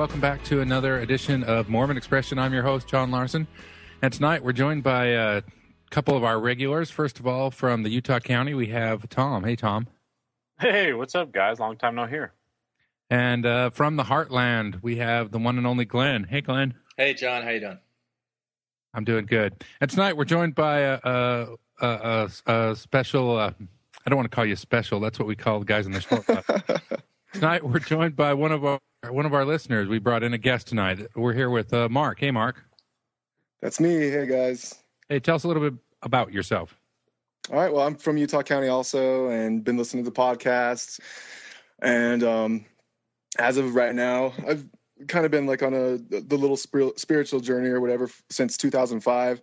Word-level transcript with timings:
Okay, 0.00 0.06
welcome 0.06 0.20
back 0.22 0.42
to 0.44 0.62
another 0.62 0.98
edition 1.00 1.44
of 1.44 1.68
Mormon 1.68 1.98
Expression. 1.98 2.38
I'm 2.38 2.54
your 2.54 2.62
host, 2.62 2.88
John 2.88 3.10
Larsen. 3.10 3.46
And 4.00 4.10
tonight 4.10 4.42
we're 4.42 4.54
joined 4.54 4.82
by 4.82 5.08
a 5.08 5.42
couple 5.90 6.16
of 6.16 6.24
our 6.24 6.40
regulars. 6.40 6.90
First 6.90 7.20
of 7.20 7.26
all, 7.26 7.50
from 7.50 7.82
the 7.82 7.90
Utah 7.90 8.18
County, 8.18 8.54
we 8.54 8.68
have 8.68 9.06
Tom. 9.10 9.44
Hey, 9.44 9.56
Tom. 9.56 9.88
Hey, 10.58 10.94
what's 10.94 11.14
up, 11.14 11.32
guys? 11.32 11.60
Long 11.60 11.76
time 11.76 11.96
no 11.96 12.06
hear. 12.06 12.32
And 13.10 13.44
uh, 13.44 13.68
from 13.68 13.96
the 13.96 14.04
Heartland, 14.04 14.82
we 14.82 14.96
have 14.96 15.32
the 15.32 15.38
one 15.38 15.58
and 15.58 15.66
only 15.66 15.84
Glenn. 15.84 16.24
Hey, 16.24 16.40
Glenn. 16.40 16.72
Hey, 16.96 17.12
John. 17.12 17.42
How 17.42 17.50
you 17.50 17.60
doing? 17.60 17.78
I'm 18.94 19.04
doing 19.04 19.26
good. 19.26 19.62
And 19.82 19.90
tonight 19.90 20.16
we're 20.16 20.24
joined 20.24 20.54
by 20.54 20.78
a, 20.78 20.98
a, 21.04 21.46
a, 21.82 22.30
a 22.46 22.74
special. 22.74 23.36
Uh, 23.36 23.52
I 24.06 24.08
don't 24.08 24.16
want 24.16 24.30
to 24.30 24.34
call 24.34 24.46
you 24.46 24.56
special. 24.56 24.98
That's 24.98 25.18
what 25.18 25.28
we 25.28 25.36
call 25.36 25.58
the 25.58 25.66
guys 25.66 25.84
in 25.84 25.92
the 25.92 26.00
short. 26.00 26.24
tonight 27.34 27.62
we're 27.62 27.80
joined 27.80 28.16
by 28.16 28.32
one 28.32 28.50
of 28.50 28.64
our 28.64 28.80
one 29.08 29.26
of 29.26 29.32
our 29.32 29.44
listeners. 29.44 29.88
We 29.88 29.98
brought 29.98 30.22
in 30.22 30.34
a 30.34 30.38
guest 30.38 30.68
tonight. 30.68 31.06
We're 31.16 31.32
here 31.32 31.50
with 31.50 31.72
uh, 31.72 31.88
Mark. 31.88 32.20
Hey, 32.20 32.30
Mark. 32.30 32.62
That's 33.62 33.80
me. 33.80 34.10
Hey, 34.10 34.26
guys. 34.26 34.82
Hey, 35.08 35.20
tell 35.20 35.36
us 35.36 35.44
a 35.44 35.48
little 35.48 35.62
bit 35.62 35.78
about 36.02 36.32
yourself. 36.32 36.76
All 37.50 37.56
right. 37.56 37.72
Well, 37.72 37.86
I'm 37.86 37.96
from 37.96 38.18
Utah 38.18 38.42
County 38.42 38.68
also, 38.68 39.28
and 39.28 39.64
been 39.64 39.76
listening 39.76 40.04
to 40.04 40.10
the 40.10 40.16
podcasts. 40.16 41.00
And 41.82 42.22
um, 42.22 42.64
as 43.38 43.56
of 43.56 43.74
right 43.74 43.94
now, 43.94 44.34
I've 44.46 44.66
kind 45.08 45.24
of 45.24 45.30
been 45.30 45.46
like 45.46 45.62
on 45.62 45.72
a 45.72 45.96
the 45.96 46.36
little 46.36 46.56
spiritual 46.58 47.40
journey 47.40 47.70
or 47.70 47.80
whatever 47.80 48.10
since 48.28 48.58
2005. 48.58 49.40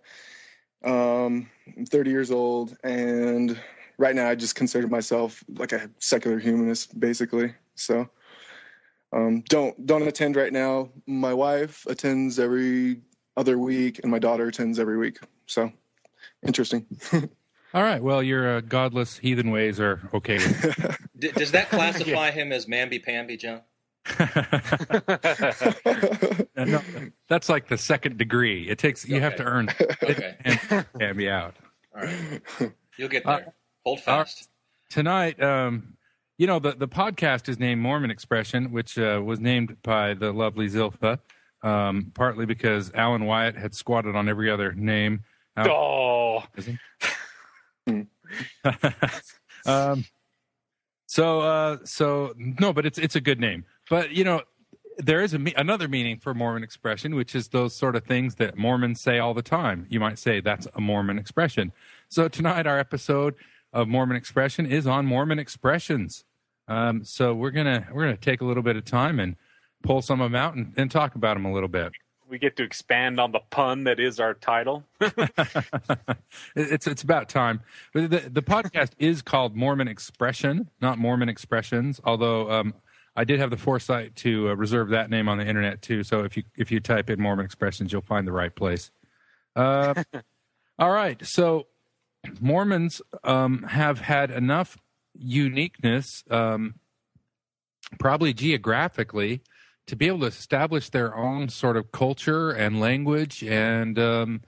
Um, 0.84 1.50
I'm 1.76 1.84
30 1.84 2.10
years 2.10 2.30
old, 2.30 2.76
and 2.84 3.60
right 3.98 4.14
now 4.14 4.28
I 4.28 4.36
just 4.36 4.54
consider 4.54 4.86
myself 4.86 5.42
like 5.56 5.72
a 5.72 5.90
secular 5.98 6.38
humanist, 6.38 6.98
basically. 7.00 7.52
So 7.74 8.08
um, 9.12 9.42
don't 9.48 9.86
don't 9.86 10.06
attend 10.06 10.36
right 10.36 10.52
now. 10.52 10.90
My 11.06 11.32
wife 11.32 11.86
attends 11.86 12.38
every 12.38 13.00
other 13.36 13.58
week, 13.58 14.00
and 14.02 14.10
my 14.10 14.18
daughter 14.18 14.48
attends 14.48 14.78
every 14.78 14.98
week. 14.98 15.18
So 15.46 15.72
interesting. 16.46 16.86
All 17.74 17.82
right. 17.82 18.02
Well, 18.02 18.22
your 18.22 18.56
uh, 18.56 18.60
godless 18.62 19.18
heathen 19.18 19.50
ways 19.50 19.78
are 19.78 20.00
okay. 20.14 20.38
D- 21.18 21.32
does 21.32 21.52
that 21.52 21.68
classify 21.68 22.10
yeah. 22.26 22.30
him 22.30 22.52
as 22.52 22.66
mamby 22.66 23.02
pamby, 23.02 23.36
John? 23.36 23.60
no, 26.56 26.80
that's 27.28 27.50
like 27.50 27.68
the 27.68 27.76
second 27.76 28.16
degree. 28.16 28.68
It 28.68 28.78
takes 28.78 29.06
you 29.06 29.16
okay. 29.16 29.22
have 29.24 29.36
to 29.36 29.44
earn 29.44 29.68
okay. 30.02 30.36
and, 30.40 30.86
and 30.98 31.22
out. 31.28 31.56
All 31.94 32.02
right, 32.02 32.40
you'll 32.96 33.08
get 33.08 33.24
there. 33.24 33.34
Uh, 33.34 33.50
Hold 33.84 34.00
fast. 34.00 34.44
Uh, 34.44 34.46
tonight, 34.94 35.42
um, 35.42 35.97
you 36.38 36.46
know 36.46 36.58
the 36.60 36.72
the 36.72 36.88
podcast 36.88 37.48
is 37.48 37.58
named 37.58 37.82
Mormon 37.82 38.10
Expression, 38.10 38.70
which 38.70 38.96
uh, 38.96 39.20
was 39.22 39.40
named 39.40 39.76
by 39.82 40.14
the 40.14 40.32
lovely 40.32 40.68
Zilpha, 40.68 41.18
um, 41.62 42.12
partly 42.14 42.46
because 42.46 42.92
Allen 42.94 43.24
Wyatt 43.24 43.56
had 43.56 43.74
squatted 43.74 44.14
on 44.16 44.28
every 44.28 44.50
other 44.50 44.72
name. 44.72 45.24
oh. 45.58 46.44
um, 49.66 50.04
so 51.06 51.40
uh, 51.40 51.78
so 51.84 52.32
no, 52.36 52.72
but 52.72 52.86
it's 52.86 52.98
it's 52.98 53.16
a 53.16 53.20
good 53.20 53.40
name. 53.40 53.64
But 53.90 54.12
you 54.12 54.22
know, 54.22 54.42
there 54.98 55.20
is 55.22 55.34
a, 55.34 55.40
another 55.56 55.88
meaning 55.88 56.18
for 56.18 56.34
Mormon 56.34 56.62
expression, 56.62 57.16
which 57.16 57.34
is 57.34 57.48
those 57.48 57.74
sort 57.74 57.96
of 57.96 58.04
things 58.04 58.36
that 58.36 58.56
Mormons 58.56 59.00
say 59.00 59.18
all 59.18 59.34
the 59.34 59.42
time. 59.42 59.86
You 59.88 59.98
might 59.98 60.18
say 60.18 60.40
that's 60.40 60.68
a 60.74 60.80
Mormon 60.80 61.18
expression. 61.18 61.72
So 62.08 62.28
tonight, 62.28 62.68
our 62.68 62.78
episode 62.78 63.34
of 63.72 63.88
Mormon 63.88 64.16
expression 64.16 64.66
is 64.66 64.86
on 64.86 65.04
Mormon 65.06 65.40
expressions. 65.40 66.24
Um, 66.68 67.04
so 67.04 67.34
we're 67.34 67.50
gonna 67.50 67.88
we're 67.92 68.04
gonna 68.04 68.16
take 68.16 68.40
a 68.40 68.44
little 68.44 68.62
bit 68.62 68.76
of 68.76 68.84
time 68.84 69.18
and 69.18 69.36
pull 69.82 70.02
some 70.02 70.20
of 70.20 70.30
them 70.30 70.36
out 70.36 70.54
and, 70.54 70.74
and 70.76 70.90
talk 70.90 71.14
about 71.14 71.34
them 71.34 71.46
a 71.46 71.52
little 71.52 71.68
bit. 71.68 71.92
We 72.28 72.38
get 72.38 72.56
to 72.56 72.62
expand 72.62 73.18
on 73.18 73.32
the 73.32 73.40
pun 73.50 73.84
that 73.84 73.98
is 73.98 74.20
our 74.20 74.34
title. 74.34 74.84
it's 76.54 76.86
it's 76.86 77.02
about 77.02 77.30
time. 77.30 77.60
The, 77.94 78.28
the 78.30 78.42
podcast 78.42 78.90
is 78.98 79.22
called 79.22 79.56
Mormon 79.56 79.88
Expression, 79.88 80.68
not 80.80 80.98
Mormon 80.98 81.30
Expressions. 81.30 82.00
Although 82.04 82.50
um, 82.50 82.74
I 83.16 83.24
did 83.24 83.40
have 83.40 83.48
the 83.48 83.56
foresight 83.56 84.14
to 84.16 84.50
uh, 84.50 84.54
reserve 84.54 84.90
that 84.90 85.08
name 85.08 85.26
on 85.28 85.38
the 85.38 85.46
internet 85.46 85.80
too. 85.80 86.04
So 86.04 86.22
if 86.22 86.36
you 86.36 86.42
if 86.56 86.70
you 86.70 86.80
type 86.80 87.08
in 87.08 87.20
Mormon 87.20 87.46
expressions, 87.46 87.92
you'll 87.92 88.02
find 88.02 88.26
the 88.26 88.32
right 88.32 88.54
place. 88.54 88.90
Uh, 89.56 89.94
all 90.78 90.92
right. 90.92 91.24
So 91.26 91.66
Mormons 92.40 93.00
um, 93.24 93.62
have 93.62 94.00
had 94.00 94.30
enough 94.30 94.76
uniqueness, 95.18 96.22
um, 96.30 96.74
probably 97.98 98.32
geographically, 98.32 99.42
to 99.86 99.96
be 99.96 100.06
able 100.06 100.20
to 100.20 100.26
establish 100.26 100.90
their 100.90 101.16
own 101.16 101.48
sort 101.48 101.76
of 101.76 101.90
culture 101.92 102.50
and 102.50 102.80
language 102.80 103.42
and 103.42 103.98
um, 103.98 104.42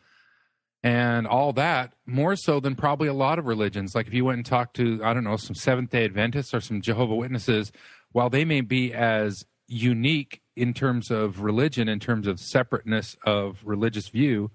and 0.82 1.26
all 1.26 1.53
that 1.53 1.94
more 2.06 2.36
so 2.36 2.60
than 2.60 2.75
probably 2.75 3.09
a 3.09 3.14
lot 3.14 3.38
of 3.38 3.47
religions. 3.47 3.94
Like 3.94 4.06
if 4.06 4.14
you 4.14 4.25
went 4.25 4.36
and 4.36 4.47
talked 4.47 4.76
to 4.76 5.00
I 5.03 5.14
don't 5.14 5.25
know 5.25 5.36
some 5.36 5.54
Seventh 5.54 5.91
Day 5.91 6.04
Adventists 6.04 6.54
or 6.54 6.60
some 6.60 6.80
Jehovah 6.80 7.14
Witnesses, 7.14 7.72
while 8.12 8.30
they 8.30 8.44
may 8.44 8.60
be 8.60 8.92
as 8.92 9.44
unique 9.66 10.42
in 10.56 10.75
terms 10.75 11.10
of 11.10 11.41
religion, 11.41 11.88
in 11.88 12.00
terms 12.00 12.26
of 12.26 12.38
separateness 12.38 13.16
of 13.25 13.60
religious 13.64 14.09
view, 14.09 14.50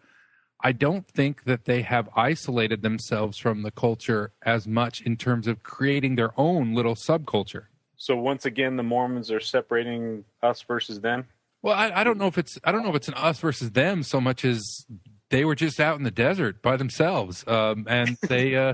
I 0.66 0.72
don't 0.72 1.08
think 1.08 1.44
that 1.44 1.66
they 1.66 1.84
have 1.84 2.10
isolated 2.16 2.82
themselves 2.82 3.38
from 3.38 3.62
the 3.62 3.70
culture 3.70 4.32
as 4.42 4.68
much 4.68 5.00
in 5.00 5.16
terms 5.16 5.46
of 5.46 5.62
creating 5.62 6.16
their 6.16 6.32
own 6.40 6.74
little 6.74 6.96
subculture. 6.96 7.66
So 7.98 8.16
once 8.16 8.48
again, 8.48 8.76
the 8.76 8.82
Mormons 8.82 9.30
are 9.30 9.40
separating 9.40 10.26
us 10.42 10.64
versus 10.64 11.02
them. 11.02 11.28
Well, 11.62 11.76
I, 11.76 11.92
I 12.02 12.04
don't 12.04 12.18
know 12.18 12.26
if 12.26 12.40
it's 12.40 12.58
I 12.64 12.72
don't 12.72 12.82
know 12.82 12.90
if 12.90 12.96
it's 12.96 13.08
an 13.08 13.14
us 13.14 13.40
versus 13.40 13.74
them 13.74 14.02
so 14.02 14.20
much 14.20 14.44
as 14.44 14.88
they 15.30 15.46
were 15.46 15.54
just 15.54 15.80
out 15.80 15.98
in 15.98 16.04
the 16.04 16.10
desert 16.10 16.64
by 16.64 16.78
themselves, 16.78 17.48
um, 17.48 17.86
and 17.88 18.18
they, 18.28 18.56
uh, 18.56 18.74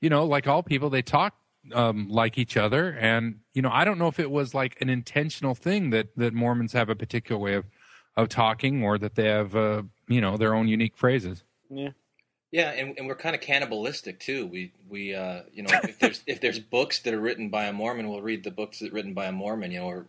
you 0.00 0.10
know, 0.10 0.24
like 0.24 0.46
all 0.46 0.62
people, 0.62 0.90
they 0.90 1.02
talk 1.02 1.34
um, 1.72 2.08
like 2.08 2.38
each 2.38 2.56
other. 2.56 2.90
And 2.90 3.40
you 3.52 3.62
know, 3.62 3.70
I 3.72 3.84
don't 3.84 3.98
know 3.98 4.06
if 4.06 4.20
it 4.20 4.30
was 4.30 4.54
like 4.54 4.80
an 4.80 4.88
intentional 4.88 5.56
thing 5.56 5.90
that 5.90 6.16
that 6.16 6.34
Mormons 6.34 6.72
have 6.72 6.88
a 6.88 6.94
particular 6.94 7.40
way 7.40 7.54
of 7.54 7.64
of 8.16 8.28
talking, 8.28 8.84
or 8.84 8.96
that 8.98 9.16
they 9.16 9.26
have 9.26 9.56
uh, 9.56 9.82
you 10.12 10.20
know 10.20 10.36
their 10.36 10.54
own 10.54 10.68
unique 10.68 10.96
phrases. 10.96 11.44
Yeah. 11.70 11.90
Yeah, 12.50 12.70
and, 12.70 12.98
and 12.98 13.06
we're 13.06 13.16
kind 13.16 13.34
of 13.34 13.40
cannibalistic 13.40 14.20
too. 14.20 14.46
We 14.46 14.72
we 14.86 15.14
uh, 15.14 15.42
you 15.54 15.62
know 15.62 15.70
if 15.84 15.98
there's 15.98 16.22
if 16.26 16.42
there's 16.42 16.58
books 16.58 17.00
that 17.00 17.14
are 17.14 17.20
written 17.20 17.48
by 17.48 17.64
a 17.64 17.72
Mormon, 17.72 18.10
we'll 18.10 18.20
read 18.20 18.44
the 18.44 18.50
books 18.50 18.80
that 18.80 18.92
are 18.92 18.94
written 18.94 19.14
by 19.14 19.24
a 19.24 19.32
Mormon. 19.32 19.70
You 19.70 19.80
know, 19.80 19.86
or 19.86 20.06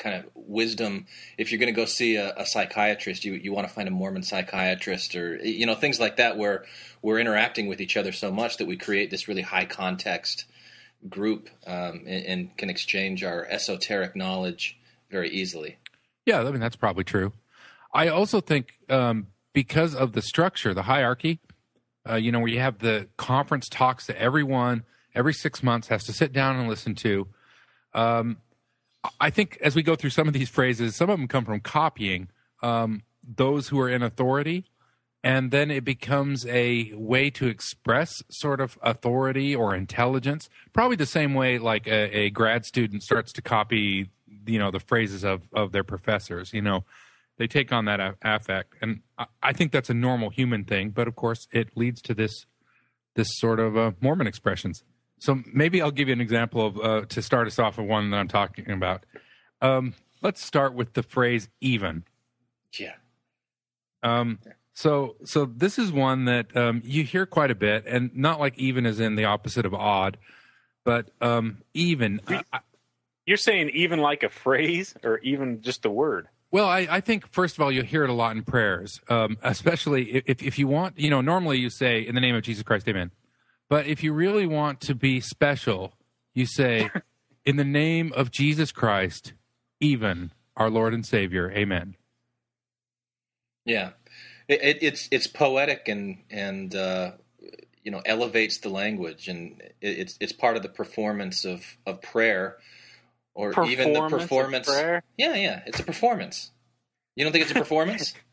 kind 0.00 0.16
of 0.16 0.30
wisdom. 0.34 1.06
If 1.38 1.52
you're 1.52 1.58
going 1.58 1.72
to 1.72 1.78
go 1.78 1.84
see 1.84 2.16
a, 2.16 2.34
a, 2.36 2.46
psychiatrist, 2.46 3.24
you 3.24 3.34
you 3.34 3.52
want 3.52 3.68
to 3.68 3.74
find 3.74 3.86
a 3.86 3.90
Mormon 3.92 4.22
psychiatrist, 4.22 5.14
or 5.14 5.36
you 5.36 5.66
know 5.66 5.74
things 5.74 6.00
like 6.00 6.16
that, 6.16 6.36
where 6.36 6.64
we're 7.02 7.18
interacting 7.18 7.68
with 7.68 7.80
each 7.80 7.96
other 7.96 8.12
so 8.12 8.32
much 8.32 8.56
that 8.56 8.66
we 8.66 8.76
create 8.76 9.10
this 9.10 9.28
really 9.28 9.42
high 9.42 9.66
context 9.66 10.46
group 11.08 11.48
um, 11.66 12.04
and, 12.06 12.26
and, 12.26 12.56
can 12.58 12.68
exchange 12.68 13.24
our 13.24 13.46
esoteric 13.46 14.14
knowledge 14.14 14.78
very 15.10 15.30
easily. 15.30 15.78
Yeah, 16.26 16.40
I 16.40 16.50
mean 16.50 16.60
that's 16.60 16.76
probably 16.76 17.04
true. 17.04 17.32
I 17.92 18.08
also 18.08 18.40
think 18.40 18.72
um, 18.88 19.28
because 19.52 19.94
of 19.94 20.12
the 20.12 20.22
structure, 20.22 20.74
the 20.74 20.82
hierarchy, 20.82 21.40
uh, 22.08 22.14
you 22.14 22.32
know, 22.32 22.38
where 22.40 22.48
you 22.48 22.60
have 22.60 22.78
the 22.78 23.08
conference 23.16 23.68
talks 23.68 24.06
that 24.06 24.16
everyone 24.16 24.84
every 25.14 25.34
six 25.34 25.62
months 25.62 25.88
has 25.88 26.04
to 26.04 26.12
sit 26.12 26.32
down 26.32 26.56
and 26.56 26.68
listen 26.68 26.94
to. 26.94 27.26
Um, 27.94 28.38
I 29.20 29.30
think 29.30 29.58
as 29.60 29.74
we 29.74 29.82
go 29.82 29.96
through 29.96 30.10
some 30.10 30.28
of 30.28 30.34
these 30.34 30.48
phrases, 30.48 30.94
some 30.94 31.10
of 31.10 31.18
them 31.18 31.26
come 31.26 31.44
from 31.44 31.60
copying 31.60 32.28
um, 32.62 33.02
those 33.24 33.68
who 33.68 33.80
are 33.80 33.88
in 33.88 34.02
authority 34.02 34.66
and 35.22 35.50
then 35.50 35.70
it 35.70 35.84
becomes 35.84 36.46
a 36.46 36.92
way 36.94 37.28
to 37.30 37.46
express 37.46 38.22
sort 38.30 38.60
of 38.60 38.78
authority 38.82 39.54
or 39.54 39.74
intelligence 39.74 40.48
probably 40.72 40.96
the 40.96 41.06
same 41.06 41.34
way 41.34 41.58
like 41.58 41.86
a, 41.86 42.16
a, 42.16 42.30
grad 42.30 42.64
student 42.64 43.02
starts 43.02 43.32
to 43.32 43.42
copy 43.42 44.10
you 44.46 44.58
know 44.58 44.70
the 44.70 44.80
phrases 44.80 45.24
of 45.24 45.42
of 45.52 45.72
their 45.72 45.84
professors 45.84 46.52
you 46.52 46.62
know 46.62 46.84
they 47.40 47.46
take 47.48 47.72
on 47.72 47.86
that 47.86 48.16
affect 48.22 48.74
and 48.82 49.00
I, 49.42 49.54
think 49.54 49.72
that's 49.72 49.88
a 49.88 49.94
normal 49.94 50.28
human 50.30 50.64
thing 50.64 50.90
but 50.90 51.08
of 51.08 51.16
course 51.16 51.48
it 51.50 51.76
leads 51.76 52.02
to 52.02 52.14
this 52.14 52.44
this 53.16 53.28
sort 53.38 53.58
of 53.58 53.76
uh, 53.76 53.92
mormon 54.00 54.26
expressions 54.26 54.84
so 55.18 55.42
maybe 55.52 55.80
i'll 55.80 55.90
give 55.90 56.08
you 56.08 56.12
an 56.12 56.20
example 56.20 56.66
of 56.66 56.78
uh, 56.78 57.06
to 57.06 57.22
start 57.22 57.46
us 57.46 57.58
off 57.58 57.78
with 57.78 57.88
one 57.88 58.10
that 58.10 58.18
i'm 58.18 58.28
talking 58.28 58.70
about 58.70 59.06
um, 59.62 59.94
let's 60.22 60.44
start 60.44 60.74
with 60.74 60.92
the 60.92 61.02
phrase 61.02 61.48
even 61.60 62.04
yeah 62.78 62.94
um, 64.02 64.38
so, 64.72 65.16
so 65.24 65.44
this 65.44 65.78
is 65.78 65.92
one 65.92 66.24
that 66.24 66.56
um, 66.56 66.80
you 66.84 67.04
hear 67.04 67.26
quite 67.26 67.50
a 67.50 67.54
bit, 67.54 67.84
and 67.86 68.16
not 68.16 68.40
like 68.40 68.56
even 68.58 68.86
is 68.86 68.98
in 68.98 69.14
the 69.14 69.26
opposite 69.26 69.66
of 69.66 69.74
odd, 69.74 70.16
but 70.84 71.10
um, 71.20 71.58
even. 71.74 72.20
You're 73.26 73.36
saying 73.36 73.70
even 73.74 74.00
like 74.00 74.22
a 74.22 74.30
phrase, 74.30 74.94
or 75.04 75.18
even 75.18 75.60
just 75.60 75.84
a 75.84 75.90
word. 75.90 76.28
Well, 76.52 76.66
I, 76.66 76.86
I 76.90 77.00
think 77.00 77.30
first 77.32 77.56
of 77.56 77.62
all 77.62 77.70
you 77.70 77.82
hear 77.82 78.02
it 78.02 78.10
a 78.10 78.14
lot 78.14 78.36
in 78.36 78.42
prayers, 78.42 79.00
um, 79.08 79.38
especially 79.42 80.22
if 80.26 80.42
if 80.42 80.58
you 80.58 80.66
want. 80.66 80.98
You 80.98 81.10
know, 81.10 81.20
normally 81.20 81.58
you 81.58 81.70
say 81.70 82.00
in 82.00 82.14
the 82.14 82.20
name 82.20 82.34
of 82.34 82.42
Jesus 82.42 82.62
Christ, 82.62 82.88
Amen. 82.88 83.12
But 83.68 83.86
if 83.86 84.02
you 84.02 84.12
really 84.12 84.46
want 84.46 84.80
to 84.82 84.94
be 84.96 85.20
special, 85.20 85.94
you 86.34 86.44
say 86.44 86.90
in 87.44 87.56
the 87.56 87.64
name 87.64 88.12
of 88.14 88.32
Jesus 88.32 88.72
Christ, 88.72 89.32
even 89.78 90.32
our 90.56 90.68
Lord 90.68 90.92
and 90.92 91.06
Savior. 91.06 91.50
Amen. 91.52 91.94
Yeah, 93.64 93.90
it, 94.48 94.60
it, 94.62 94.82
it's 94.82 95.08
it's 95.12 95.26
poetic 95.28 95.86
and 95.86 96.18
and 96.30 96.74
uh, 96.74 97.12
you 97.84 97.92
know 97.92 98.02
elevates 98.04 98.58
the 98.58 98.70
language, 98.70 99.28
and 99.28 99.60
it, 99.60 99.74
it's 99.80 100.18
it's 100.20 100.32
part 100.32 100.56
of 100.56 100.62
the 100.62 100.68
performance 100.68 101.44
of 101.44 101.76
of 101.86 102.02
prayer, 102.02 102.56
or 103.34 103.50
even 103.66 103.92
the 103.92 104.00
Performance 104.00 104.12
of 104.12 104.20
performance. 104.28 104.66
prayer? 104.66 105.02
Yeah, 105.16 105.34
yeah, 105.36 105.62
it's 105.66 105.80
a 105.80 105.84
performance. 105.84 106.50
You 107.16 107.24
don't 107.24 107.32
think 107.32 107.42
it's 107.42 107.52
a 107.52 107.54
performance? 107.54 108.14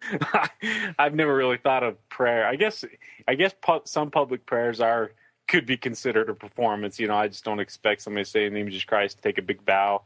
I've 0.98 1.14
never 1.14 1.34
really 1.34 1.58
thought 1.58 1.82
of 1.82 1.96
prayer. 2.08 2.46
I 2.46 2.56
guess 2.56 2.84
I 3.26 3.34
guess 3.34 3.52
pu- 3.60 3.82
some 3.84 4.10
public 4.10 4.46
prayers 4.46 4.80
are 4.80 5.10
could 5.48 5.66
be 5.66 5.76
considered 5.76 6.28
a 6.28 6.34
performance. 6.34 7.00
You 7.00 7.08
know, 7.08 7.16
I 7.16 7.28
just 7.28 7.44
don't 7.44 7.58
expect 7.58 8.02
somebody 8.02 8.24
to 8.24 8.30
say 8.30 8.46
in 8.46 8.52
the 8.52 8.58
name 8.58 8.66
of 8.66 8.72
Jesus 8.72 8.84
Christ 8.84 9.16
to 9.16 9.22
take 9.22 9.38
a 9.38 9.42
big 9.42 9.64
bow. 9.64 10.02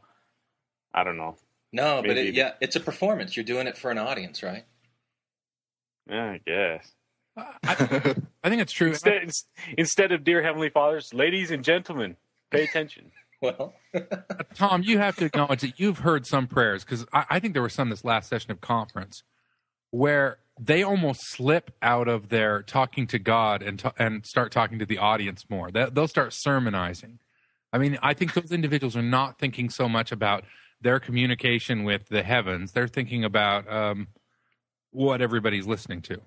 I 0.93 1.03
don't 1.03 1.17
know. 1.17 1.35
No, 1.71 2.01
but 2.05 2.17
it, 2.17 2.33
yeah, 2.33 2.53
it's 2.61 2.75
a 2.75 2.79
performance. 2.79 3.35
You're 3.35 3.43
doing 3.45 3.67
it 3.67 3.77
for 3.77 3.91
an 3.91 3.97
audience, 3.97 4.41
right? 4.43 4.63
Yeah, 6.09 6.31
I 6.31 6.41
guess. 6.45 6.91
I, 7.35 8.15
I 8.43 8.49
think 8.49 8.61
it's 8.61 8.73
true. 8.73 8.89
Instead, 8.89 9.31
instead 9.77 10.11
of 10.11 10.23
dear 10.23 10.43
heavenly 10.43 10.69
fathers, 10.69 11.13
ladies 11.13 11.49
and 11.49 11.63
gentlemen, 11.63 12.15
pay 12.51 12.63
attention. 12.63 13.11
Well, 13.43 13.73
Tom, 14.55 14.83
you 14.83 14.97
have 14.99 15.17
to 15.17 15.25
acknowledge 15.25 15.61
that 15.61 15.79
you've 15.79 15.99
heard 15.99 16.25
some 16.25 16.47
prayers 16.47 16.83
because 16.85 17.05
I, 17.11 17.25
I 17.31 17.39
think 17.39 17.53
there 17.53 17.61
were 17.61 17.69
some 17.69 17.89
this 17.89 18.05
last 18.05 18.29
session 18.29 18.51
of 18.51 18.61
conference 18.61 19.23
where 19.91 20.37
they 20.59 20.81
almost 20.81 21.27
slip 21.27 21.71
out 21.81 22.07
of 22.07 22.29
their 22.29 22.63
talking 22.63 23.05
to 23.07 23.19
God 23.19 23.61
and 23.61 23.79
ta- 23.79 23.93
and 23.99 24.25
start 24.25 24.51
talking 24.51 24.79
to 24.79 24.85
the 24.85 24.97
audience 24.97 25.45
more. 25.49 25.71
They, 25.71 25.87
they'll 25.91 26.07
start 26.07 26.31
sermonizing. 26.33 27.19
I 27.73 27.79
mean, 27.79 27.97
I 28.01 28.13
think 28.13 28.33
those 28.33 28.51
individuals 28.51 28.95
are 28.95 29.01
not 29.01 29.39
thinking 29.39 29.69
so 29.69 29.89
much 29.89 30.11
about 30.11 30.45
their 30.79 30.99
communication 30.99 31.83
with 31.83 32.07
the 32.09 32.23
heavens. 32.23 32.71
They're 32.71 32.87
thinking 32.87 33.23
about 33.23 33.69
um, 33.71 34.07
what 34.91 35.21
everybody's 35.21 35.65
listening 35.67 36.01
to. 36.03 36.21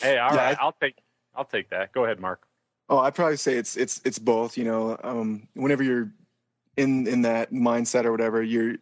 Hey, 0.00 0.18
all 0.18 0.34
Yeah, 0.34 0.36
right, 0.48 0.58
I- 0.58 0.62
I'll 0.62 0.76
take 0.80 0.96
I'll 1.34 1.44
take 1.44 1.70
that. 1.70 1.92
Go 1.92 2.04
ahead, 2.04 2.20
Mark. 2.20 2.42
Oh, 2.90 2.98
I'd 2.98 3.14
probably 3.14 3.36
say 3.36 3.54
it's 3.54 3.76
it's 3.76 4.00
it's 4.04 4.18
both. 4.18 4.56
You 4.58 4.64
know, 4.64 4.98
um, 5.04 5.46
whenever 5.54 5.82
you're 5.82 6.10
in 6.78 7.06
in 7.06 7.22
that 7.22 7.52
mindset 7.52 8.04
or 8.04 8.12
whatever, 8.12 8.42
you're 8.42 8.76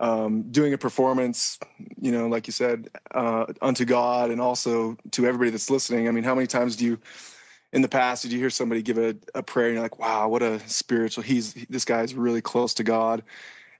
um, 0.00 0.42
doing 0.50 0.72
a 0.72 0.78
performance. 0.78 1.58
You 2.00 2.12
know, 2.12 2.28
like 2.28 2.46
you 2.46 2.52
said, 2.52 2.88
uh, 3.10 3.46
unto 3.60 3.84
God 3.84 4.30
and 4.30 4.40
also 4.40 4.96
to 5.10 5.26
everybody 5.26 5.50
that's 5.50 5.68
listening. 5.68 6.08
I 6.08 6.12
mean, 6.12 6.24
how 6.24 6.34
many 6.34 6.46
times 6.46 6.76
do 6.76 6.84
you, 6.86 6.98
in 7.72 7.82
the 7.82 7.88
past, 7.88 8.22
did 8.22 8.32
you 8.32 8.38
hear 8.38 8.50
somebody 8.50 8.82
give 8.82 8.98
a, 8.98 9.16
a 9.34 9.42
prayer 9.42 9.66
and 9.66 9.74
you're 9.74 9.82
like, 9.82 9.98
"Wow, 9.98 10.28
what 10.28 10.42
a 10.42 10.60
spiritual! 10.68 11.24
He's 11.24 11.54
this 11.68 11.84
guy's 11.84 12.14
really 12.14 12.40
close 12.40 12.72
to 12.74 12.84
God," 12.84 13.22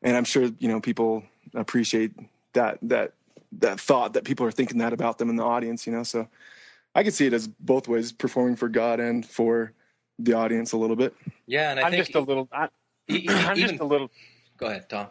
and 0.02 0.16
I'm 0.16 0.24
sure 0.24 0.50
you 0.58 0.68
know 0.68 0.80
people 0.80 1.22
appreciate 1.54 2.12
that 2.52 2.78
that 2.82 3.12
that 3.52 3.80
thought 3.80 4.12
that 4.14 4.24
people 4.24 4.44
are 4.44 4.50
thinking 4.50 4.78
that 4.78 4.92
about 4.92 5.18
them 5.18 5.30
in 5.30 5.36
the 5.36 5.44
audience. 5.44 5.86
You 5.86 5.92
know, 5.92 6.02
so. 6.02 6.28
I 6.94 7.04
could 7.04 7.14
see 7.14 7.26
it 7.26 7.32
as 7.32 7.46
both 7.46 7.86
ways, 7.86 8.10
performing 8.10 8.56
for 8.56 8.68
God 8.68 8.98
and 8.98 9.24
for 9.24 9.72
the 10.18 10.32
audience 10.32 10.72
a 10.72 10.76
little 10.76 10.96
bit. 10.96 11.14
yeah, 11.46 11.70
and 11.70 11.78
I 11.78 11.84
I'm 11.84 11.92
think 11.92 12.06
just 12.06 12.16
a 12.16 12.20
little. 12.20 12.48
I, 12.50 12.68
I'm 13.10 13.56
even 13.56 13.56
just 13.56 13.80
a 13.80 13.84
little. 13.84 14.10
go 14.56 14.66
ahead, 14.66 14.88
Tom. 14.88 15.08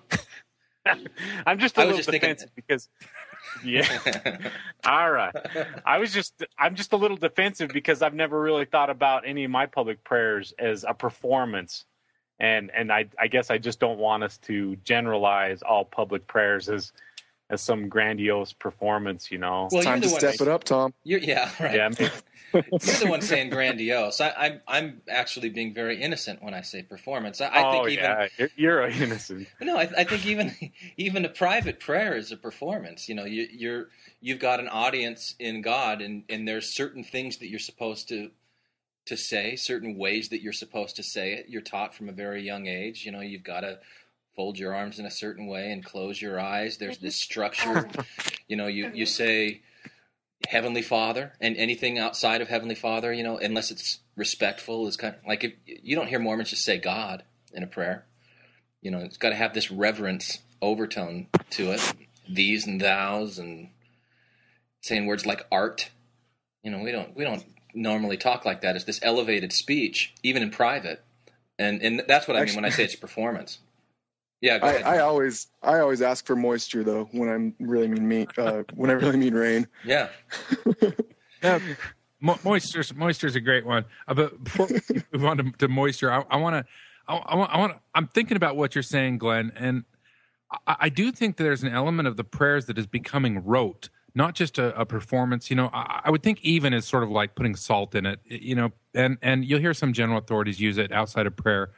I'm 1.46 1.60
just 1.60 1.78
a 1.78 1.82
I 1.82 1.86
was 1.86 1.92
little 1.92 1.98
just 1.98 2.10
thinking- 2.10 2.30
defensive 2.30 2.56
because. 2.56 2.90
Yeah. 3.64 3.88
All 4.86 5.10
right. 5.10 5.34
I 5.86 5.98
was 6.00 6.12
just 6.14 6.44
I'm 6.60 6.76
just 6.76 6.92
a 6.94 6.98
little 6.98 7.18
defensive 7.18 7.70
because 7.72 8.02
I've 8.02 8.14
never 8.14 8.40
really 8.40 8.66
thought 8.66 8.90
about 8.90 9.26
any 9.26 9.46
of 9.46 9.52
my 9.52 9.66
public 9.66 10.04
prayers 10.04 10.54
as 10.60 10.84
a 10.88 10.94
performance. 10.94 11.86
And 12.40 12.70
and 12.76 12.92
I 12.92 13.06
I 13.18 13.28
guess 13.28 13.50
I 13.50 13.58
just 13.58 13.80
don't 13.80 14.00
want 14.00 14.24
us 14.24 14.38
to 14.40 14.76
generalize 14.84 15.62
all 15.64 15.86
public 15.86 16.28
prayers 16.28 16.68
as 16.68 16.92
as 17.50 17.62
some 17.62 17.88
grandiose 17.88 18.54
performance, 18.54 19.32
you 19.32 19.38
know. 19.38 19.70
Well, 19.72 19.84
Time 19.84 20.02
you're 20.02 20.04
to 20.04 20.08
the 20.08 20.12
one. 20.14 20.20
step 20.20 20.42
it 20.42 20.48
up, 20.48 20.64
Tom. 20.64 20.94
You're, 21.04 21.20
yeah, 21.20 21.50
right. 21.60 21.76
yeah, 21.76 21.90
maybe- 21.90 22.12
You're 22.54 22.62
the 22.80 23.08
one 23.10 23.22
saying 23.22 23.50
grandiose. 23.50 24.22
I, 24.22 24.30
I'm 24.38 24.62
I'm 24.68 25.02
actually 25.10 25.50
being 25.50 25.74
very 25.74 26.02
innocent 26.02 26.42
when 26.42 26.54
I 26.54 26.62
say 26.62 26.82
performance. 26.82 27.42
I, 27.42 27.48
I 27.48 27.68
oh 27.68 27.72
think 27.84 27.90
even 28.00 28.04
yeah, 28.06 28.28
you're, 28.38 28.50
you're 28.56 28.88
innocent. 29.04 29.48
no, 29.60 29.78
I, 29.78 29.90
I 29.98 30.04
think 30.06 30.26
even 30.26 30.56
even 30.96 31.26
a 31.26 31.30
private 31.30 31.80
prayer 31.82 32.16
is 32.16 32.32
a 32.32 32.38
performance. 32.38 33.10
You 33.10 33.16
know, 33.16 33.26
you, 33.26 33.48
you're 33.52 33.88
you've 34.22 34.40
got 34.40 34.62
an 34.62 34.70
audience 34.70 35.36
in 35.40 35.62
God, 35.62 36.02
and 36.02 36.24
and 36.30 36.48
there's 36.48 36.74
certain 36.74 37.04
things 37.04 37.38
that 37.38 37.50
you're 37.50 37.60
supposed 37.60 38.08
to 38.10 38.32
to 39.08 39.18
say, 39.18 39.56
certain 39.56 39.98
ways 39.98 40.30
that 40.30 40.42
you're 40.42 40.54
supposed 40.54 40.96
to 40.98 41.04
say 41.04 41.34
it. 41.34 41.48
You're 41.50 41.62
taught 41.62 41.96
from 41.96 42.08
a 42.10 42.14
very 42.14 42.44
young 42.44 42.68
age. 42.68 43.06
You 43.06 43.12
know, 43.12 43.22
you've 43.22 43.44
got 43.44 43.62
to 43.62 43.80
fold 44.38 44.58
your 44.58 44.74
arms 44.74 45.00
in 45.00 45.06
a 45.06 45.12
certain 45.12 45.48
way 45.48 45.72
and 45.72 45.84
close 45.84 46.22
your 46.22 46.40
eyes. 46.40 46.78
There's 46.78 47.00
this 47.00 47.16
structure. 47.20 47.90
You 48.48 48.56
know, 48.56 48.68
you 48.68 48.90
you 48.94 49.06
say 49.06 49.62
Heavenly 50.48 50.84
Father, 50.84 51.34
and 51.42 51.58
anything 51.58 51.98
outside 51.98 52.40
of 52.40 52.48
Heavenly 52.48 52.76
Father, 52.76 53.12
you 53.12 53.24
know, 53.24 53.38
unless 53.38 53.72
it's 53.72 54.00
respectful, 54.16 54.88
is 54.88 54.96
kind 54.96 55.16
of 55.16 55.28
like 55.28 55.44
if 55.44 55.54
you 55.66 55.96
don't 55.96 56.08
hear 56.08 56.20
Mormons 56.20 56.52
just 56.52 56.64
say 56.64 56.78
God 56.78 57.24
in 57.52 57.64
a 57.64 57.68
prayer. 57.68 58.06
You 58.82 58.92
know, 58.92 59.00
it's 59.00 59.18
got 59.18 59.30
to 59.30 59.36
have 59.36 59.54
this 59.54 59.72
reverence 59.72 60.40
overtone 60.62 61.28
to 61.52 61.72
it, 61.72 61.94
these 62.30 62.68
and 62.68 62.80
thous, 62.80 63.40
and 63.40 63.70
saying 64.82 65.08
words 65.08 65.26
like 65.26 65.46
art. 65.52 65.90
You 66.64 66.72
know, 66.72 66.80
we 66.84 66.92
don't 66.92 67.16
we 67.16 67.24
don't 67.24 67.44
normally 67.74 68.18
talk 68.18 68.46
like 68.46 68.62
that. 68.62 68.76
It's 68.76 68.86
this 68.86 69.00
elevated 69.02 69.52
speech, 69.52 70.14
even 70.22 70.44
in 70.44 70.52
private, 70.52 71.04
and 71.58 71.82
and 71.82 72.04
that's 72.08 72.28
what 72.28 72.38
I 72.38 72.46
mean 72.46 72.56
when 72.56 72.66
I 72.66 72.70
say 72.70 72.84
it's 72.84 72.94
a 72.94 72.98
performance. 73.00 73.60
Yeah, 74.42 74.60
I. 74.62 74.98
I 74.98 75.00
always 75.00 75.48
I 75.64 75.80
always 75.80 76.02
ask 76.02 76.26
for 76.26 76.36
moisture 76.36 76.84
though 76.84 77.06
when 77.12 77.30
I'm 77.30 77.56
really 77.60 77.88
mean 77.88 78.08
me 78.08 78.28
uh, 78.38 78.64
when 78.76 78.90
I 78.90 78.94
really 78.94 79.18
mean 79.18 79.34
rain. 79.34 79.68
yeah, 79.84 80.10
Yeah, 81.44 81.60
mo- 82.20 82.40
moisture's 82.44 82.94
moisture's 82.96 83.36
a 83.36 83.40
great 83.40 83.66
one. 83.66 83.86
Uh, 84.08 84.14
but 84.14 84.44
before 84.44 84.68
we 84.68 85.02
move 85.12 85.26
on 85.26 85.38
to, 85.38 85.52
to 85.60 85.68
moisture, 85.68 86.12
I, 86.12 86.24
I 86.30 86.38
want 86.38 86.56
to, 86.56 86.72
I, 87.08 87.16
I 87.16 87.36
want, 87.36 87.52
I 87.54 87.58
want. 87.58 87.74
I'm 87.96 88.08
thinking 88.08 88.38
about 88.38 88.56
what 88.56 88.76
you're 88.76 88.84
saying, 88.84 89.18
Glenn, 89.18 89.52
and 89.56 89.84
I, 90.68 90.76
I 90.82 90.90
do 90.90 91.12
think 91.12 91.38
that 91.38 91.44
there's 91.44 91.64
an 91.64 91.74
element 91.74 92.08
of 92.08 92.18
the 92.18 92.24
prayers 92.24 92.66
that 92.68 92.78
is 92.78 92.88
becoming 92.88 93.44
rote, 93.44 93.90
not 94.16 94.36
just 94.36 94.58
a, 94.58 94.80
a 94.80 94.86
performance. 94.86 95.50
You 95.50 95.56
know, 95.56 95.70
I, 95.74 96.02
I 96.06 96.12
would 96.12 96.24
think 96.24 96.42
even 96.44 96.74
is 96.74 96.86
sort 96.86 97.04
of 97.04 97.10
like 97.10 97.36
putting 97.36 97.56
salt 97.56 97.96
in 97.96 98.06
it. 98.06 98.20
You 98.26 98.56
know, 98.56 98.72
and 98.94 99.18
and 99.22 99.46
you'll 99.46 99.60
hear 99.60 99.74
some 99.74 99.94
general 99.94 100.20
authorities 100.20 100.60
use 100.60 100.78
it 100.78 100.92
outside 100.92 101.28
of 101.28 101.36
prayer. 101.36 101.72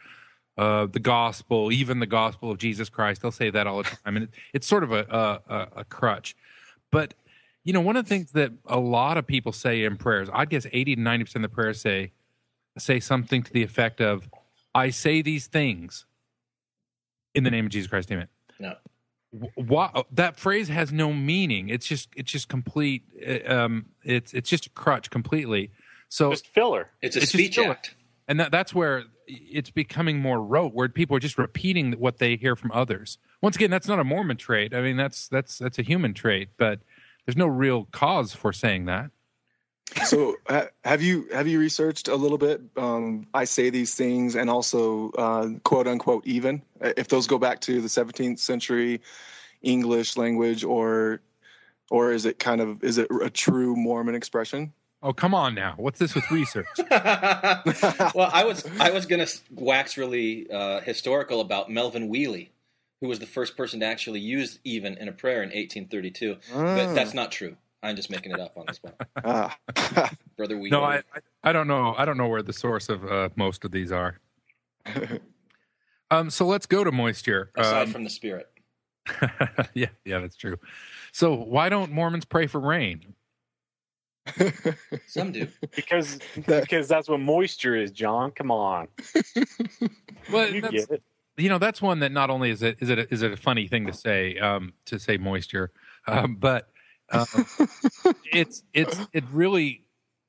Uh, 0.59 0.85
the 0.87 0.99
gospel, 0.99 1.71
even 1.71 1.99
the 1.99 2.05
gospel 2.05 2.51
of 2.51 2.57
Jesus 2.57 2.89
Christ, 2.89 3.21
they'll 3.21 3.31
say 3.31 3.49
that 3.49 3.65
all 3.65 3.77
the 3.77 3.83
time, 4.03 4.17
and 4.17 4.23
it, 4.25 4.29
it's 4.53 4.67
sort 4.67 4.83
of 4.83 4.91
a, 4.91 5.05
a, 5.09 5.53
a, 5.53 5.67
a 5.77 5.83
crutch. 5.85 6.35
But 6.91 7.13
you 7.63 7.71
know, 7.71 7.79
one 7.81 7.95
of 7.95 8.03
the 8.05 8.09
things 8.09 8.31
that 8.33 8.51
a 8.65 8.77
lot 8.79 9.17
of 9.17 9.25
people 9.25 9.53
say 9.53 9.83
in 9.85 9.95
prayers, 9.95 10.27
I'd 10.33 10.49
guess 10.49 10.65
80 10.71 10.95
to 10.97 11.01
90% 11.01 11.35
of 11.37 11.41
the 11.43 11.49
prayers 11.49 11.79
say 11.79 12.11
say 12.77 12.99
something 12.99 13.41
to 13.43 13.53
the 13.53 13.63
effect 13.63 14.01
of, 14.01 14.27
I 14.75 14.89
say 14.89 15.21
these 15.21 15.47
things 15.47 16.05
in 17.35 17.43
the 17.45 17.51
name 17.51 17.65
of 17.65 17.71
Jesus 17.71 17.89
Christ, 17.89 18.11
amen. 18.11 18.27
no, 18.59 18.75
Why, 19.55 20.03
that 20.11 20.37
phrase 20.37 20.67
has 20.69 20.91
no 20.91 21.13
meaning. 21.13 21.69
It's 21.69 21.85
just 21.87 22.09
it's 22.17 22.31
just 22.31 22.49
complete 22.49 23.03
uh, 23.25 23.53
um 23.53 23.85
it's 24.03 24.33
it's 24.33 24.49
just 24.49 24.65
a 24.65 24.69
crutch 24.71 25.09
completely. 25.09 25.71
So 26.09 26.31
Just 26.31 26.47
filler. 26.47 26.89
it's 27.01 27.15
a 27.15 27.21
It's 27.21 27.31
speech 27.31 27.55
filler. 27.55 27.71
act. 27.71 27.95
And 28.29 28.39
that, 28.39 28.51
that's 28.51 28.73
where 28.73 29.03
it's 29.27 29.71
becoming 29.71 30.19
more 30.19 30.41
rote 30.41 30.73
where 30.73 30.87
people 30.87 31.17
are 31.17 31.19
just 31.19 31.37
repeating 31.37 31.91
what 31.93 32.19
they 32.19 32.37
hear 32.37 32.55
from 32.55 32.71
others 32.71 33.17
once 33.41 33.57
again 33.57 33.69
that's 33.69 33.87
not 33.87 33.99
a 33.99 34.03
mormon 34.03 34.37
trait 34.37 34.73
i 34.73 34.81
mean 34.81 34.95
that's 34.95 35.27
that's 35.27 35.57
that's 35.57 35.77
a 35.77 35.81
human 35.81 36.13
trait 36.13 36.49
but 36.57 36.79
there's 37.25 37.35
no 37.35 37.47
real 37.47 37.85
cause 37.91 38.33
for 38.33 38.53
saying 38.53 38.85
that 38.85 39.11
So 40.05 40.35
ha- 40.47 40.67
have 40.83 41.01
you 41.01 41.27
have 41.33 41.47
you 41.47 41.59
researched 41.59 42.07
a 42.07 42.15
little 42.15 42.37
bit? 42.37 42.61
Um, 42.77 43.25
I 43.33 43.45
say 43.45 43.69
these 43.69 43.95
things, 43.95 44.35
and 44.35 44.49
also 44.49 45.09
uh, 45.17 45.49
quote 45.63 45.87
unquote 45.87 46.25
even 46.27 46.61
if 46.79 47.07
those 47.07 47.25
go 47.25 47.39
back 47.39 47.59
to 47.61 47.81
the 47.81 47.87
17th 47.87 48.39
century 48.39 49.01
English 49.63 50.15
language, 50.15 50.63
or 50.63 51.21
or 51.89 52.11
is 52.11 52.25
it 52.25 52.37
kind 52.39 52.61
of 52.61 52.83
is 52.83 52.99
it 52.99 53.07
a 53.21 53.29
true 53.29 53.75
Mormon 53.75 54.15
expression? 54.15 54.73
Oh 55.01 55.13
come 55.13 55.33
on 55.33 55.55
now 55.55 55.73
what's 55.77 55.99
this 55.99 56.13
with 56.15 56.29
research 56.31 56.67
well, 56.91 58.29
I 58.33 58.43
was 58.45 58.65
I 58.79 58.91
was 58.91 59.05
gonna 59.05 59.27
wax 59.51 59.97
really 59.97 60.49
uh, 60.51 60.81
historical 60.81 61.41
about 61.41 61.69
Melvin 61.69 62.09
Wheely, 62.09 62.49
who 63.01 63.07
was 63.07 63.19
the 63.19 63.25
first 63.25 63.55
person 63.55 63.79
to 63.81 63.85
actually 63.85 64.19
use 64.19 64.59
even 64.63 64.97
in 64.97 65.07
a 65.07 65.11
prayer 65.11 65.41
in 65.41 65.49
1832. 65.49 66.37
But 66.53 66.93
that's 66.93 67.13
not 67.13 67.31
true. 67.31 67.55
I'm 67.81 67.95
just 67.95 68.09
making 68.09 68.33
it 68.33 68.39
up 68.39 68.57
on 68.57 68.65
the 68.67 68.73
spot, 68.73 70.17
brother 70.37 70.57
Wheely. 70.57 70.71
no 70.71 70.83
I, 70.83 70.97
I 70.97 71.19
i 71.43 71.53
don't 71.53 71.67
know 71.67 71.95
i 71.97 72.03
don't 72.03 72.17
know 72.17 72.27
where 72.27 72.41
the 72.41 72.53
source 72.53 72.89
of 72.89 73.09
uh, 73.09 73.29
most 73.35 73.63
of 73.63 73.71
these 73.71 73.91
are 73.91 74.19
um 76.11 76.29
so 76.29 76.45
let's 76.45 76.65
go 76.65 76.83
to 76.83 76.91
moisture 76.91 77.51
aside 77.55 77.83
um, 77.83 77.93
from 77.93 78.03
the 78.03 78.09
spirit. 78.09 78.49
yeah 79.73 79.87
yeah 80.03 80.19
that's 80.19 80.35
true 80.35 80.57
so 81.13 81.33
why 81.33 81.69
don't 81.69 81.91
mormons 81.91 82.25
pray 82.25 82.47
for 82.47 82.59
rain 82.59 83.13
Some 85.07 85.31
do. 85.31 85.47
Because 85.75 86.19
That- 86.47 86.61
because 86.63 86.87
that's 86.87 87.07
what 87.09 87.19
moisture 87.19 87.75
is, 87.75 87.91
John. 87.91 88.31
Come 88.31 88.51
on. 88.51 88.87
well 90.31 90.49
You 90.53 90.61
get 90.61 90.89
it. 90.89 91.03
you 91.37 91.49
know 91.49 91.57
that's 91.57 91.81
one 91.81 91.99
that 91.99 92.11
not 92.11 92.29
only 92.29 92.49
is 92.51 92.61
it 92.61 92.77
is 92.79 92.89
it 92.89 92.99
a, 92.99 93.13
is 93.13 93.21
it 93.21 93.31
a 93.31 93.37
funny 93.37 93.67
thing 93.67 93.85
to 93.87 93.93
say 93.93 94.37
um, 94.37 94.73
to 94.85 94.99
say 94.99 95.17
moisture, 95.17 95.71
um, 96.07 96.35
but 96.35 96.69
um, 97.11 97.25
it's 98.33 98.63
it's 98.73 98.97
it 99.13 99.23
really 99.31 99.83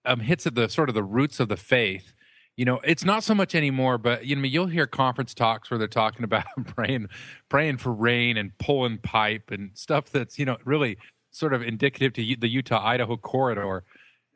um, 0.05 0.21
hits 0.21 0.47
at 0.47 0.55
the 0.55 0.69
sort 0.69 0.89
of 0.89 0.95
the 0.95 1.03
roots 1.03 1.41
of 1.41 1.49
the 1.49 1.57
faith. 1.57 2.13
You 2.57 2.65
know, 2.67 2.81
it's 2.85 3.05
not 3.05 3.23
so 3.25 3.35
much 3.35 3.55
anymore, 3.55 3.97
but 3.97 4.27
you 4.27 4.37
know, 4.37 4.43
you'll 4.43 4.67
hear 4.67 4.87
conference 4.87 5.33
talks 5.35 5.71
where 5.71 5.79
they're 5.79 5.89
talking 5.89 6.25
about 6.25 6.45
praying, 6.77 7.09
praying 7.49 7.79
for 7.79 7.93
rain 7.93 8.37
and 8.37 8.57
pulling 8.59 8.99
pipe 8.99 9.51
and 9.51 9.71
stuff 9.75 10.11
that's 10.11 10.39
you 10.39 10.45
know 10.45 10.59
really 10.65 10.99
sort 11.31 11.55
of 11.55 11.63
indicative 11.63 12.13
to 12.15 12.37
the 12.39 12.49
Utah 12.49 12.85
Idaho 12.85 13.17
corridor. 13.17 13.85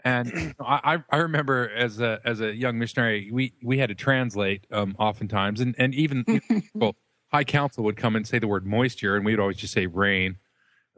And 0.04 0.54
I, 0.60 1.02
I 1.10 1.16
remember 1.16 1.70
as 1.70 2.00
a 2.00 2.20
as 2.24 2.40
a 2.40 2.54
young 2.54 2.78
missionary, 2.78 3.30
we 3.32 3.54
we 3.62 3.78
had 3.78 3.88
to 3.88 3.94
translate 3.94 4.66
um, 4.70 4.94
oftentimes, 4.98 5.60
and 5.60 5.74
and 5.78 5.94
even 5.94 6.24
people, 6.48 6.96
high 7.32 7.44
council 7.44 7.84
would 7.84 7.96
come 7.96 8.14
and 8.14 8.26
say 8.26 8.38
the 8.38 8.46
word 8.46 8.66
moisture, 8.66 9.16
and 9.16 9.24
we 9.24 9.32
would 9.32 9.40
always 9.40 9.56
just 9.56 9.72
say 9.72 9.86
rain. 9.86 10.36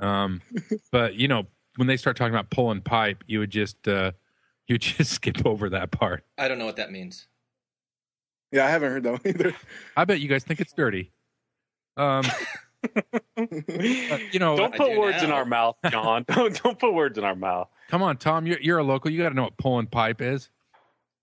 Um, 0.00 0.42
but 0.90 1.14
you 1.14 1.28
know, 1.28 1.46
when 1.76 1.86
they 1.86 1.96
start 1.96 2.16
talking 2.16 2.34
about 2.34 2.50
pulling 2.50 2.80
pipe, 2.80 3.22
you 3.26 3.38
would 3.38 3.50
just 3.50 3.86
uh, 3.86 4.10
you 4.66 4.76
just 4.78 5.12
skip 5.12 5.46
over 5.46 5.70
that 5.70 5.92
part. 5.92 6.24
I 6.36 6.48
don't 6.48 6.58
know 6.58 6.66
what 6.66 6.76
that 6.76 6.90
means. 6.90 7.28
Yeah, 8.52 8.66
I 8.66 8.70
haven't 8.70 8.90
heard 8.90 9.02
that 9.04 9.12
one 9.12 9.20
either. 9.24 9.54
I 9.96 10.04
bet 10.04 10.20
you 10.20 10.28
guys 10.28 10.44
think 10.44 10.60
it's 10.60 10.72
dirty. 10.72 11.12
Um, 11.96 12.24
you 14.33 14.38
know, 14.38 14.56
don't 14.56 14.75
put 14.75 14.97
words 14.97 15.18
now. 15.18 15.25
in 15.25 15.30
our 15.33 15.45
mouth, 15.45 15.76
John. 15.90 16.25
don't 16.28 16.62
don't 16.62 16.78
put 16.78 16.92
words 16.95 17.18
in 17.18 17.25
our 17.25 17.35
mouth. 17.35 17.68
Come 17.88 18.02
on, 18.02 18.16
Tom. 18.16 18.47
You're 18.47 18.61
you're 18.61 18.78
a 18.78 18.85
local. 18.85 19.11
You 19.11 19.23
got 19.23 19.30
to 19.30 19.35
know 19.35 19.45
what 19.45 19.56
pulling 19.56 19.87
pipe 19.87 20.21
is. 20.21 20.50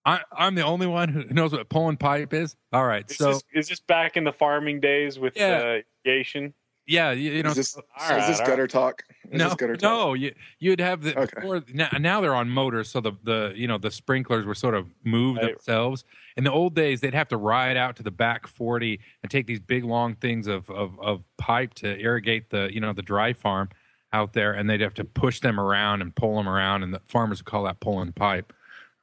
I, 0.06 0.20
I'm 0.34 0.56
the 0.56 0.64
only 0.64 0.88
one 0.88 1.08
who 1.10 1.24
knows 1.26 1.54
what 1.54 1.70
pulling 1.70 1.98
pipe 1.98 2.34
is. 2.34 2.56
All 2.74 2.86
right, 2.86 3.10
is 3.10 3.18
so 3.18 3.34
this, 3.34 3.44
is 3.54 3.68
this 3.70 3.80
back 3.80 4.18
in 4.18 4.24
the 4.24 4.34
farming 4.34 4.82
days 4.82 5.18
with 5.18 5.38
yeah. 5.38 5.58
uh, 5.58 5.82
irrigation? 6.06 6.54
Yeah, 6.86 7.12
you, 7.12 7.32
you 7.32 7.44
know. 7.44 7.52
Is 7.52 7.56
this, 7.56 7.78
right, 7.98 8.20
is 8.20 8.28
this 8.28 8.40
gutter 8.46 8.63
right. 8.63 8.70
talk? 8.70 9.04
Is 9.32 9.40
no, 9.40 9.56
gutter 9.56 9.78
talk? 9.78 9.82
no. 9.82 10.13
You, 10.16 10.34
you'd 10.60 10.82
have 10.82 11.02
the 11.02 11.18
okay. 11.18 11.32
before, 11.36 11.63
now, 11.74 11.88
now, 11.98 12.20
they're 12.20 12.36
on 12.36 12.50
motors, 12.50 12.90
so 12.90 13.00
the 13.00 13.13
the 13.24 13.54
you 13.56 13.68
know 13.68 13.78
the 13.78 13.90
sprinklers 13.90 14.46
were 14.46 14.56
sort 14.56 14.75
of 14.75 14.88
moved 15.04 15.40
right. 15.42 15.52
themselves. 15.52 16.04
In 16.36 16.44
the 16.44 16.52
old 16.52 16.75
days, 16.75 17.00
they'd 17.00 17.13
have 17.13 17.30
to 17.30 17.38
ride 17.38 17.78
out 17.78 17.96
to 17.98 18.04
the 18.04 18.12
back 18.12 18.48
forty 18.48 19.00
and 19.22 19.32
take 19.32 19.48
these 19.48 19.62
big 19.62 19.86
long 19.86 20.16
things 20.16 20.48
of, 20.48 20.70
of 20.70 21.00
of 21.00 21.24
pipe 21.38 21.74
to 21.75 21.98
irrigate 22.00 22.50
the 22.50 22.70
you 22.74 22.82
know 22.82 22.92
the 22.92 23.02
dry 23.02 23.32
farm 23.32 23.70
out 24.12 24.34
there, 24.34 24.54
and 24.54 24.70
they'd 24.70 24.82
have 24.82 24.94
to 24.96 25.06
push 25.06 25.40
them 25.40 25.60
around 25.60 26.02
and 26.02 26.13
pull 26.16 26.36
them 26.36 26.50
around, 26.50 26.84
and 26.84 26.94
the 26.94 27.02
farmers 27.08 27.40
would 27.40 27.46
call 27.46 27.63
that 27.63 27.80
pulling 27.80 28.12
pipe. 28.12 28.52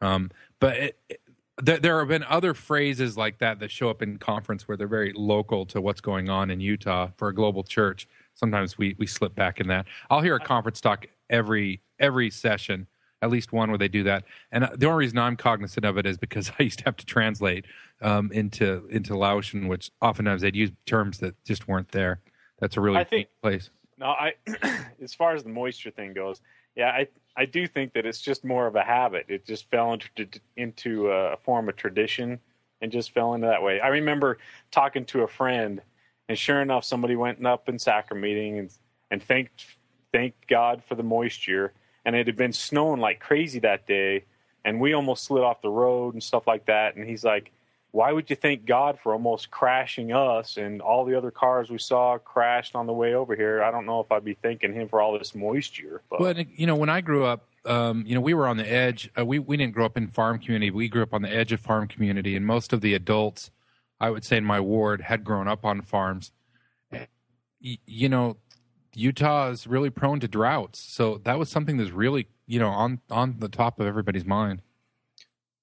Um, 0.03 0.31
but 0.61 0.77
it, 0.77 1.20
there, 1.63 1.79
there 1.79 1.99
have 1.99 2.09
been 2.09 2.25
other 2.25 2.55
phrases 2.55 3.17
like 3.17 3.39
that 3.39 3.61
that 3.61 3.71
show 3.71 3.91
up 3.91 4.03
in 4.03 4.19
conference 4.19 4.67
where 4.67 4.77
they're 4.77 4.89
very 4.89 5.13
local 5.15 5.67
to 5.67 5.81
what's 5.81 6.01
going 6.01 6.29
on 6.29 6.51
in 6.51 6.61
Utah 6.61 7.11
for 7.17 7.29
a 7.29 7.35
global 7.35 7.63
church. 7.63 8.09
Sometimes 8.35 8.79
we 8.79 8.95
we 8.99 9.07
slip 9.07 9.35
back 9.35 9.61
in 9.61 9.69
that. 9.69 9.87
I'll 10.09 10.21
hear 10.21 10.37
a 10.37 10.41
conference 10.41 10.81
talk 10.81 11.07
every 11.29 11.81
every 11.99 12.31
session, 12.31 12.87
at 13.23 13.31
least 13.31 13.53
one 13.53 13.71
where 13.71 13.79
they 13.79 13.89
do 13.89 14.03
that. 14.05 14.25
And 14.53 14.65
uh, 14.65 14.71
the 14.77 14.87
only 14.87 14.99
reason 14.99 15.19
I'm 15.19 15.37
cognizant 15.37 15.85
of 15.85 15.99
it 15.99 16.07
is 16.07 16.17
because 16.19 16.51
I 16.59 16.63
used 16.63 16.81
to 16.81 16.85
have 16.85 16.97
to 16.97 17.07
translate 17.07 17.67
um, 18.03 18.31
into 18.33 18.87
into 18.91 19.17
Laotian, 19.17 19.69
which 19.69 19.91
oftentimes 20.01 20.43
they'd 20.43 20.57
use 20.57 20.71
terms 20.87 21.19
that 21.19 21.43
just 21.45 21.69
weren't 21.69 21.89
there. 21.89 22.21
That's 22.61 22.77
a 22.77 22.81
really 22.81 22.99
I 22.99 23.05
think, 23.05 23.29
place. 23.43 23.71
No, 23.99 24.07
I 24.07 24.35
as 25.03 25.15
far 25.15 25.35
as 25.35 25.43
the 25.43 25.51
moisture 25.51 25.91
thing 25.91 26.13
goes, 26.13 26.41
yeah, 26.77 26.89
I 26.89 27.09
I 27.37 27.47
do 27.47 27.67
think 27.67 27.93
that 27.95 28.07
it's 28.07 28.21
just 28.21 28.45
more 28.45 28.67
of 28.67 28.77
a 28.77 28.83
habit. 28.83 29.27
It 29.29 29.47
just 29.47 29.71
fell 29.71 29.93
into 29.93 30.29
into 30.57 31.09
a 31.09 31.37
form 31.37 31.69
of 31.69 31.77
tradition 31.77 32.39
and 32.81 32.91
just 32.91 33.13
fell 33.13 33.35
into 33.35 33.47
that 33.47 33.63
way. 33.63 33.81
I 33.81 33.89
remember 33.89 34.39
talking 34.71 35.05
to 35.07 35.23
a 35.23 35.29
friend, 35.29 35.81
and 36.29 36.39
sure 36.39 36.61
enough, 36.61 36.85
somebody 36.85 37.17
went 37.17 37.45
up 37.45 37.69
in 37.69 37.79
sacrament 37.79 38.23
meeting 38.23 38.59
and 38.59 38.71
and 39.11 39.23
thanked 39.23 39.65
thanked 40.13 40.49
God 40.49 40.83
for 40.85 40.95
the 40.95 41.03
moisture, 41.03 41.73
and 42.05 42.17
it 42.17 42.27
had 42.27 42.37
been 42.37 42.53
snowing 42.53 43.01
like 43.01 43.21
crazy 43.21 43.61
that 43.61 43.87
day, 43.87 44.25
and 44.65 44.81
we 44.81 44.93
almost 44.93 45.25
slid 45.25 45.45
off 45.45 45.63
the 45.63 45.71
road 45.71 46.15
and 46.15 46.23
stuff 46.23 46.47
like 46.47 46.67
that. 46.67 46.97
And 46.97 47.09
he's 47.09 47.25
like, 47.25 47.53
why 47.93 48.13
would 48.13 48.31
you 48.31 48.37
thank 48.37 48.65
God 48.65 48.99
for 49.03 49.13
almost 49.13 49.51
crashing 49.51 50.13
us 50.13 50.57
and 50.57 50.81
all 50.81 51.05
the 51.05 51.17
other 51.17 51.31
cars 51.31 51.71
we 51.71 51.79
saw 51.79 52.19
crashed 52.19 52.77
on 52.77 52.87
the 52.87 52.93
way 52.93 53.15
over 53.15 53.35
here? 53.35 53.63
I 53.63 53.71
don't 53.71 53.87
know 53.87 54.01
if 54.01 54.13
I'd 54.13 54.25
be 54.25 54.35
thanking 54.35 54.73
him 54.73 54.89
for 54.89 55.01
all 55.01 55.19
this 55.19 55.35
moisture. 55.35 56.03
But. 56.09 56.21
Well, 56.21 56.35
you 56.55 56.67
know, 56.67 56.77
when 56.77 56.89
I 56.89 57.01
grew 57.01 57.25
up, 57.25 57.47
um, 57.65 58.05
you 58.07 58.15
know, 58.15 58.21
we 58.21 58.33
were 58.33 58.47
on 58.47 58.57
the 58.57 58.71
edge. 58.71 59.11
Uh, 59.19 59.25
we 59.25 59.39
we 59.39 59.57
didn't 59.57 59.75
grow 59.75 59.85
up 59.85 59.97
in 59.97 60.09
farm 60.09 60.39
community. 60.39 60.71
We 60.71 60.89
grew 60.89 61.03
up 61.03 61.13
on 61.13 61.23
the 61.23 61.31
edge 61.31 61.53
of 61.53 61.61
farm 61.61 61.89
community, 61.89 62.37
and 62.37 62.47
most 62.47 62.73
of 62.73 62.81
the 62.81 62.95
adults, 62.95 63.51
I 64.01 64.11
would 64.11 64.25
say, 64.25 64.39
in 64.39 64.45
my 64.45 64.61
ward, 64.61 65.03
had 65.03 65.25
grown 65.25 65.47
up 65.47 65.65
on 65.65 65.83
farms. 65.83 66.33
You, 67.61 68.09
know, 68.09 68.39
Utah 68.95 69.51
is 69.51 69.67
really 69.67 69.91
prone 69.91 70.21
to 70.21 70.29
droughts, 70.29 70.79
so 70.79 71.19
that 71.25 71.39
was 71.39 71.51
something 71.51 71.77
that's 71.77 71.91
really, 71.91 72.29
you 72.47 72.59
know, 72.59 72.71
on 72.71 73.01
on 73.11 73.37
the 73.41 73.49
top 73.51 73.79
of 73.79 73.87
everybody's 73.87 74.25
mind. 74.25 74.63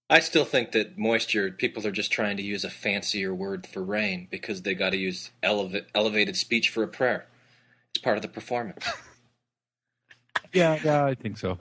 I 0.10 0.20
still 0.20 0.46
think 0.46 0.72
that 0.72 0.98
moisture, 0.98 1.52
people 1.52 1.86
are 1.86 1.92
just 1.92 2.12
trying 2.12 2.38
to 2.38 2.44
use 2.44 2.64
a 2.64 2.70
fancier 2.70 3.34
word 3.34 3.68
for 3.68 3.84
rain 3.84 4.28
because 4.32 4.62
they 4.62 4.74
got 4.74 4.92
to 4.92 4.98
use 4.98 5.32
eleva- 5.44 5.86
elevated 5.94 6.38
speech 6.38 6.70
for 6.70 6.84
a 6.84 6.88
prayer. 6.88 7.28
It's 7.90 8.02
part 8.02 8.18
of 8.18 8.22
the 8.22 8.30
performance. 8.30 8.86
yeah, 10.54 10.80
yeah, 10.84 11.06
I 11.06 11.16
think 11.16 11.38
so. 11.38 11.60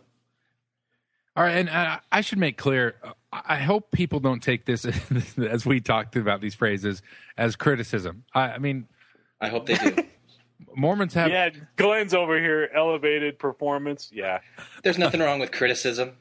All 1.37 1.45
right, 1.45 1.57
and 1.57 1.69
uh, 1.69 1.99
I 2.11 2.21
should 2.23 2.39
make 2.39 2.57
clear. 2.57 2.95
I 3.31 3.57
hope 3.57 3.91
people 3.91 4.21
don't 4.21 4.43
take 4.43 4.65
this 4.65 4.87
as 5.37 5.67
we 5.67 5.81
talked 5.81 6.17
about 6.17 6.41
these 6.41 6.55
phrases 6.55 7.03
as 7.37 7.57
criticism. 7.57 8.25
I, 8.33 8.53
I 8.53 8.59
mean, 8.59 8.87
I 9.41 9.49
hope 9.49 9.67
they 9.67 9.75
do. 9.75 9.97
Mormons 10.75 11.13
have. 11.15 11.31
Yeah, 11.31 11.51
Glenn's 11.77 12.15
over 12.15 12.41
here. 12.41 12.71
Elevated 12.75 13.39
performance. 13.39 14.09
Yeah. 14.13 14.41
There's 14.83 14.97
nothing 14.97 15.21
wrong 15.21 15.39
with 15.39 15.53
criticism. 15.53 16.13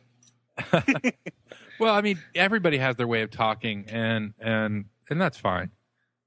Well, 1.80 1.94
I 1.94 2.02
mean, 2.02 2.20
everybody 2.34 2.78
has 2.78 2.96
their 2.96 3.08
way 3.08 3.22
of 3.22 3.32
talking, 3.32 3.86
and 3.88 4.34
and 4.40 4.86
and 5.10 5.22
that's 5.22 5.38
fine. 5.38 5.72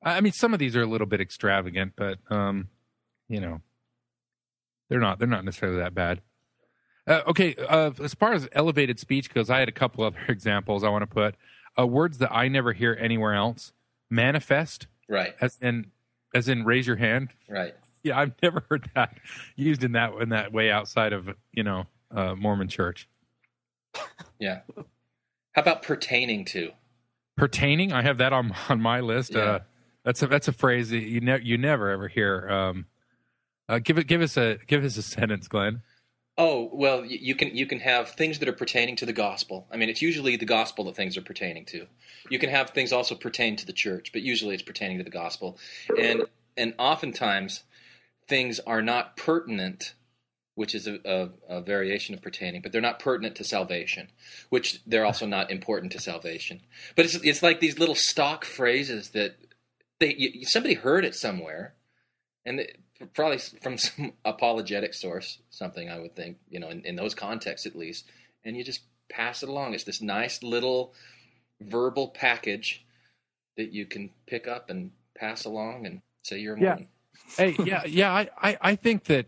I 0.03 0.21
mean, 0.21 0.33
some 0.33 0.53
of 0.53 0.61
these 0.61 0.77
are 0.77 0.83
a 0.83 0.87
little 0.87 1.07
bit 1.07 1.21
extravagant, 1.21 1.95
but 1.97 2.19
um, 2.31 2.69
you 3.29 3.41
know, 3.41 3.61
they're 4.89 5.01
not 5.01 5.19
they're 5.19 5.29
not 5.29 5.45
necessarily 5.45 5.79
that 5.79 5.95
bad. 5.95 6.21
Uh, 7.07 7.23
okay, 7.27 7.55
uh, 7.55 7.91
as 8.03 8.15
far 8.15 8.33
as 8.33 8.49
elevated 8.53 9.01
speech 9.01 9.33
goes, 9.33 9.49
I 9.49 9.61
had 9.61 9.69
a 9.69 9.73
couple 9.73 10.05
other 10.05 10.21
examples 10.29 10.85
I 10.85 10.91
want 10.91 11.03
to 11.03 11.07
put. 11.07 11.35
Uh, 11.79 11.87
words 11.87 12.19
that 12.19 12.33
I 12.33 12.49
never 12.49 12.73
hear 12.73 12.97
anywhere 13.01 13.35
else. 13.35 13.73
Manifest, 14.11 14.87
right? 15.09 15.35
As 15.41 15.59
in, 15.61 15.91
as 16.35 16.49
in, 16.49 16.65
raise 16.65 16.87
your 16.87 16.97
hand, 16.97 17.31
right? 17.49 17.75
Yeah, 18.03 18.19
I've 18.19 18.33
never 18.43 18.65
heard 18.69 18.91
that 18.95 19.19
used 19.57 19.85
in 19.85 19.93
that 19.93 20.15
in 20.21 20.31
that 20.31 20.53
way 20.53 20.71
outside 20.71 21.13
of 21.13 21.29
you 21.53 21.63
know 21.63 21.87
uh, 22.15 22.35
Mormon 22.35 22.69
church. 22.69 23.09
Yeah. 24.39 24.61
How 25.59 25.63
about 25.63 25.83
pertaining 25.83 26.45
to? 26.45 26.71
Pertaining, 27.37 27.93
I 27.93 28.03
have 28.03 28.19
that 28.19 28.33
on 28.33 28.55
on 28.69 28.81
my 28.81 29.01
list. 29.01 29.35
Yeah. 29.35 29.41
Uh, 29.41 29.59
that's 30.05 30.23
a 30.23 30.29
that's 30.29 30.47
a 30.47 30.53
phrase 30.53 30.91
that 30.91 31.01
you 31.01 31.21
never 31.21 31.43
you 31.43 31.59
never 31.59 31.91
ever 31.91 32.07
hear. 32.07 32.49
Um, 32.49 32.87
uh, 33.69 33.81
give 33.81 33.99
it 33.99 34.07
give 34.07 34.23
us 34.23 34.37
a 34.37 34.59
give 34.69 34.85
us 34.85 34.97
a 34.97 35.03
sentence, 35.17 35.49
Glenn. 35.49 35.83
Oh 36.37 36.71
well, 36.73 37.05
you 37.05 37.35
can 37.35 37.57
you 37.57 37.67
can 37.67 37.81
have 37.81 38.11
things 38.11 38.39
that 38.39 38.49
are 38.49 38.53
pertaining 38.53 38.95
to 38.97 39.07
the 39.07 39.13
gospel. 39.13 39.67
I 39.73 39.77
mean, 39.77 39.89
it's 39.89 40.01
usually 40.01 40.37
the 40.37 40.47
gospel 40.47 40.85
that 40.85 40.95
things 40.95 41.17
are 41.17 41.23
pertaining 41.23 41.65
to. 41.67 41.89
You 42.31 42.39
can 42.39 42.51
have 42.51 42.71
things 42.71 42.93
also 42.93 43.17
pertain 43.17 43.57
to 43.57 43.67
the 43.67 43.73
church, 43.73 44.13
but 44.13 44.23
usually 44.23 44.55
it's 44.55 44.63
pertaining 44.63 44.99
to 44.99 45.05
the 45.05 45.11
gospel, 45.11 45.59
and 45.99 46.23
and 46.57 46.73
oftentimes 46.79 47.65
things 48.29 48.61
are 48.61 48.81
not 48.81 49.17
pertinent 49.17 49.95
which 50.59 50.75
is 50.75 50.89
a, 50.89 50.99
a, 51.05 51.59
a, 51.59 51.61
variation 51.61 52.17
of 52.17 52.21
pertaining, 52.21 52.61
but 52.61 52.73
they're 52.73 52.81
not 52.81 52.99
pertinent 52.99 53.37
to 53.37 53.45
salvation, 53.45 54.09
which 54.49 54.83
they're 54.89 55.07
also 55.07 55.25
not 55.25 55.53
important 55.53 55.93
to 55.93 56.01
salvation. 56.01 56.61
But 56.97 57.05
it's 57.05 57.15
it's 57.15 57.45
like 57.45 57.61
these 57.61 57.79
little 57.79 57.95
stock 57.95 58.45
phrases 58.45 59.11
that 59.11 59.37
they 60.01 60.17
you, 60.17 60.45
somebody 60.47 60.75
heard 60.75 61.05
it 61.05 61.15
somewhere, 61.15 61.75
and 62.45 62.67
probably 63.15 63.39
from 63.39 63.79
some 63.79 64.15
apologetic 64.25 64.95
source, 64.95 65.39
something 65.49 65.89
I 65.89 66.01
would 66.01 66.17
think, 66.17 66.39
you 66.49 66.59
know, 66.59 66.71
in, 66.71 66.85
in 66.85 66.97
those 66.97 67.15
contexts 67.15 67.65
at 67.65 67.77
least, 67.77 68.07
and 68.45 68.57
you 68.57 68.65
just 68.65 68.81
pass 69.09 69.45
it 69.45 69.49
along. 69.49 69.75
It's 69.75 69.85
this 69.85 70.03
nice 70.03 70.43
little 70.43 70.93
verbal 71.61 72.09
package 72.09 72.85
that 73.57 73.73
you 73.73 73.87
can 73.87 74.11
pick 74.27 74.49
up 74.49 74.71
and 74.71 74.91
pass 75.17 75.45
along 75.45 75.87
and 75.87 76.03
say 76.23 76.41
you're. 76.41 76.59
Yeah. 76.59 76.79
hey, 77.37 77.55
yeah, 77.65 77.85
yeah. 77.85 78.13
I, 78.13 78.29
I, 78.43 78.59
I 78.61 78.75
think 78.75 79.05
that 79.05 79.27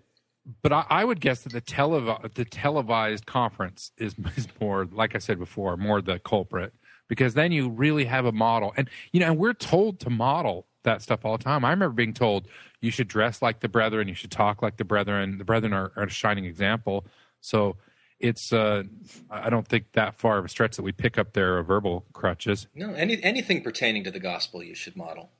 but 0.62 0.72
I, 0.72 0.84
I, 0.88 1.04
would 1.04 1.20
guess 1.20 1.42
that 1.42 1.52
the 1.52 1.60
telev- 1.60 2.34
the 2.34 2.44
televised 2.44 3.26
conference 3.26 3.92
is, 3.98 4.14
is 4.36 4.48
more, 4.60 4.86
like 4.90 5.14
I 5.14 5.18
said 5.18 5.38
before, 5.38 5.76
more 5.76 6.00
the 6.00 6.18
culprit 6.18 6.74
because 7.08 7.34
then 7.34 7.50
you 7.50 7.68
really 7.68 8.04
have 8.04 8.24
a 8.24 8.32
model, 8.32 8.72
and 8.76 8.88
you 9.12 9.20
know, 9.20 9.26
and 9.26 9.38
we're 9.38 9.52
told 9.52 10.00
to 10.00 10.10
model 10.10 10.66
that 10.84 11.02
stuff 11.02 11.24
all 11.24 11.36
the 11.36 11.44
time. 11.44 11.64
I 11.64 11.70
remember 11.70 11.94
being 11.94 12.14
told 12.14 12.48
you 12.80 12.90
should 12.90 13.08
dress 13.08 13.42
like 13.42 13.60
the 13.60 13.68
brethren, 13.68 14.08
you 14.08 14.14
should 14.14 14.30
talk 14.30 14.62
like 14.62 14.76
the 14.76 14.84
brethren. 14.84 15.36
The 15.36 15.44
brethren 15.44 15.72
are, 15.72 15.92
are 15.96 16.04
a 16.04 16.10
shining 16.10 16.44
example. 16.44 17.04
So 17.40 17.76
it's 18.20 18.52
uh, 18.52 18.84
I 19.30 19.50
don't 19.50 19.66
think 19.66 19.92
that 19.92 20.14
far 20.14 20.38
of 20.38 20.44
a 20.44 20.48
stretch 20.48 20.76
that 20.76 20.82
we 20.82 20.92
pick 20.92 21.18
up 21.18 21.32
their 21.32 21.62
verbal 21.62 22.06
crutches. 22.12 22.68
No, 22.74 22.92
any 22.94 23.22
anything 23.22 23.62
pertaining 23.62 24.04
to 24.04 24.10
the 24.10 24.20
gospel 24.20 24.62
you 24.62 24.74
should 24.74 24.96
model. 24.96 25.30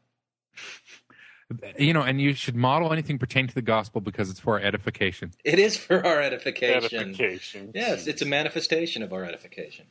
You 1.79 1.93
know, 1.93 2.03
and 2.03 2.21
you 2.21 2.35
should 2.35 2.55
model 2.55 2.93
anything 2.93 3.19
pertaining 3.19 3.49
to 3.49 3.55
the 3.55 3.63
gospel 3.63 4.01
because 4.01 4.31
it's 4.31 4.41
for 4.41 4.55
our 4.55 4.65
edification. 4.65 5.33
It 5.45 5.59
is 5.59 5.77
for 5.77 6.05
our 6.07 6.21
edification. 6.21 7.01
Edification. 7.01 7.71
Yes, 7.75 8.07
it's 8.07 8.23
a 8.23 8.27
manifestation 8.27 9.03
of 9.03 9.13
our 9.13 9.25
edification. 9.25 9.87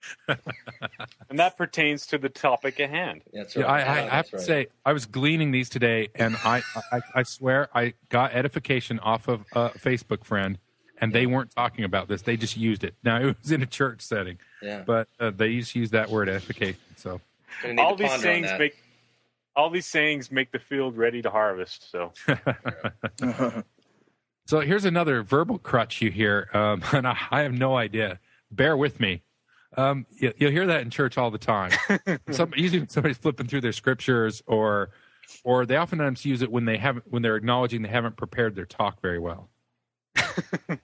and 0.28 1.38
that 1.38 1.56
pertains 1.56 2.06
to 2.06 2.18
the 2.18 2.28
topic 2.28 2.80
at 2.80 2.90
hand. 2.90 3.22
That's 3.32 3.54
Yeah, 3.54 3.62
right. 3.62 3.70
I, 3.70 3.74
I, 3.74 3.84
Yeah, 3.84 3.90
I 3.90 3.96
have 3.96 4.10
that's 4.10 4.30
to 4.30 4.36
right. 4.36 4.46
say, 4.46 4.66
I 4.84 4.92
was 4.92 5.06
gleaning 5.06 5.50
these 5.52 5.68
today, 5.68 6.08
and 6.14 6.36
I, 6.44 6.62
I, 6.90 7.00
I 7.14 7.22
swear 7.22 7.68
I 7.74 7.94
got 8.08 8.32
edification 8.32 8.98
off 8.98 9.28
of 9.28 9.44
a 9.52 9.70
Facebook 9.70 10.24
friend, 10.24 10.58
and 11.00 11.12
they 11.12 11.26
weren't 11.26 11.50
talking 11.54 11.84
about 11.84 12.08
this. 12.08 12.22
They 12.22 12.36
just 12.36 12.56
used 12.56 12.84
it. 12.84 12.94
Now 13.02 13.16
it 13.22 13.36
was 13.40 13.52
in 13.52 13.62
a 13.62 13.66
church 13.66 14.02
setting, 14.02 14.38
yeah. 14.60 14.82
but 14.86 15.08
uh, 15.20 15.30
they 15.30 15.56
just 15.58 15.74
used 15.74 15.92
that 15.92 16.10
word 16.10 16.28
edification. 16.28 16.80
So 16.96 17.20
All 17.78 17.96
these 17.96 18.08
ponder 18.08 18.14
on 18.14 18.20
sayings 18.20 18.50
make 18.58 18.81
all 19.54 19.70
these 19.70 19.86
sayings 19.86 20.30
make 20.30 20.52
the 20.52 20.58
field 20.58 20.96
ready 20.96 21.22
to 21.22 21.30
harvest. 21.30 21.90
So 21.90 22.12
So 24.46 24.60
here's 24.60 24.84
another 24.84 25.22
verbal 25.22 25.58
crutch 25.58 26.02
you 26.02 26.10
hear, 26.10 26.48
um, 26.52 26.82
and 26.92 27.06
I, 27.06 27.16
I 27.30 27.40
have 27.42 27.52
no 27.52 27.76
idea. 27.76 28.18
Bear 28.50 28.76
with 28.76 29.00
me. 29.00 29.22
Um, 29.76 30.06
you, 30.10 30.32
you'll 30.36 30.50
hear 30.50 30.66
that 30.66 30.82
in 30.82 30.90
church 30.90 31.16
all 31.16 31.30
the 31.30 31.38
time. 31.38 31.70
Some, 32.30 32.52
usually 32.56 32.86
somebody's 32.88 33.16
flipping 33.16 33.46
through 33.46 33.62
their 33.62 33.72
scriptures, 33.72 34.42
or 34.46 34.90
or 35.44 35.64
they 35.64 35.78
oftentimes 35.78 36.24
use 36.26 36.42
it 36.42 36.52
when 36.52 36.66
they 36.66 36.76
haven't 36.76 37.10
when 37.10 37.22
they're 37.22 37.36
acknowledging 37.36 37.80
they 37.80 37.88
haven't 37.88 38.16
prepared 38.16 38.54
their 38.54 38.66
talk 38.66 39.00
very 39.00 39.18
well. 39.18 39.48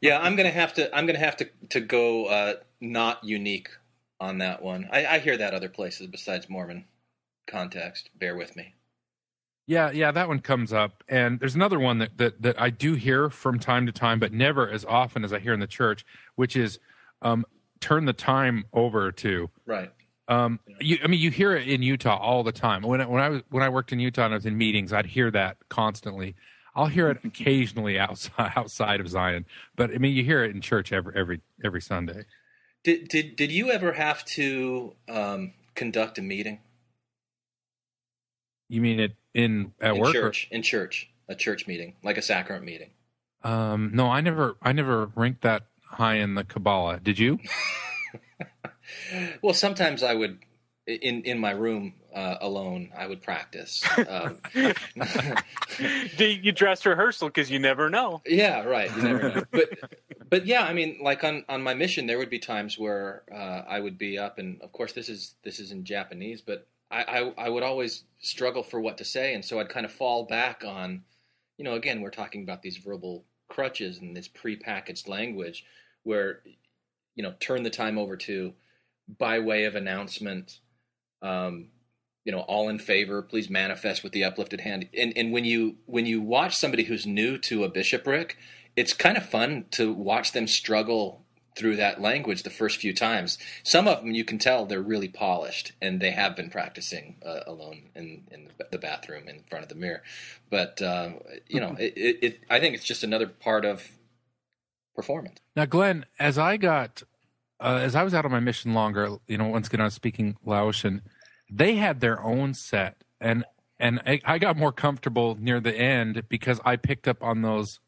Yeah, 0.00 0.18
I'm 0.20 0.36
gonna 0.36 0.50
have 0.50 0.72
to. 0.74 0.94
I'm 0.96 1.04
gonna 1.04 1.18
have 1.18 1.36
to 1.36 1.50
to 1.68 1.80
go 1.80 2.24
uh, 2.26 2.54
not 2.80 3.22
unique 3.22 3.68
on 4.18 4.38
that 4.38 4.62
one. 4.62 4.88
I, 4.90 5.04
I 5.04 5.18
hear 5.18 5.36
that 5.36 5.52
other 5.52 5.68
places 5.68 6.06
besides 6.06 6.48
Mormon 6.48 6.86
context. 7.48 8.10
Bear 8.18 8.36
with 8.36 8.56
me. 8.56 8.74
Yeah, 9.66 9.90
yeah, 9.90 10.12
that 10.12 10.28
one 10.28 10.40
comes 10.40 10.72
up, 10.72 11.04
and 11.10 11.38
there's 11.40 11.54
another 11.54 11.78
one 11.78 11.98
that 11.98 12.16
that, 12.16 12.40
that 12.40 12.60
I 12.60 12.70
do 12.70 12.94
hear 12.94 13.28
from 13.28 13.58
time 13.58 13.84
to 13.84 13.92
time, 13.92 14.18
but 14.18 14.32
never 14.32 14.68
as 14.68 14.84
often 14.86 15.24
as 15.24 15.32
I 15.32 15.40
hear 15.40 15.52
in 15.52 15.60
the 15.60 15.66
church, 15.66 16.06
which 16.36 16.56
is 16.56 16.78
um, 17.20 17.44
turn 17.80 18.06
the 18.06 18.14
time 18.14 18.64
over 18.72 19.12
to. 19.12 19.50
Right. 19.66 19.92
Um, 20.26 20.60
you, 20.80 20.98
I 21.02 21.06
mean, 21.06 21.20
you 21.20 21.30
hear 21.30 21.54
it 21.54 21.68
in 21.68 21.82
Utah 21.82 22.16
all 22.16 22.42
the 22.42 22.52
time. 22.52 22.82
When 22.82 23.02
I, 23.02 23.06
when 23.06 23.22
I 23.22 23.28
was 23.28 23.42
when 23.50 23.62
I 23.62 23.68
worked 23.68 23.92
in 23.92 24.00
Utah 24.00 24.24
and 24.24 24.34
I 24.34 24.36
was 24.38 24.46
in 24.46 24.56
meetings, 24.56 24.92
I'd 24.92 25.04
hear 25.04 25.30
that 25.32 25.58
constantly. 25.68 26.34
I'll 26.74 26.86
hear 26.86 27.10
it 27.10 27.18
occasionally 27.24 27.98
outside 27.98 28.52
outside 28.56 29.00
of 29.00 29.08
Zion, 29.08 29.44
but 29.76 29.90
I 29.90 29.98
mean, 29.98 30.14
you 30.14 30.24
hear 30.24 30.44
it 30.44 30.54
in 30.54 30.62
church 30.62 30.92
every 30.92 31.12
every 31.14 31.40
every 31.62 31.82
Sunday. 31.82 32.24
Did 32.84 33.08
did 33.08 33.36
did 33.36 33.52
you 33.52 33.70
ever 33.70 33.92
have 33.92 34.24
to 34.26 34.94
um, 35.10 35.52
conduct 35.74 36.16
a 36.16 36.22
meeting 36.22 36.60
You 38.68 38.80
mean 38.80 39.00
it 39.00 39.16
in 39.34 39.72
at 39.80 39.94
in 39.94 40.00
work? 40.00 40.10
or- 40.10 40.12
church? 40.20 40.48
In 40.50 40.62
church, 40.62 41.10
a 41.28 41.34
church 41.34 41.66
meeting, 41.66 41.94
like 42.02 42.18
a 42.18 42.22
sacrament 42.22 42.64
meeting. 42.64 42.90
um, 43.42 43.90
no, 43.94 44.06
I 44.08 44.20
never 44.20 44.56
I 44.62 44.72
never 44.72 45.06
ranked 45.14 45.42
that 45.42 45.64
high 45.84 46.16
in 46.16 46.34
the 46.34 46.44
Kabbalah. 46.44 47.00
Did 47.00 47.18
you? 47.18 47.38
Well, 49.42 49.54
sometimes 49.54 50.02
I 50.02 50.14
would, 50.14 50.38
in 50.86 51.22
in 51.22 51.38
my 51.38 51.50
room 51.50 51.94
uh, 52.14 52.36
alone, 52.40 52.90
I 52.96 53.06
would 53.06 53.22
practice. 53.22 53.84
Um, 54.08 54.38
Do 56.16 56.24
you 56.26 56.52
dress 56.52 56.84
rehearsal 56.86 57.28
because 57.28 57.50
you 57.50 57.58
never 57.58 57.90
know. 57.90 58.22
yeah, 58.26 58.62
right. 58.64 58.94
You 58.96 59.02
never 59.02 59.34
know. 59.34 59.42
But 59.50 59.68
but 60.28 60.46
yeah, 60.46 60.62
I 60.62 60.72
mean, 60.72 60.98
like 61.02 61.22
on 61.24 61.44
on 61.48 61.62
my 61.62 61.74
mission, 61.74 62.06
there 62.06 62.18
would 62.18 62.30
be 62.30 62.38
times 62.38 62.78
where 62.78 63.22
uh, 63.32 63.62
I 63.68 63.78
would 63.80 63.98
be 63.98 64.18
up, 64.18 64.38
and 64.38 64.60
of 64.62 64.72
course, 64.72 64.92
this 64.92 65.08
is 65.08 65.34
this 65.44 65.60
is 65.60 65.70
in 65.70 65.84
Japanese, 65.84 66.40
but 66.40 66.66
I, 66.90 67.02
I 67.02 67.46
I 67.46 67.48
would 67.48 67.62
always 67.62 68.04
struggle 68.20 68.62
for 68.62 68.80
what 68.80 68.98
to 68.98 69.04
say, 69.04 69.34
and 69.34 69.44
so 69.44 69.60
I'd 69.60 69.68
kind 69.68 69.86
of 69.86 69.92
fall 69.92 70.24
back 70.24 70.64
on, 70.66 71.04
you 71.56 71.64
know, 71.64 71.74
again, 71.74 72.00
we're 72.00 72.10
talking 72.10 72.42
about 72.42 72.62
these 72.62 72.78
verbal 72.78 73.24
crutches 73.48 73.98
and 73.98 74.16
this 74.16 74.28
prepackaged 74.28 75.08
language, 75.08 75.64
where 76.02 76.40
you 77.14 77.22
know, 77.24 77.34
turn 77.40 77.64
the 77.64 77.70
time 77.70 77.98
over 77.98 78.16
to 78.16 78.54
by 79.18 79.40
way 79.40 79.64
of 79.64 79.74
announcement. 79.74 80.60
Um, 81.20 81.68
you 82.24 82.32
know, 82.32 82.40
all 82.40 82.68
in 82.68 82.78
favor, 82.78 83.22
please 83.22 83.48
manifest 83.48 84.04
with 84.04 84.12
the 84.12 84.22
uplifted 84.22 84.60
hand. 84.60 84.88
And 84.94 85.12
and 85.16 85.32
when 85.32 85.44
you 85.44 85.76
when 85.86 86.06
you 86.06 86.20
watch 86.20 86.54
somebody 86.54 86.84
who's 86.84 87.06
new 87.06 87.38
to 87.38 87.64
a 87.64 87.68
bishopric, 87.68 88.36
it's 88.76 88.92
kind 88.92 89.16
of 89.16 89.28
fun 89.28 89.64
to 89.72 89.92
watch 89.92 90.32
them 90.32 90.46
struggle 90.46 91.24
through 91.58 91.76
that 91.76 92.00
language 92.00 92.42
the 92.44 92.50
first 92.50 92.78
few 92.78 92.94
times. 92.94 93.36
Some 93.62 93.88
of 93.88 94.00
them 94.00 94.12
you 94.12 94.24
can 94.24 94.38
tell 94.38 94.64
they're 94.64 94.80
really 94.80 95.08
polished 95.08 95.72
and 95.82 96.00
they 96.00 96.12
have 96.12 96.36
been 96.36 96.50
practicing 96.50 97.16
uh, 97.24 97.40
alone 97.46 97.90
in 97.94 98.22
in 98.30 98.48
the 98.70 98.78
bathroom 98.78 99.28
in 99.28 99.42
front 99.50 99.64
of 99.64 99.68
the 99.68 99.74
mirror. 99.74 100.02
But 100.50 100.80
uh, 100.80 101.10
you 101.48 101.60
know, 101.60 101.76
it, 101.78 101.92
it, 101.96 102.18
it 102.22 102.40
I 102.48 102.60
think 102.60 102.74
it's 102.74 102.84
just 102.84 103.02
another 103.02 103.26
part 103.26 103.64
of 103.64 103.90
performance. 104.98 105.38
Now, 105.54 105.64
Glenn, 105.64 106.06
as 106.18 106.38
I 106.38 106.56
got, 106.56 107.04
uh, 107.60 107.78
as 107.80 107.94
I 107.94 108.02
was 108.02 108.14
out 108.14 108.24
on 108.24 108.32
my 108.32 108.40
mission 108.40 108.74
longer, 108.74 109.18
you 109.28 109.38
know, 109.38 109.46
once 109.46 109.68
again, 109.68 109.80
I 109.80 109.84
was 109.84 109.94
speaking 109.94 110.36
Laotian, 110.44 111.02
they 111.48 111.76
had 111.76 112.00
their 112.00 112.20
own 112.20 112.52
set. 112.52 113.04
And, 113.20 113.44
and 113.78 114.00
I, 114.04 114.20
I 114.24 114.38
got 114.38 114.56
more 114.56 114.72
comfortable 114.72 115.36
near 115.38 115.60
the 115.60 115.72
end 115.72 116.24
because 116.28 116.60
I 116.64 116.74
picked 116.74 117.06
up 117.06 117.22
on 117.22 117.42
those 117.42 117.78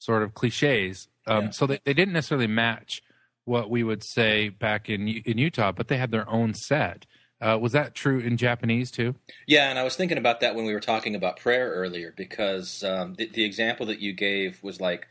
sort 0.00 0.24
of 0.24 0.34
cliches. 0.34 1.06
Um, 1.28 1.44
Yeah. 1.44 1.50
So 1.50 1.66
they, 1.68 1.78
they 1.84 1.94
didn't 1.94 2.14
necessarily 2.14 2.48
match 2.48 3.02
what 3.48 3.70
we 3.70 3.82
would 3.82 4.04
say 4.04 4.50
back 4.50 4.88
in, 4.88 5.08
in 5.08 5.38
Utah, 5.38 5.72
but 5.72 5.88
they 5.88 5.96
had 5.96 6.10
their 6.10 6.28
own 6.28 6.54
set. 6.54 7.06
Uh, 7.40 7.56
was 7.60 7.72
that 7.72 7.94
true 7.94 8.18
in 8.18 8.36
Japanese 8.36 8.90
too? 8.90 9.14
Yeah, 9.46 9.70
and 9.70 9.78
I 9.78 9.84
was 9.84 9.96
thinking 9.96 10.18
about 10.18 10.40
that 10.40 10.54
when 10.54 10.64
we 10.64 10.74
were 10.74 10.80
talking 10.80 11.14
about 11.14 11.38
prayer 11.38 11.70
earlier, 11.70 12.12
because 12.16 12.82
um, 12.82 13.14
the, 13.14 13.26
the 13.26 13.44
example 13.44 13.86
that 13.86 14.00
you 14.00 14.12
gave 14.12 14.62
was 14.62 14.80
like 14.80 15.06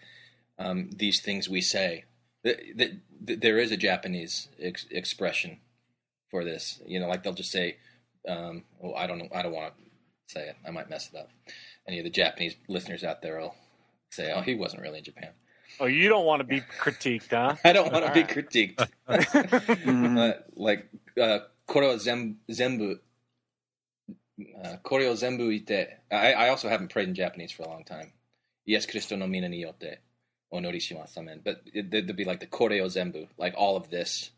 um, 0.59 0.89
these 0.95 1.21
things 1.21 1.49
we 1.49 1.61
say. 1.61 2.03
Th- 2.43 2.59
th- 2.77 2.91
th- 3.25 3.39
there 3.39 3.57
is 3.57 3.71
a 3.71 3.77
Japanese 3.77 4.49
ex- 4.61 4.87
expression 4.91 5.59
for 6.29 6.43
this. 6.43 6.81
You 6.85 6.99
know, 6.99 7.07
like 7.07 7.23
they'll 7.23 7.33
just 7.33 7.51
say, 7.51 7.77
um, 8.27 8.63
"Oh, 8.83 8.93
I 8.93 9.07
don't 9.07 9.19
know. 9.19 9.29
I 9.33 9.41
don't 9.41 9.53
want 9.53 9.73
to 9.77 10.33
say 10.33 10.49
it. 10.49 10.55
I 10.67 10.71
might 10.71 10.89
mess 10.89 11.09
it 11.11 11.17
up." 11.17 11.29
Any 11.87 11.99
of 11.99 12.03
the 12.03 12.09
Japanese 12.09 12.55
listeners 12.67 13.03
out 13.03 13.21
there 13.21 13.39
will 13.39 13.55
say, 14.11 14.33
"Oh, 14.33 14.41
he 14.41 14.55
wasn't 14.55 14.81
really 14.81 14.99
in 14.99 15.05
Japan." 15.05 15.29
Oh, 15.79 15.85
you 15.85 16.09
don't 16.09 16.25
want 16.25 16.39
to 16.39 16.43
be 16.43 16.61
critiqued, 16.61 17.29
huh? 17.29 17.55
I 17.65 17.73
don't 17.73 17.91
want 17.91 18.05
to 18.05 18.11
right. 18.11 18.27
be 18.27 18.33
critiqued. 18.33 18.87
Mm-hmm. 19.07 20.17
uh, 20.17 20.31
like 20.55 20.89
uh, 21.19 21.39
zembu," 21.67 21.99
Zen, 21.99 22.37
zembu 22.51 22.99
Uh, 24.39 24.77
Koryo 24.83 25.13
zembu 25.13 25.51
ite. 25.51 25.87
I, 26.11 26.33
I 26.33 26.49
also 26.49 26.69
haven't 26.69 26.89
prayed 26.89 27.07
in 27.07 27.15
Japanese 27.15 27.51
for 27.51 27.63
a 27.63 27.69
long 27.69 27.83
time. 27.83 28.11
Yes, 28.65 28.85
Kristo 28.85 29.17
no 29.17 29.27
mina 29.27 29.49
ni 29.49 29.63
yote 29.63 29.97
onori 30.53 30.77
shimasu 30.77 31.17
amen. 31.17 31.41
But 31.43 31.61
it, 31.73 31.91
would 31.91 32.15
be 32.15 32.25
like 32.25 32.39
the 32.39 32.47
Koryo 32.47 32.85
zembu," 32.85 33.27
like 33.37 33.55
all 33.57 33.77
of 33.77 33.89
this 33.89 34.31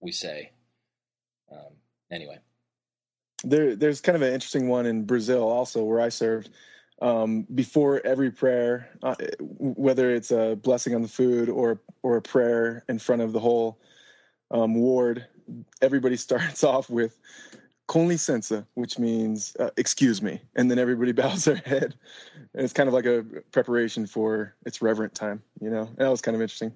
we 0.00 0.12
say. 0.12 0.50
Um, 1.50 1.74
anyway. 2.10 2.38
There, 3.42 3.74
there's 3.74 4.00
kind 4.00 4.16
of 4.16 4.22
an 4.22 4.34
interesting 4.34 4.68
one 4.68 4.86
in 4.86 5.04
Brazil 5.04 5.48
also 5.48 5.82
where 5.82 6.00
I 6.00 6.10
served– 6.10 6.50
um, 7.02 7.46
before 7.54 8.04
every 8.04 8.30
prayer, 8.30 8.90
uh, 9.02 9.14
whether 9.58 10.14
it's 10.14 10.30
a 10.30 10.56
blessing 10.56 10.94
on 10.94 11.02
the 11.02 11.08
food 11.08 11.48
or 11.48 11.80
or 12.02 12.18
a 12.18 12.22
prayer 12.22 12.84
in 12.88 12.98
front 12.98 13.22
of 13.22 13.32
the 13.32 13.40
whole 13.40 13.78
um, 14.50 14.74
ward, 14.74 15.26
everybody 15.80 16.16
starts 16.28 16.62
off 16.62 16.90
with 16.90 17.18
"com 17.86 18.08
licença," 18.08 18.66
which 18.74 18.98
means 18.98 19.56
uh, 19.58 19.70
"excuse 19.76 20.20
me," 20.20 20.40
and 20.56 20.70
then 20.70 20.78
everybody 20.78 21.12
bows 21.20 21.44
their 21.44 21.56
head. 21.56 21.94
And 22.54 22.64
it's 22.64 22.72
kind 22.72 22.88
of 22.88 22.94
like 22.94 23.06
a 23.06 23.24
preparation 23.52 24.06
for 24.06 24.54
its 24.66 24.82
reverent 24.82 25.14
time, 25.14 25.42
you 25.60 25.70
know. 25.70 25.82
And 25.82 25.98
that 25.98 26.10
was 26.10 26.20
kind 26.20 26.34
of 26.34 26.42
interesting. 26.42 26.72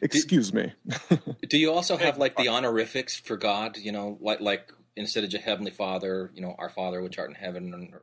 Excuse 0.00 0.52
me. 0.52 0.72
Do 1.48 1.58
you 1.58 1.72
also 1.72 1.96
have 1.96 2.18
like 2.18 2.36
the 2.36 2.48
honorifics 2.48 3.16
for 3.16 3.36
God? 3.36 3.76
You 3.76 3.92
know, 3.92 4.18
like 4.20 4.40
like 4.40 4.72
instead 4.96 5.24
of 5.24 5.30
just 5.30 5.44
Heavenly 5.44 5.70
Father, 5.70 6.30
you 6.34 6.42
know, 6.42 6.54
Our 6.58 6.68
Father 6.68 7.02
which 7.02 7.18
art 7.18 7.30
in 7.30 7.36
heaven, 7.36 7.72
and 7.72 7.94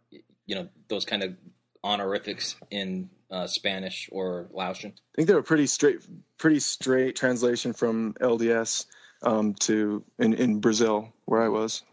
you 0.49 0.55
know 0.55 0.67
those 0.87 1.05
kind 1.05 1.21
of 1.21 1.35
honorifics 1.83 2.55
in 2.71 3.07
uh, 3.29 3.45
Spanish 3.45 4.09
or 4.11 4.47
Laotian. 4.51 4.91
I 4.91 5.15
think 5.15 5.27
they 5.27 5.35
were 5.35 5.43
pretty 5.43 5.67
straight, 5.67 5.99
pretty 6.39 6.59
straight 6.59 7.15
translation 7.15 7.71
from 7.71 8.15
LDS 8.15 8.87
um, 9.21 9.53
to 9.65 10.03
in, 10.17 10.33
in 10.33 10.59
Brazil 10.59 11.13
where 11.25 11.41
I 11.41 11.49
was. 11.49 11.83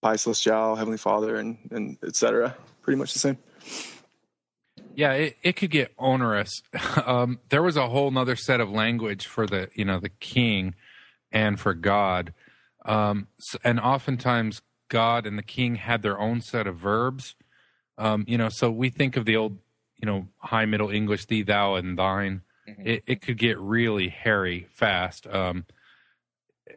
Pai 0.00 0.16
Celestial, 0.16 0.74
Heavenly 0.74 0.98
Father, 0.98 1.36
and 1.36 1.58
and 1.70 1.98
etc. 2.02 2.56
Pretty 2.80 2.96
much 2.96 3.12
the 3.12 3.18
same. 3.18 3.38
Yeah, 4.94 5.12
it, 5.12 5.36
it 5.42 5.52
could 5.56 5.70
get 5.70 5.92
onerous. 5.98 6.62
Um, 7.04 7.40
there 7.48 7.62
was 7.62 7.76
a 7.76 7.88
whole 7.88 8.10
nother 8.10 8.36
set 8.36 8.60
of 8.60 8.70
language 8.70 9.26
for 9.26 9.46
the 9.46 9.68
you 9.74 9.84
know 9.84 9.98
the 10.00 10.08
king 10.08 10.74
and 11.30 11.60
for 11.60 11.74
God, 11.74 12.32
um, 12.84 13.28
and 13.64 13.78
oftentimes 13.78 14.62
God 14.88 15.26
and 15.26 15.38
the 15.38 15.42
king 15.42 15.76
had 15.76 16.02
their 16.02 16.20
own 16.20 16.42
set 16.42 16.66
of 16.66 16.76
verbs. 16.76 17.34
Um, 18.02 18.24
you 18.26 18.36
know, 18.38 18.48
so 18.48 18.70
we 18.70 18.90
think 18.90 19.16
of 19.16 19.24
the 19.24 19.36
old 19.36 19.58
you 20.00 20.06
know 20.06 20.26
High 20.38 20.66
Middle 20.66 20.90
English, 20.90 21.26
thee, 21.26 21.42
thou, 21.42 21.74
and 21.76 21.98
thine. 21.98 22.42
Mhm. 22.68 22.86
It, 22.86 23.02
it 23.06 23.20
could 23.22 23.38
get 23.38 23.58
really 23.58 24.08
hairy 24.08 24.66
fast. 24.70 25.26
Um, 25.26 25.64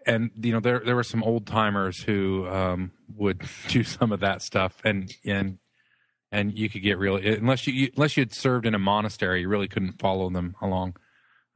and 0.05 0.31
you 0.41 0.51
know 0.51 0.59
there 0.59 0.79
there 0.79 0.95
were 0.95 1.03
some 1.03 1.23
old 1.23 1.45
timers 1.47 2.01
who 2.03 2.47
um, 2.47 2.91
would 3.15 3.41
do 3.67 3.83
some 3.83 4.11
of 4.11 4.19
that 4.21 4.41
stuff, 4.41 4.81
and 4.83 5.13
and 5.25 5.57
and 6.31 6.57
you 6.57 6.69
could 6.69 6.81
get 6.83 6.97
really 6.97 7.27
unless 7.35 7.65
you, 7.67 7.73
you 7.73 7.91
unless 7.95 8.17
you 8.17 8.21
had 8.21 8.33
served 8.33 8.65
in 8.65 8.75
a 8.75 8.79
monastery, 8.79 9.41
you 9.41 9.49
really 9.49 9.67
couldn't 9.67 9.99
follow 9.99 10.29
them 10.29 10.55
along. 10.61 10.95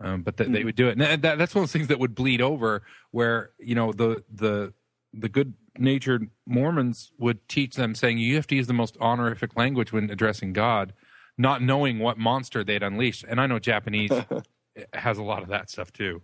Um, 0.01 0.21
but 0.23 0.37
th- 0.37 0.49
they 0.49 0.61
Mhm. 0.61 0.65
would 0.65 0.75
do 0.77 0.87
it. 0.87 0.97
And 0.97 1.21
that, 1.23 1.37
that's 1.37 1.53
one 1.53 1.63
of 1.63 1.67
those 1.67 1.73
things 1.73 1.87
that 1.89 1.99
would 1.99 2.15
bleed 2.15 2.41
over, 2.41 2.83
where 3.11 3.51
you 3.59 3.75
know 3.75 3.91
the 3.91 4.23
the 4.33 4.73
the 5.13 5.29
good 5.29 5.53
natured 5.77 6.29
Mormons 6.45 7.11
would 7.17 7.47
teach 7.47 7.75
them 7.75 7.95
saying 7.95 8.17
you 8.17 8.35
have 8.35 8.47
to 8.47 8.55
use 8.55 8.67
the 8.67 8.73
most 8.73 8.97
honorific 8.99 9.55
language 9.55 9.91
when 9.91 10.09
addressing 10.09 10.53
God, 10.53 10.93
not 11.37 11.61
knowing 11.61 11.99
what 11.99 12.17
monster 12.17 12.63
they'd 12.63 12.83
unleashed. 12.83 13.25
And 13.27 13.39
I 13.39 13.47
know 13.47 13.59
Japanese 13.59 14.11
has 14.93 15.17
a 15.17 15.23
lot 15.23 15.41
of 15.41 15.49
that 15.49 15.69
stuff 15.69 15.91
too. 15.91 16.21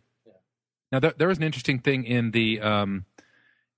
Now 0.91 0.99
there, 0.99 1.13
there 1.17 1.27
was 1.27 1.37
an 1.37 1.43
interesting 1.43 1.79
thing 1.79 2.03
in 2.05 2.31
the 2.31 2.61
um, 2.61 3.05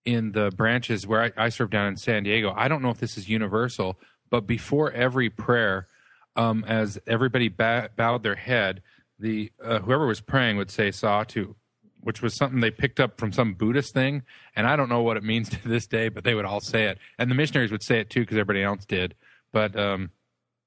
in 0.06 0.32
the 0.32 0.52
branches 0.52 1.06
where 1.06 1.22
I, 1.24 1.46
I 1.46 1.50
served 1.50 1.72
down 1.72 1.88
in 1.88 1.98
San 1.98 2.24
Diego. 2.24 2.54
I 2.56 2.68
don't 2.68 2.82
know 2.82 2.90
if 2.90 3.00
this 3.00 3.18
is 3.18 3.30
universal, 3.30 4.00
but 4.30 4.48
before 4.48 4.92
every 4.92 5.30
prayer, 5.30 5.88
um, 6.36 6.64
as 6.66 7.00
everybody 7.08 7.50
ba- 7.50 7.90
bowed 7.96 8.24
their 8.24 8.36
head, 8.36 8.82
the 9.20 9.52
uh, 9.64 9.80
whoever 9.80 10.06
was 10.06 10.22
praying 10.22 10.58
would 10.58 10.72
say 10.72 10.90
"Satu," 10.90 11.56
which 12.02 12.22
was 12.22 12.36
something 12.36 12.60
they 12.60 12.72
picked 12.72 13.00
up 13.00 13.20
from 13.20 13.32
some 13.32 13.54
Buddhist 13.54 13.94
thing, 13.94 14.24
and 14.56 14.68
I 14.68 14.76
don't 14.76 14.90
know 14.90 15.02
what 15.02 15.18
it 15.18 15.24
means 15.24 15.50
to 15.62 15.68
this 15.68 15.88
day, 15.88 16.10
but 16.10 16.24
they 16.24 16.34
would 16.36 16.46
all 16.46 16.62
say 16.62 16.86
it, 16.86 16.98
and 17.18 17.30
the 17.30 17.36
missionaries 17.36 17.72
would 17.72 17.84
say 17.84 18.00
it 18.00 18.10
too 18.10 18.22
because 18.22 18.38
everybody 18.38 18.64
else 18.64 18.86
did. 18.86 19.16
But 19.52 19.78
um, 19.78 20.12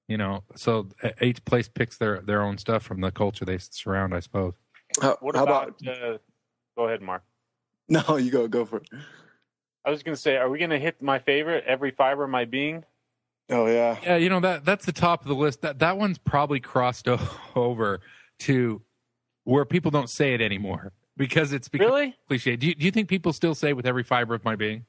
you 0.09 0.17
know, 0.17 0.43
so 0.57 0.89
uh, 1.03 1.11
each 1.21 1.45
place 1.45 1.69
picks 1.69 1.97
their 1.99 2.21
their 2.21 2.43
own 2.43 2.59
stuff 2.59 2.83
from 2.83 3.01
the 3.01 3.11
culture 3.11 3.45
they 3.45 3.59
surround, 3.59 4.15
I 4.15 4.21
suppose. 4.21 4.55
How, 5.01 5.17
What 5.21 5.37
how 5.37 5.45
about? 5.45 5.75
uh, 5.87 6.19
go 6.77 6.87
ahead, 6.87 7.03
Mark. 7.03 7.23
No, 7.93 8.19
you 8.19 8.31
go. 8.31 8.47
Go 8.47 8.65
for 8.65 8.77
it. 8.77 8.89
I 9.85 9.91
was 9.91 10.05
going 10.05 10.15
to 10.15 10.21
say, 10.21 10.37
are 10.37 10.49
we 10.49 10.59
going 10.59 10.71
to 10.71 10.79
hit 10.79 11.03
my 11.03 11.19
favorite, 11.19 11.65
every 11.67 11.91
fiber 11.91 12.23
of 12.23 12.31
my 12.31 12.45
being? 12.45 12.85
Oh 13.49 13.67
yeah. 13.67 13.97
Yeah, 14.05 14.17
you 14.17 14.29
know 14.29 14.39
that 14.41 14.65
that's 14.65 14.87
the 14.87 14.93
top 14.93 15.23
of 15.23 15.29
the 15.29 15.35
list. 15.35 15.63
That 15.63 15.81
that 15.81 15.99
one's 15.99 16.19
probably 16.19 16.61
crossed 16.61 17.09
over 17.57 18.01
to 18.41 18.83
where 19.43 19.65
people 19.65 19.91
don't 19.91 20.09
say 20.09 20.35
it 20.35 20.41
anymore 20.41 20.93
because 21.21 21.53
it's 21.53 21.69
Really? 21.73 22.17
cliche. 22.29 22.57
Do 22.57 22.67
you, 22.67 22.75
do 22.75 22.85
you 22.87 22.91
think 22.91 23.09
people 23.09 23.33
still 23.33 23.55
say 23.55 23.75
with 23.75 23.87
every 23.87 24.03
fiber 24.03 24.35
of 24.35 24.43
my 24.45 24.57
being? 24.57 24.87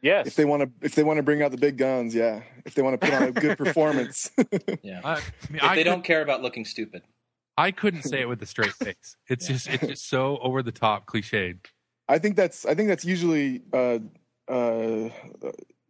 Yes. 0.00 0.26
If 0.26 0.34
they 0.36 0.44
want 0.44 0.62
to, 0.62 0.70
if 0.84 0.94
they 0.94 1.02
want 1.02 1.18
to 1.18 1.22
bring 1.22 1.42
out 1.42 1.50
the 1.50 1.58
big 1.58 1.76
guns, 1.78 2.14
yeah. 2.14 2.40
If 2.64 2.74
they 2.74 2.82
want 2.82 3.00
to 3.00 3.06
put 3.06 3.14
on 3.14 3.22
a 3.24 3.32
good 3.32 3.56
performance, 3.64 4.30
Yeah. 4.82 5.00
I, 5.04 5.12
I 5.12 5.14
mean, 5.50 5.56
If 5.56 5.62
I, 5.62 5.74
they 5.76 5.82
could, 5.84 5.90
don't 5.90 6.04
care 6.04 6.22
about 6.22 6.42
looking 6.42 6.64
stupid. 6.64 7.02
I 7.56 7.70
couldn't 7.70 8.02
say 8.02 8.20
it 8.20 8.28
with 8.28 8.42
a 8.42 8.46
straight 8.46 8.72
face. 8.82 9.16
It's 9.28 9.46
just 9.46 9.68
it's 9.68 9.86
just 9.86 10.08
so 10.08 10.38
over 10.38 10.62
the 10.62 10.72
top 10.72 11.06
cliched. 11.06 11.66
I 12.08 12.18
think 12.18 12.36
that's 12.36 12.66
I 12.66 12.74
think 12.74 12.88
that's 12.88 13.04
usually 13.04 13.62
uh, 13.72 13.98
uh, 14.48 15.08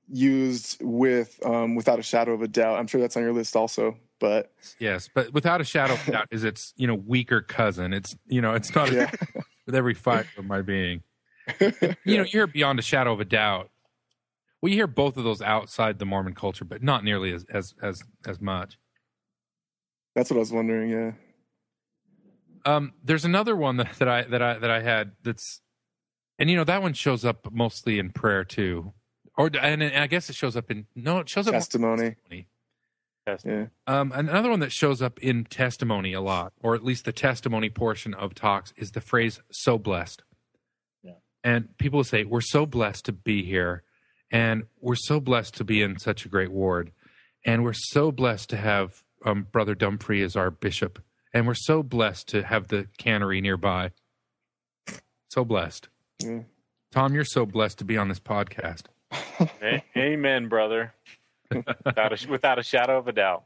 used 0.08 0.78
with 0.82 1.38
um, 1.44 1.74
without 1.74 1.98
a 1.98 2.02
shadow 2.02 2.34
of 2.34 2.42
a 2.42 2.48
doubt. 2.48 2.78
I'm 2.78 2.86
sure 2.86 3.00
that's 3.00 3.16
on 3.16 3.22
your 3.22 3.32
list 3.32 3.56
also. 3.56 3.96
But 4.20 4.52
Yes, 4.78 5.08
but 5.12 5.32
without 5.32 5.60
a 5.60 5.64
shadow 5.64 5.94
of 5.94 6.08
a 6.08 6.12
doubt, 6.12 6.28
is 6.30 6.44
its 6.44 6.72
you 6.76 6.86
know 6.86 6.94
weaker 6.94 7.40
cousin. 7.40 7.92
It's 7.92 8.16
you 8.26 8.40
know 8.40 8.54
it's 8.54 8.74
not 8.74 8.92
yeah, 8.92 9.10
with 9.66 9.74
every 9.74 9.94
fiber 9.94 10.28
of 10.38 10.44
my 10.44 10.62
being. 10.62 11.02
You 11.60 12.16
know, 12.16 12.22
you 12.22 12.24
hear 12.24 12.46
beyond 12.46 12.78
a 12.78 12.82
shadow 12.82 13.12
of 13.12 13.20
a 13.20 13.24
doubt. 13.24 13.70
Well, 14.62 14.70
you 14.70 14.76
hear 14.76 14.86
both 14.86 15.18
of 15.18 15.24
those 15.24 15.42
outside 15.42 15.98
the 15.98 16.06
Mormon 16.06 16.34
culture, 16.34 16.64
but 16.64 16.82
not 16.82 17.04
nearly 17.04 17.32
as 17.34 17.44
as 17.52 17.74
as 17.82 18.02
as 18.26 18.40
much. 18.40 18.78
that's 20.14 20.30
what 20.30 20.36
I 20.36 20.40
was 20.40 20.52
wondering. 20.52 20.88
Yeah. 20.90 21.12
Um, 22.64 22.94
there's 23.04 23.26
another 23.26 23.54
one 23.54 23.76
that, 23.76 23.92
that 23.98 24.08
I 24.08 24.22
that 24.22 24.40
I 24.40 24.58
that 24.58 24.70
I 24.70 24.80
had 24.80 25.12
that's, 25.22 25.60
and 26.38 26.48
you 26.48 26.56
know 26.56 26.64
that 26.64 26.80
one 26.80 26.94
shows 26.94 27.26
up 27.26 27.52
mostly 27.52 27.98
in 27.98 28.08
prayer 28.10 28.42
too, 28.42 28.94
or 29.36 29.50
and 29.60 29.82
I 29.84 30.06
guess 30.06 30.30
it 30.30 30.36
shows 30.36 30.56
up 30.56 30.70
in 30.70 30.86
no, 30.94 31.18
it 31.18 31.28
shows 31.28 31.46
up 31.46 31.52
Testimony. 31.52 32.12
testimony. 32.12 32.46
Yeah. 33.26 33.66
Um, 33.86 34.12
another 34.14 34.50
one 34.50 34.60
that 34.60 34.72
shows 34.72 35.00
up 35.00 35.18
in 35.20 35.44
testimony 35.44 36.12
a 36.12 36.20
lot, 36.20 36.52
or 36.62 36.74
at 36.74 36.84
least 36.84 37.04
the 37.06 37.12
testimony 37.12 37.70
portion 37.70 38.12
of 38.12 38.34
talks, 38.34 38.72
is 38.76 38.90
the 38.90 39.00
phrase 39.00 39.40
"so 39.50 39.78
blessed." 39.78 40.22
Yeah. 41.02 41.12
And 41.42 41.76
people 41.78 42.04
say, 42.04 42.24
"We're 42.24 42.42
so 42.42 42.66
blessed 42.66 43.06
to 43.06 43.12
be 43.12 43.42
here, 43.42 43.82
and 44.30 44.64
we're 44.78 44.94
so 44.94 45.20
blessed 45.20 45.54
to 45.56 45.64
be 45.64 45.80
in 45.80 45.98
such 45.98 46.26
a 46.26 46.28
great 46.28 46.52
ward, 46.52 46.92
and 47.46 47.64
we're 47.64 47.72
so 47.72 48.12
blessed 48.12 48.50
to 48.50 48.56
have 48.58 49.02
um, 49.24 49.46
Brother 49.50 49.74
Dumfrey 49.74 50.22
as 50.22 50.36
our 50.36 50.50
bishop, 50.50 51.02
and 51.32 51.46
we're 51.46 51.54
so 51.54 51.82
blessed 51.82 52.28
to 52.28 52.42
have 52.42 52.68
the 52.68 52.88
cannery 52.98 53.40
nearby. 53.40 53.92
So 55.30 55.44
blessed, 55.46 55.88
Yeah. 56.22 56.40
Tom. 56.92 57.14
You're 57.14 57.24
so 57.24 57.46
blessed 57.46 57.78
to 57.78 57.84
be 57.84 57.96
on 57.96 58.08
this 58.08 58.20
podcast. 58.20 58.82
Amen, 59.96 60.48
brother. 60.48 60.92
Without, 61.84 62.12
a, 62.12 62.28
without 62.30 62.58
a 62.58 62.62
shadow 62.62 62.98
of 62.98 63.08
a 63.08 63.12
doubt. 63.12 63.44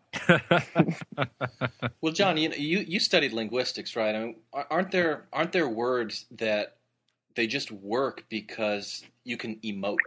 Well, 2.01 2.13
John, 2.13 2.37
you 2.37 2.51
you 2.51 2.79
you 2.87 3.01
studied 3.01 3.33
linguistics, 3.33 3.97
right? 3.97 4.15
I 4.15 4.19
mean, 4.19 4.37
aren't 4.53 4.91
there 4.91 5.27
aren't 5.33 5.53
there 5.53 5.69
words 5.69 6.27
that 6.33 6.77
they 7.35 7.47
just 7.47 7.71
work 7.71 8.25
because 8.29 9.05
you 9.25 9.37
can 9.37 9.57
emote 9.57 9.99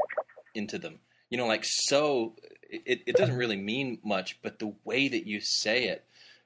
into 0.56 0.78
them? 0.80 1.00
You 1.30 1.38
know, 1.38 1.48
like 1.48 1.64
so. 1.66 2.36
It 2.70 3.02
it 3.06 3.16
doesn't 3.18 3.36
really 3.36 3.58
mean 3.58 4.00
much, 4.04 4.42
but 4.42 4.60
the 4.60 4.74
way 4.86 5.10
that 5.10 5.28
you 5.28 5.42
say 5.42 5.86
it 5.86 6.06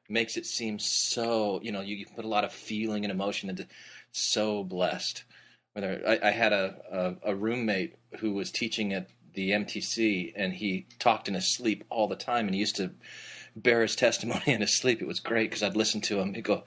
makes 0.09 0.37
it 0.37 0.45
seem 0.45 0.79
so. 0.79 1.59
You 1.61 1.71
know, 1.71 1.81
you, 1.81 1.95
you 1.95 2.05
put 2.15 2.25
a 2.25 2.27
lot 2.29 2.43
of 2.43 2.51
feeling 2.51 3.05
and 3.05 3.11
emotion 3.11 3.49
into. 3.49 3.67
So 4.11 4.63
blessed. 4.63 5.25
Whether 5.73 6.01
I, 6.07 6.29
I 6.29 6.31
had 6.31 6.53
a, 6.53 6.75
a 6.91 7.31
a 7.31 7.35
roommate 7.35 7.95
who 8.19 8.33
was 8.33 8.49
teaching 8.49 8.93
at 8.93 9.09
the 9.35 9.51
MTC, 9.51 10.33
and 10.35 10.53
he 10.53 10.85
talked 10.99 11.27
in 11.27 11.33
his 11.33 11.55
sleep 11.55 11.83
all 11.89 12.07
the 12.07 12.15
time, 12.15 12.45
and 12.45 12.53
he 12.53 12.59
used 12.59 12.75
to 12.77 12.91
bear 13.55 13.81
his 13.81 13.95
testimony 13.95 14.43
in 14.47 14.61
his 14.61 14.77
sleep. 14.77 15.01
It 15.01 15.07
was 15.07 15.19
great 15.19 15.49
because 15.49 15.63
I'd 15.63 15.75
listen 15.75 16.01
to 16.01 16.19
him. 16.19 16.33
He'd 16.33 16.43
go, 16.43 16.63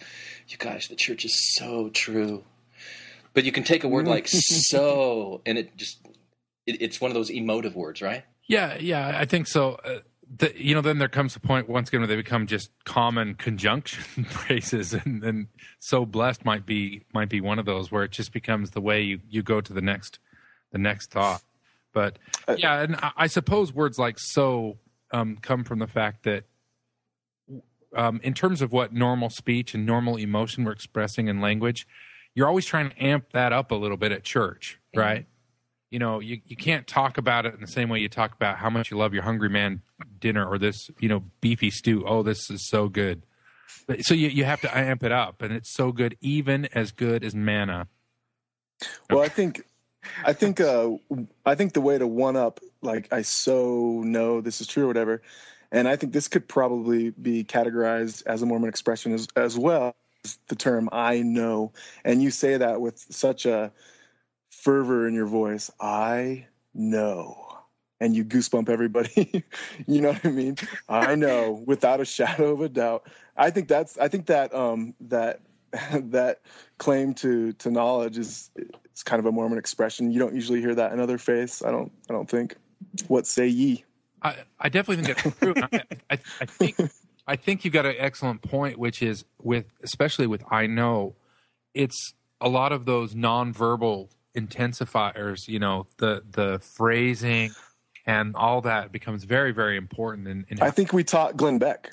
"You 0.48 0.56
guys, 0.58 0.88
the 0.88 0.96
church 0.96 1.24
is 1.24 1.54
so 1.56 1.90
true." 1.90 2.44
But 3.34 3.44
you 3.44 3.52
can 3.52 3.64
take 3.64 3.84
a 3.84 3.88
word 3.88 4.06
like 4.06 4.26
"so," 4.28 5.42
and 5.46 5.58
it 5.58 5.76
just 5.76 5.98
it, 6.66 6.82
it's 6.82 7.00
one 7.00 7.10
of 7.10 7.14
those 7.14 7.30
emotive 7.30 7.74
words, 7.74 8.02
right? 8.02 8.24
Yeah, 8.46 8.76
yeah, 8.78 9.18
I 9.18 9.24
think 9.24 9.46
so. 9.46 9.72
Uh, 9.84 9.98
the, 10.36 10.52
you 10.62 10.74
know, 10.74 10.80
then 10.80 10.98
there 10.98 11.08
comes 11.08 11.36
a 11.36 11.40
point 11.40 11.68
once 11.68 11.88
again 11.88 12.00
where 12.00 12.06
they 12.06 12.16
become 12.16 12.46
just 12.46 12.70
common 12.84 13.34
conjunction 13.34 14.24
phrases, 14.24 14.92
and 14.92 15.22
then 15.22 15.48
so 15.78 16.04
blessed 16.04 16.44
might 16.44 16.66
be 16.66 17.04
might 17.12 17.28
be 17.28 17.40
one 17.40 17.58
of 17.58 17.66
those 17.66 17.90
where 17.90 18.04
it 18.04 18.10
just 18.10 18.32
becomes 18.32 18.70
the 18.70 18.80
way 18.80 19.02
you 19.02 19.20
you 19.28 19.42
go 19.42 19.60
to 19.60 19.72
the 19.72 19.80
next 19.80 20.18
the 20.72 20.78
next 20.78 21.10
thought. 21.10 21.42
But 21.98 22.18
Uh, 22.46 22.54
yeah, 22.56 22.82
and 22.82 22.94
I, 22.96 23.10
I 23.24 23.26
suppose 23.26 23.72
words 23.72 23.98
like 23.98 24.16
so 24.18 24.78
um, 25.10 25.36
come 25.42 25.64
from 25.64 25.78
the 25.80 25.88
fact 25.88 26.22
that. 26.24 26.44
Um, 27.96 28.20
in 28.22 28.34
terms 28.34 28.60
of 28.60 28.70
what 28.70 28.92
normal 28.92 29.30
speech 29.30 29.72
and 29.74 29.86
normal 29.86 30.16
emotion 30.16 30.62
we're 30.64 30.72
expressing 30.72 31.26
in 31.28 31.40
language, 31.40 31.86
you're 32.34 32.46
always 32.46 32.66
trying 32.66 32.90
to 32.90 33.02
amp 33.02 33.32
that 33.32 33.50
up 33.50 33.70
a 33.70 33.74
little 33.74 33.96
bit 33.96 34.12
at 34.12 34.24
church, 34.24 34.78
right? 34.94 35.26
you 35.90 35.98
know 35.98 36.20
you, 36.20 36.38
you 36.44 36.54
can't 36.54 36.86
talk 36.86 37.16
about 37.16 37.46
it 37.46 37.54
in 37.54 37.60
the 37.62 37.66
same 37.66 37.88
way 37.88 37.98
you 37.98 38.10
talk 38.10 38.34
about 38.34 38.58
how 38.58 38.68
much 38.68 38.90
you 38.90 38.98
love 38.98 39.14
your 39.14 39.22
hungry 39.22 39.48
man 39.48 39.80
dinner 40.20 40.44
or 40.46 40.58
this 40.58 40.90
you 41.00 41.08
know 41.08 41.24
beefy 41.40 41.70
stew 41.70 42.04
oh 42.06 42.22
this 42.22 42.50
is 42.50 42.68
so 42.68 42.90
good 42.90 43.22
But- 43.86 44.04
so 44.04 44.12
you, 44.12 44.28
you 44.28 44.44
have 44.44 44.60
to 44.60 44.78
amp 44.78 45.02
it 45.02 45.12
up 45.12 45.40
and 45.40 45.50
it's 45.50 45.72
so 45.72 45.90
good 45.90 46.14
even 46.20 46.66
as 46.74 46.92
good 46.92 47.24
as 47.24 47.34
manna 47.34 47.88
Well, 49.08 49.22
I 49.22 49.28
think, 49.28 49.62
I 50.24 50.32
think, 50.32 50.60
uh, 50.60 50.90
I 51.44 51.54
think 51.54 51.72
the 51.72 51.80
way 51.80 51.98
to 51.98 52.06
one 52.06 52.36
up, 52.36 52.60
like 52.82 53.12
I 53.12 53.22
so 53.22 54.02
know 54.04 54.40
this 54.40 54.60
is 54.60 54.66
true 54.66 54.84
or 54.84 54.86
whatever, 54.86 55.22
and 55.72 55.88
I 55.88 55.96
think 55.96 56.12
this 56.12 56.28
could 56.28 56.48
probably 56.48 57.10
be 57.10 57.44
categorized 57.44 58.22
as 58.26 58.42
a 58.42 58.46
Mormon 58.46 58.68
expression 58.68 59.12
as 59.12 59.28
as 59.36 59.58
well. 59.58 59.94
As 60.24 60.38
the 60.48 60.56
term 60.56 60.88
"I 60.92 61.22
know," 61.22 61.72
and 62.04 62.22
you 62.22 62.30
say 62.30 62.56
that 62.56 62.80
with 62.80 62.98
such 63.10 63.46
a 63.46 63.72
fervor 64.50 65.06
in 65.06 65.14
your 65.14 65.26
voice. 65.26 65.70
I 65.80 66.46
know, 66.74 67.58
and 68.00 68.14
you 68.16 68.24
goosebump 68.24 68.68
everybody. 68.68 69.44
you 69.86 70.00
know 70.00 70.12
what 70.12 70.24
I 70.24 70.30
mean? 70.30 70.56
I 70.88 71.14
know, 71.14 71.62
without 71.66 72.00
a 72.00 72.04
shadow 72.04 72.52
of 72.52 72.60
a 72.60 72.68
doubt. 72.68 73.08
I 73.36 73.50
think 73.50 73.68
that's. 73.68 73.98
I 73.98 74.08
think 74.08 74.26
that 74.26 74.54
um 74.54 74.94
that 75.00 75.40
that 75.92 76.40
claim 76.78 77.14
to 77.14 77.52
to 77.54 77.70
knowledge 77.70 78.18
is 78.18 78.50
it's 78.98 79.04
kind 79.04 79.20
of 79.20 79.26
a 79.26 79.30
Mormon 79.30 79.60
expression. 79.60 80.10
You 80.10 80.18
don't 80.18 80.34
usually 80.34 80.60
hear 80.60 80.74
that 80.74 80.92
in 80.92 80.98
other 80.98 81.18
faiths. 81.18 81.62
I 81.62 81.70
don't. 81.70 81.92
I 82.10 82.12
don't 82.12 82.28
think. 82.28 82.56
What 83.06 83.28
say 83.28 83.46
ye? 83.46 83.84
I, 84.22 84.38
I 84.58 84.68
definitely 84.68 85.04
think 85.04 85.22
that's 85.22 85.38
true. 85.38 85.54
I, 85.56 85.82
I, 86.10 86.18
I 86.40 86.44
think 86.46 86.76
I 87.28 87.36
think 87.36 87.64
you've 87.64 87.72
got 87.74 87.86
an 87.86 87.94
excellent 87.96 88.42
point, 88.42 88.76
which 88.76 89.00
is 89.00 89.24
with 89.40 89.66
especially 89.84 90.26
with 90.26 90.42
I 90.50 90.66
know, 90.66 91.14
it's 91.74 92.12
a 92.40 92.48
lot 92.48 92.72
of 92.72 92.86
those 92.86 93.14
nonverbal 93.14 94.08
intensifiers. 94.36 95.46
You 95.46 95.60
know, 95.60 95.86
the 95.98 96.24
the 96.28 96.58
phrasing 96.58 97.52
and 98.04 98.34
all 98.34 98.62
that 98.62 98.90
becomes 98.90 99.22
very 99.22 99.52
very 99.52 99.76
important. 99.76 100.26
In, 100.26 100.44
in 100.48 100.60
I 100.60 100.72
think 100.72 100.92
we 100.92 101.04
taught 101.04 101.36
Glenn 101.36 101.58
Beck. 101.58 101.92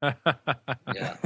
Yeah. 0.94 1.16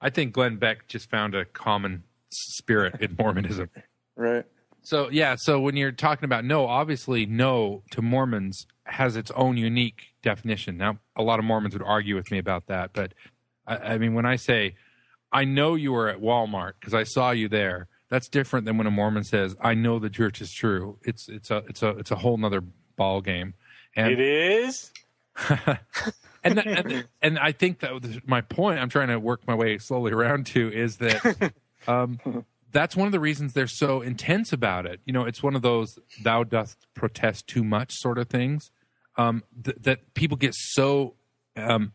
I 0.00 0.08
think 0.08 0.32
Glenn 0.32 0.56
Beck 0.56 0.88
just 0.88 1.10
found 1.10 1.34
a 1.34 1.44
common 1.44 2.04
spirit 2.30 3.02
in 3.02 3.14
Mormonism. 3.18 3.68
Right. 4.16 4.46
So 4.84 5.08
yeah, 5.10 5.34
so 5.36 5.58
when 5.60 5.76
you're 5.76 5.92
talking 5.92 6.24
about 6.24 6.44
no, 6.44 6.66
obviously 6.66 7.26
no 7.26 7.82
to 7.90 8.02
Mormons 8.02 8.66
has 8.84 9.16
its 9.16 9.30
own 9.32 9.56
unique 9.56 10.14
definition. 10.22 10.76
Now, 10.76 10.98
a 11.16 11.22
lot 11.22 11.38
of 11.38 11.44
Mormons 11.44 11.74
would 11.74 11.82
argue 11.82 12.14
with 12.14 12.30
me 12.30 12.38
about 12.38 12.66
that, 12.66 12.90
but 12.92 13.14
I, 13.66 13.76
I 13.76 13.98
mean, 13.98 14.14
when 14.14 14.26
I 14.26 14.36
say, 14.36 14.76
I 15.32 15.44
know 15.44 15.74
you 15.74 15.92
were 15.92 16.08
at 16.08 16.20
Walmart 16.20 16.74
because 16.78 16.94
I 16.94 17.02
saw 17.02 17.30
you 17.30 17.48
there, 17.48 17.88
that's 18.10 18.28
different 18.28 18.66
than 18.66 18.76
when 18.76 18.86
a 18.86 18.90
Mormon 18.90 19.24
says, 19.24 19.56
I 19.60 19.74
know 19.74 19.98
the 19.98 20.10
church 20.10 20.40
is 20.40 20.52
true. 20.52 20.98
It's, 21.02 21.28
it's 21.28 21.50
a, 21.50 21.64
it's 21.68 21.82
a, 21.82 21.88
it's 21.88 22.10
a 22.10 22.16
whole 22.16 22.36
nother 22.36 22.62
ball 22.96 23.22
game. 23.22 23.54
And 23.96 24.12
it 24.12 24.20
is. 24.20 24.92
and, 26.44 26.58
that, 26.58 26.66
and 26.66 27.08
and 27.22 27.38
I 27.38 27.52
think 27.52 27.80
that 27.80 28.22
my 28.26 28.40
point. 28.40 28.78
I'm 28.78 28.88
trying 28.88 29.08
to 29.08 29.18
work 29.18 29.46
my 29.46 29.54
way 29.54 29.78
slowly 29.78 30.12
around 30.12 30.46
to 30.48 30.72
is 30.72 30.98
that 30.98 31.52
um, 31.88 32.44
that's 32.74 32.96
one 32.96 33.06
of 33.06 33.12
the 33.12 33.20
reasons 33.20 33.54
they're 33.54 33.66
so 33.66 34.02
intense 34.02 34.52
about 34.52 34.84
it. 34.84 35.00
You 35.06 35.12
know, 35.12 35.24
it's 35.24 35.42
one 35.42 35.54
of 35.54 35.62
those 35.62 35.98
"thou 36.22 36.44
dost 36.44 36.86
protest 36.92 37.46
too 37.46 37.64
much" 37.64 37.94
sort 37.94 38.18
of 38.18 38.28
things 38.28 38.70
um, 39.16 39.44
th- 39.64 39.78
that 39.80 40.12
people 40.14 40.36
get 40.36 40.54
so 40.54 41.14
um, 41.56 41.92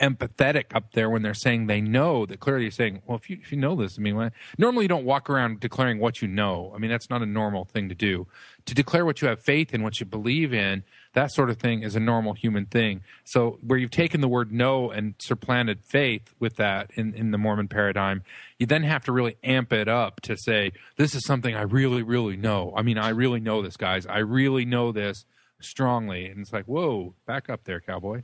empathetic 0.00 0.74
up 0.74 0.92
there 0.92 1.10
when 1.10 1.22
they're 1.22 1.34
saying 1.34 1.66
they 1.66 1.80
know 1.80 2.26
that 2.26 2.40
clearly 2.40 2.64
you're 2.64 2.70
saying, 2.70 3.02
well, 3.06 3.18
if 3.18 3.28
you 3.28 3.38
if 3.40 3.52
you 3.52 3.58
know 3.58 3.76
this, 3.76 3.98
I 3.98 4.02
mean, 4.02 4.30
normally 4.58 4.84
you 4.84 4.88
don't 4.88 5.04
walk 5.04 5.28
around 5.28 5.60
declaring 5.60 5.98
what 5.98 6.22
you 6.22 6.28
know. 6.28 6.72
I 6.74 6.78
mean, 6.78 6.90
that's 6.90 7.10
not 7.10 7.22
a 7.22 7.26
normal 7.26 7.64
thing 7.64 7.88
to 7.88 7.94
do. 7.94 8.26
To 8.66 8.74
declare 8.74 9.04
what 9.04 9.22
you 9.22 9.28
have 9.28 9.40
faith 9.40 9.74
in, 9.74 9.82
what 9.82 10.00
you 10.00 10.06
believe 10.06 10.52
in, 10.52 10.84
that 11.14 11.32
sort 11.32 11.50
of 11.50 11.58
thing 11.58 11.82
is 11.82 11.96
a 11.96 12.00
normal 12.00 12.34
human 12.34 12.66
thing. 12.66 13.02
So 13.24 13.58
where 13.62 13.78
you've 13.78 13.90
taken 13.90 14.20
the 14.20 14.28
word 14.28 14.52
know 14.52 14.90
and 14.90 15.14
supplanted 15.18 15.80
faith 15.84 16.34
with 16.38 16.56
that 16.56 16.90
in, 16.94 17.14
in 17.14 17.30
the 17.30 17.38
Mormon 17.38 17.68
paradigm, 17.68 18.22
you 18.58 18.66
then 18.66 18.84
have 18.84 19.04
to 19.04 19.12
really 19.12 19.36
amp 19.42 19.72
it 19.72 19.88
up 19.88 20.20
to 20.22 20.36
say, 20.36 20.72
this 20.96 21.14
is 21.14 21.24
something 21.24 21.54
I 21.54 21.62
really, 21.62 22.02
really 22.02 22.36
know. 22.36 22.72
I 22.76 22.82
mean, 22.82 22.98
I 22.98 23.08
really 23.08 23.40
know 23.40 23.60
this, 23.60 23.76
guys. 23.76 24.06
I 24.06 24.18
really 24.18 24.64
know 24.64 24.92
this 24.92 25.24
strongly. 25.60 26.26
And 26.26 26.40
it's 26.40 26.52
like, 26.52 26.66
whoa, 26.66 27.14
back 27.26 27.50
up 27.50 27.64
there, 27.64 27.80
cowboy. 27.80 28.22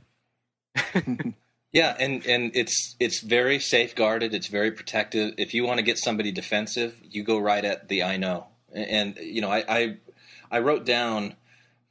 Yeah, 1.77 1.95
and 1.99 2.25
and 2.25 2.55
it's 2.55 2.95
it's 2.99 3.19
very 3.19 3.59
safeguarded. 3.59 4.33
It's 4.33 4.47
very 4.47 4.71
protective. 4.71 5.35
If 5.37 5.53
you 5.53 5.63
want 5.63 5.77
to 5.77 5.83
get 5.83 5.99
somebody 5.99 6.31
defensive, 6.31 6.99
you 7.03 7.21
go 7.21 7.37
right 7.37 7.63
at 7.63 7.87
the 7.87 8.01
I 8.01 8.17
know. 8.17 8.47
And 8.73 9.15
you 9.17 9.41
know, 9.41 9.51
I 9.51 9.63
I, 9.69 9.97
I 10.49 10.59
wrote 10.61 10.87
down 10.87 11.35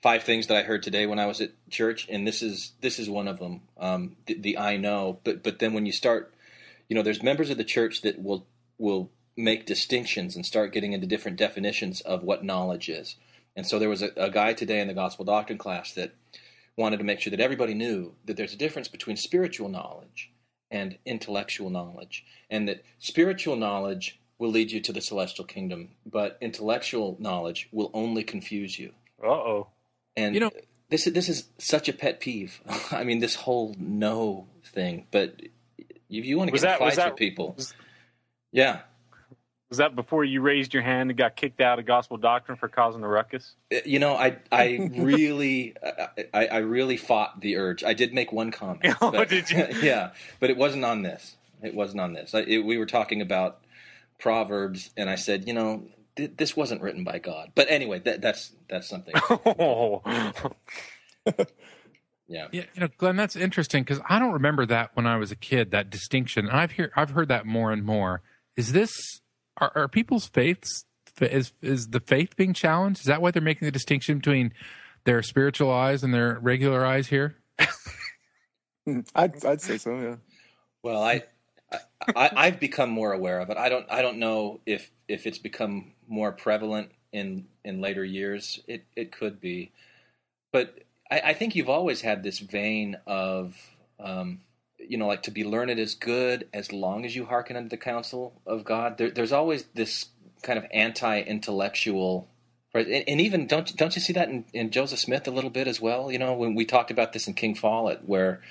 five 0.03 0.25
things 0.25 0.49
that 0.49 0.57
I 0.57 0.65
heard 0.65 0.83
today 0.83 1.07
when 1.07 1.21
I 1.21 1.27
was 1.27 1.41
at 1.41 1.53
church, 1.71 2.09
and 2.11 2.27
this 2.27 2.43
is 2.43 2.73
this 2.81 2.99
is 2.99 3.09
one 3.09 3.29
of 3.29 3.39
them. 3.39 3.61
Um, 3.79 4.17
the, 4.27 4.35
the 4.35 4.59
I 4.59 4.77
know, 4.77 5.21
but 5.23 5.45
but 5.45 5.61
then 5.61 5.73
when 5.73 5.87
you 5.87 5.93
start, 5.93 6.35
you 6.89 6.97
know, 6.97 7.03
there's 7.03 7.23
members 7.23 7.51
of 7.51 7.57
the 7.57 7.63
church 7.63 8.03
that 8.03 8.21
will 8.21 8.45
will 8.79 9.13
make 9.37 9.67
distinctions 9.67 10.35
and 10.35 10.45
start 10.45 10.73
getting 10.73 10.95
into 10.95 11.07
different 11.07 11.37
definitions 11.37 12.01
of 12.01 12.25
what 12.25 12.43
knowledge 12.43 12.89
is. 12.89 13.15
And 13.55 13.65
so 13.65 13.79
there 13.79 13.89
was 13.89 14.03
a, 14.03 14.11
a 14.17 14.31
guy 14.31 14.53
today 14.53 14.81
in 14.81 14.89
the 14.89 14.95
gospel 14.95 15.25
doctrine 15.25 15.59
class 15.59 15.93
that 15.93 16.13
wanted 16.77 16.99
to 16.99 17.05
make 17.05 17.21
sure 17.21 17.31
that 17.31 17.41
everybody 17.41 17.75
knew 17.75 18.15
that 18.25 18.37
there's 18.37 18.53
a 18.55 18.57
difference 18.59 18.89
between 18.89 19.17
spiritual 19.17 19.69
knowledge 19.69 20.31
and 20.71 20.99
intellectual 21.07 21.71
knowledge, 21.71 22.25
and 22.51 22.69
that 22.69 22.83
spiritual 22.99 23.57
knowledge 23.57 24.21
will 24.39 24.51
lead 24.51 24.71
you 24.71 24.81
to 24.81 24.93
the 24.93 25.01
celestial 25.01 25.45
kingdom, 25.45 25.91
but 26.05 26.37
intellectual 26.41 27.17
knowledge 27.19 27.69
will 27.73 27.91
only 27.95 28.23
confuse 28.23 28.79
you. 28.79 28.93
Uh 29.23 29.29
oh. 29.31 29.69
And 30.17 30.35
You 30.35 30.41
know- 30.41 30.51
this 30.89 31.07
is 31.07 31.13
this 31.15 31.29
is 31.29 31.49
such 31.59 31.89
a 31.89 31.93
pet 31.93 32.21
peeve. 32.21 32.61
I 32.93 33.05
mean, 33.05 33.19
this 33.21 33.35
whole 33.35 33.75
no 33.79 34.47
thing. 34.65 35.07
But 35.11 35.41
if 35.79 36.25
you 36.25 36.37
want 36.39 36.49
to 36.49 36.53
get 36.53 36.63
in 36.63 36.69
that- 36.69 36.79
fights 36.79 36.97
that- 36.97 37.13
with 37.13 37.19
people, 37.19 37.55
was- 37.57 37.75
yeah, 38.53 38.83
Was 39.69 39.79
that 39.79 39.97
before 39.97 40.25
you 40.25 40.43
raised 40.43 40.73
your 40.75 40.85
hand 40.85 41.11
and 41.11 41.19
got 41.19 41.35
kicked 41.35 41.61
out 41.61 41.79
of 41.81 41.87
gospel 41.87 42.17
doctrine 42.19 42.57
for 42.57 42.69
causing 42.69 43.03
a 43.03 43.09
ruckus? 43.09 43.55
Uh, 43.75 43.79
you 43.85 43.99
know, 43.99 44.15
I 44.15 44.37
I 44.53 44.91
really 44.97 45.75
I, 46.33 46.47
I 46.47 46.59
really 46.59 46.97
fought 46.97 47.41
the 47.41 47.57
urge. 47.57 47.83
I 47.83 47.93
did 47.95 48.15
make 48.15 48.33
one 48.33 48.53
comment. 48.53 48.95
Oh, 49.01 49.11
but- 49.11 49.29
did 49.29 49.51
you? 49.51 49.67
yeah, 49.83 50.11
but 50.41 50.51
it 50.51 50.57
wasn't 50.57 50.85
on 50.85 51.03
this. 51.03 51.37
It 51.63 51.75
wasn't 51.75 52.01
on 52.01 52.13
this. 52.13 52.35
I, 52.35 52.41
it, 52.41 52.59
we 52.65 52.79
were 52.79 52.87
talking 52.87 53.21
about 53.23 53.61
proverbs, 54.19 54.91
and 54.97 55.09
I 55.11 55.15
said, 55.17 55.49
you 55.49 55.55
know, 55.55 55.85
th- 56.15 56.33
this 56.37 56.55
wasn't 56.57 56.83
written 56.83 57.03
by 57.03 57.19
God. 57.19 57.53
But 57.55 57.67
anyway, 57.71 57.99
that, 58.01 58.21
that's 58.21 58.53
that's 58.69 58.89
something. 58.89 59.15
Oh. 59.59 60.03
Yeah. 62.29 62.49
Yeah, 62.51 62.65
you 62.75 62.81
know, 62.81 62.89
Glenn, 62.99 63.17
that's 63.17 63.37
interesting 63.37 63.85
because 63.85 64.01
I 64.09 64.19
don't 64.19 64.33
remember 64.33 64.67
that 64.67 64.91
when 64.95 65.07
I 65.07 65.17
was 65.17 65.31
a 65.31 65.37
kid. 65.37 65.71
That 65.71 65.91
distinction, 65.91 66.47
and 66.47 66.57
I've 66.57 66.73
hear 66.73 66.93
I've 66.97 67.11
heard 67.11 67.29
that 67.29 67.47
more 67.47 67.73
and 67.73 67.85
more. 67.85 68.23
Is 68.57 68.73
this 68.73 69.21
are, 69.59 69.73
are 69.75 69.89
people's 69.89 70.27
faiths 70.27 70.85
is 71.21 71.53
is 71.63 71.89
the 71.89 72.01
faith 72.01 72.37
being 72.37 72.53
challenged? 72.53 73.01
Is 73.01 73.07
that 73.07 73.23
why 73.23 73.31
they're 73.31 73.43
making 73.43 73.67
the 73.67 73.73
distinction 73.73 74.19
between 74.19 74.53
their 75.05 75.23
spiritual 75.23 75.71
eyes 75.71 76.03
and 76.03 76.13
their 76.13 76.39
regular 76.41 76.85
eyes 76.85 77.09
here? 77.09 77.37
I'd 79.15 79.45
I'd 79.45 79.61
say 79.61 79.79
so. 79.79 79.99
Yeah. 79.99 80.17
Well, 80.83 81.03
I, 81.03 81.25
I 82.15 82.31
I've 82.37 82.61
become 82.61 82.91
more 82.91 83.13
aware 83.13 83.41
of 83.41 83.51
it. 83.51 83.57
I 83.57 83.69
don't 83.69 83.87
I 83.91 84.03
don't 84.03 84.19
know 84.19 84.61
if 84.67 84.91
if 85.09 85.27
it's 85.27 85.39
become 85.39 85.93
more 86.07 86.33
prevalent 86.33 86.91
in 87.13 87.47
in 87.65 87.81
later 87.81 88.05
years. 88.05 88.61
It 88.67 88.85
it 88.95 89.13
could 89.13 89.41
be, 89.41 89.73
but 90.53 90.79
I, 91.11 91.21
I 91.27 91.35
think 91.35 91.57
you've 91.57 91.71
always 91.71 92.01
had 92.01 92.23
this 92.23 92.39
vein 92.39 92.97
of 93.07 93.57
um, 93.99 94.41
you 94.89 94.99
know 94.99 95.07
like 95.07 95.23
to 95.25 95.31
be 95.31 95.45
learned 95.45 95.79
is 95.79 95.95
good 95.95 96.49
as 96.53 96.73
long 96.73 97.05
as 97.05 97.17
you 97.17 97.27
hearken 97.27 97.57
unto 97.57 97.69
the 97.69 97.77
counsel 97.77 98.41
of 98.47 98.65
God. 98.65 98.99
There, 98.99 99.11
there's 99.11 99.33
always 99.33 99.65
this 99.75 100.07
kind 100.43 100.59
of 100.59 100.67
anti-intellectual. 100.73 102.29
Right, 102.75 102.87
and, 102.87 103.05
and 103.09 103.21
even 103.21 103.47
don't 103.47 103.77
don't 103.77 103.95
you 103.97 104.03
see 104.03 104.13
that 104.15 104.29
in, 104.29 104.45
in 104.53 104.71
Joseph 104.71 104.99
Smith 105.01 105.27
a 105.29 105.31
little 105.31 105.51
bit 105.51 105.69
as 105.69 105.81
well? 105.81 106.13
You 106.13 106.19
know, 106.19 106.35
when 106.35 106.55
we 106.55 106.65
talked 106.67 106.91
about 106.91 107.13
this 107.13 107.27
in 107.29 107.35
King 107.35 107.55
Follett, 107.55 108.03
where 108.07 108.43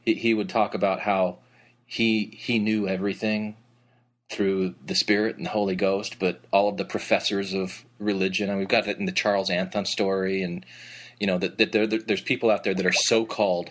he, 0.00 0.14
he 0.14 0.34
would 0.34 0.48
talk 0.48 0.74
about 0.74 1.00
how 1.00 1.38
he 1.86 2.26
he 2.38 2.58
knew 2.58 2.88
everything 2.88 3.56
through 4.30 4.74
the 4.84 4.94
Spirit 4.94 5.36
and 5.36 5.46
the 5.46 5.50
Holy 5.50 5.76
Ghost, 5.76 6.18
but 6.18 6.40
all 6.52 6.68
of 6.68 6.76
the 6.76 6.84
professors 6.84 7.54
of 7.54 7.84
religion, 7.98 8.50
and 8.50 8.58
we've 8.58 8.68
got 8.68 8.86
that 8.86 8.98
in 8.98 9.06
the 9.06 9.12
Charles 9.12 9.50
Anthon 9.50 9.86
story, 9.86 10.42
and 10.42 10.66
you 11.20 11.26
know 11.26 11.38
that, 11.38 11.58
that 11.58 11.72
there, 11.72 11.86
there- 11.86 12.00
there's 12.00 12.22
people 12.22 12.50
out 12.50 12.64
there 12.64 12.74
that 12.74 12.86
are 12.86 12.92
so-called 12.92 13.70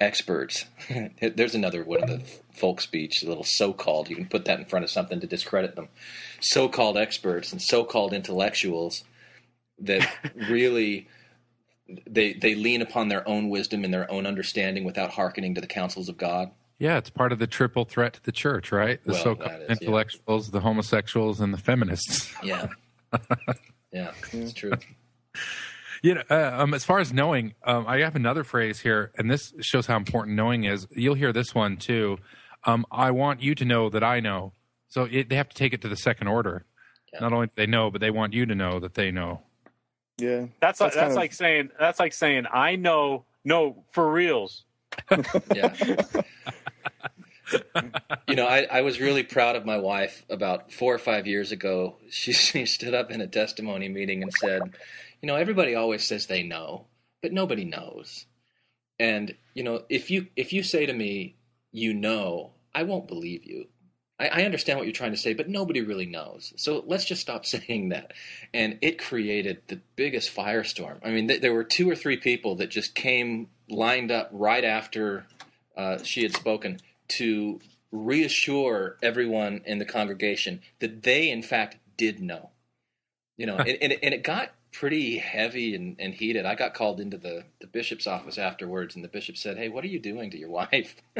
experts. 0.00 0.64
there's 1.20 1.54
another 1.54 1.84
one 1.84 2.02
of 2.02 2.08
the 2.08 2.22
folk 2.54 2.80
speech, 2.80 3.22
a 3.22 3.28
little 3.28 3.44
so-called. 3.44 4.08
You 4.08 4.16
can 4.16 4.26
put 4.26 4.46
that 4.46 4.58
in 4.58 4.64
front 4.64 4.84
of 4.84 4.90
something 4.90 5.20
to 5.20 5.26
discredit 5.26 5.76
them. 5.76 5.88
So-called 6.40 6.96
experts 6.96 7.52
and 7.52 7.60
so-called 7.60 8.12
intellectuals 8.12 9.04
that 9.78 10.08
really 10.48 11.08
they 12.06 12.34
they 12.34 12.54
lean 12.54 12.82
upon 12.82 13.08
their 13.08 13.26
own 13.28 13.48
wisdom 13.48 13.84
and 13.84 13.92
their 13.92 14.10
own 14.10 14.26
understanding 14.26 14.84
without 14.84 15.10
hearkening 15.10 15.54
to 15.56 15.60
the 15.60 15.66
counsels 15.66 16.08
of 16.08 16.16
God. 16.16 16.50
Yeah, 16.78 16.96
it's 16.96 17.10
part 17.10 17.32
of 17.32 17.38
the 17.38 17.46
triple 17.46 17.84
threat 17.84 18.14
to 18.14 18.22
the 18.22 18.32
church, 18.32 18.72
right? 18.72 19.04
The 19.04 19.12
Well, 19.12 19.22
so-called 19.22 19.52
is, 19.52 19.68
yeah. 19.68 19.76
intellectuals, 19.80 20.50
the 20.50 20.60
homosexuals, 20.60 21.40
and 21.40 21.52
the 21.52 21.58
feminists. 21.58 22.32
Yeah, 22.42 22.68
yeah, 23.92 24.12
it's 24.32 24.54
true. 24.54 24.72
You 26.02 26.14
know, 26.14 26.22
uh, 26.30 26.52
um, 26.58 26.72
as 26.74 26.84
far 26.84 26.98
as 26.98 27.12
knowing, 27.12 27.54
um, 27.64 27.86
I 27.86 27.98
have 28.00 28.16
another 28.16 28.42
phrase 28.44 28.80
here, 28.80 29.12
and 29.18 29.30
this 29.30 29.52
shows 29.60 29.86
how 29.86 29.96
important 29.96 30.36
knowing 30.36 30.64
is. 30.64 30.86
You'll 30.92 31.14
hear 31.14 31.32
this 31.32 31.54
one 31.54 31.76
too. 31.76 32.18
Um, 32.64 32.86
I 32.90 33.10
want 33.10 33.42
you 33.42 33.54
to 33.56 33.64
know 33.64 33.90
that 33.90 34.02
I 34.02 34.20
know. 34.20 34.52
So 34.88 35.04
it, 35.04 35.28
they 35.28 35.36
have 35.36 35.48
to 35.50 35.56
take 35.56 35.72
it 35.72 35.82
to 35.82 35.88
the 35.88 35.96
second 35.96 36.28
order. 36.28 36.64
Yeah. 37.12 37.20
Not 37.20 37.32
only 37.32 37.46
do 37.48 37.52
they 37.56 37.66
know, 37.66 37.90
but 37.90 38.00
they 38.00 38.10
want 38.10 38.32
you 38.32 38.46
to 38.46 38.54
know 38.54 38.80
that 38.80 38.94
they 38.94 39.10
know. 39.10 39.42
Yeah. 40.18 40.46
That's 40.60 40.80
like, 40.80 40.92
That's 40.92 40.96
that's 40.96 41.10
of- 41.12 41.16
like 41.16 41.32
saying 41.32 41.70
that's 41.78 41.98
like 42.00 42.12
saying 42.12 42.44
I 42.52 42.76
know 42.76 43.24
no 43.44 43.84
for 43.92 44.10
reals. 44.10 44.64
Yeah. 45.54 45.74
you 48.28 48.36
know, 48.36 48.46
I, 48.46 48.66
I 48.70 48.80
was 48.82 49.00
really 49.00 49.22
proud 49.22 49.56
of 49.56 49.64
my 49.64 49.78
wife 49.78 50.24
about 50.28 50.72
four 50.72 50.94
or 50.94 50.98
five 50.98 51.26
years 51.26 51.52
ago. 51.52 51.96
She, 52.10 52.32
she 52.34 52.66
stood 52.66 52.94
up 52.94 53.10
in 53.10 53.20
a 53.20 53.26
testimony 53.26 53.88
meeting 53.88 54.22
and 54.22 54.32
said, 54.32 54.62
You 55.22 55.26
know, 55.26 55.36
everybody 55.36 55.74
always 55.74 56.04
says 56.04 56.26
they 56.26 56.42
know, 56.42 56.86
but 57.22 57.32
nobody 57.32 57.64
knows. 57.64 58.26
And, 58.98 59.34
you 59.54 59.62
know, 59.62 59.84
if 59.88 60.10
you 60.10 60.26
if 60.36 60.52
you 60.52 60.62
say 60.62 60.86
to 60.86 60.92
me, 60.92 61.36
you 61.72 61.94
know, 61.94 62.52
I 62.74 62.82
won't 62.82 63.08
believe 63.08 63.44
you. 63.44 63.66
I, 64.18 64.28
I 64.28 64.42
understand 64.44 64.78
what 64.78 64.86
you're 64.86 64.92
trying 64.92 65.12
to 65.12 65.16
say, 65.16 65.32
but 65.32 65.48
nobody 65.48 65.80
really 65.80 66.06
knows. 66.06 66.52
So 66.56 66.84
let's 66.86 67.06
just 67.06 67.22
stop 67.22 67.46
saying 67.46 67.88
that. 67.88 68.12
And 68.52 68.78
it 68.82 68.98
created 68.98 69.62
the 69.66 69.80
biggest 69.96 70.34
firestorm. 70.34 70.98
I 71.02 71.10
mean, 71.10 71.28
th- 71.28 71.40
there 71.40 71.54
were 71.54 71.64
two 71.64 71.90
or 71.90 71.96
three 71.96 72.18
people 72.18 72.56
that 72.56 72.70
just 72.70 72.94
came 72.94 73.48
lined 73.68 74.10
up 74.10 74.28
right 74.32 74.64
after 74.64 75.26
uh, 75.76 76.02
she 76.02 76.22
had 76.22 76.34
spoken 76.34 76.78
to 77.10 77.60
reassure 77.92 78.96
everyone 79.02 79.62
in 79.66 79.78
the 79.78 79.84
congregation 79.84 80.60
that 80.78 81.02
they, 81.02 81.30
in 81.30 81.42
fact, 81.42 81.76
did 81.96 82.20
know. 82.20 82.50
You 83.36 83.46
know, 83.46 83.56
and, 83.56 83.68
and, 83.80 83.92
it, 83.92 83.98
and 84.02 84.14
it 84.14 84.22
got 84.22 84.50
pretty 84.72 85.18
heavy 85.18 85.74
and, 85.74 85.96
and 85.98 86.12
heated. 86.14 86.44
I 86.46 86.54
got 86.54 86.74
called 86.74 87.00
into 87.00 87.16
the, 87.16 87.44
the 87.60 87.66
bishop's 87.66 88.06
office 88.06 88.38
afterwards, 88.38 88.94
and 88.94 89.02
the 89.04 89.08
bishop 89.08 89.36
said, 89.36 89.56
"Hey, 89.56 89.68
what 89.68 89.82
are 89.82 89.88
you 89.88 89.98
doing 89.98 90.30
to 90.30 90.38
your 90.38 90.50
wife?" 90.62 90.96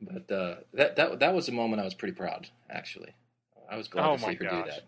but 0.00 0.30
uh, 0.30 0.56
that 0.74 0.96
that 0.96 1.18
that 1.20 1.34
was 1.34 1.48
a 1.48 1.52
moment 1.52 1.80
I 1.80 1.84
was 1.84 1.94
pretty 1.94 2.14
proud. 2.14 2.48
Actually, 2.70 3.10
I 3.70 3.76
was 3.76 3.88
glad 3.88 4.06
Oh 4.08 4.16
to 4.16 4.22
see 4.22 4.34
her 4.34 4.44
gosh. 4.44 4.64
do 4.64 4.70
that. 4.70 4.82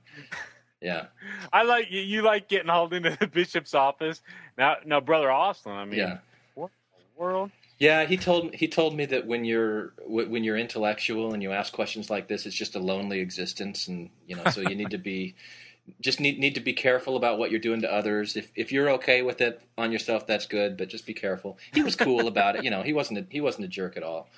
Yeah. 0.81 1.07
I 1.53 1.63
like 1.65 1.91
you. 1.91 2.01
You 2.01 2.23
like 2.23 2.49
getting 2.49 2.69
hauled 2.69 2.93
into 2.93 3.17
the 3.19 3.27
bishop's 3.27 3.75
office. 3.75 4.23
Now, 4.57 4.77
now, 4.85 5.01
brother 5.01 5.31
Austin. 5.31 5.73
I 5.73 5.85
mean, 5.85 5.99
Yeah. 5.99 6.19
what 6.55 6.71
in 6.99 7.05
the 7.05 7.21
world? 7.21 7.51
Yeah, 7.79 8.05
he 8.05 8.17
told 8.17 8.55
he 8.55 8.69
told 8.69 8.97
me 8.97 9.05
that 9.07 9.27
when 9.27 9.45
you're 9.45 9.95
when 10.07 10.45
you're 10.45 10.57
intellectual 10.57 11.35
and 11.35 11.43
you 11.43 11.53
ask 11.53 11.73
questions 11.73 12.09
like 12.09 12.29
this, 12.29 12.47
it's 12.47 12.55
just 12.55 12.77
a 12.77 12.79
lonely 12.79 13.19
existence, 13.19 13.89
and 13.89 14.11
you 14.27 14.37
know, 14.37 14.45
so 14.51 14.61
you 14.61 14.77
need 14.77 14.91
to 14.91 14.99
be 14.99 15.35
just 16.01 16.21
need 16.21 16.39
need 16.39 16.55
to 16.55 16.61
be 16.61 16.73
careful 16.73 17.17
about 17.17 17.39
what 17.39 17.51
you're 17.51 17.61
doing 17.61 17.81
to 17.81 17.93
others. 17.93 18.37
If 18.37 18.53
if 18.55 18.71
you're 18.71 18.91
okay 18.91 19.23
with 19.23 19.41
it 19.41 19.61
on 19.77 19.91
yourself, 19.91 20.27
that's 20.27 20.47
good, 20.47 20.77
but 20.77 20.89
just 20.89 21.05
be 21.05 21.15
careful. 21.15 21.59
He 21.73 21.83
was 21.83 21.97
cool 21.97 22.29
about 22.29 22.57
it, 22.57 22.65
you 22.65 22.71
know. 22.71 22.83
He 22.83 22.93
wasn't 22.93 23.19
a, 23.19 23.27
he 23.29 23.41
wasn't 23.41 23.65
a 23.65 23.69
jerk 23.69 23.97
at 23.97 24.05
all, 24.05 24.29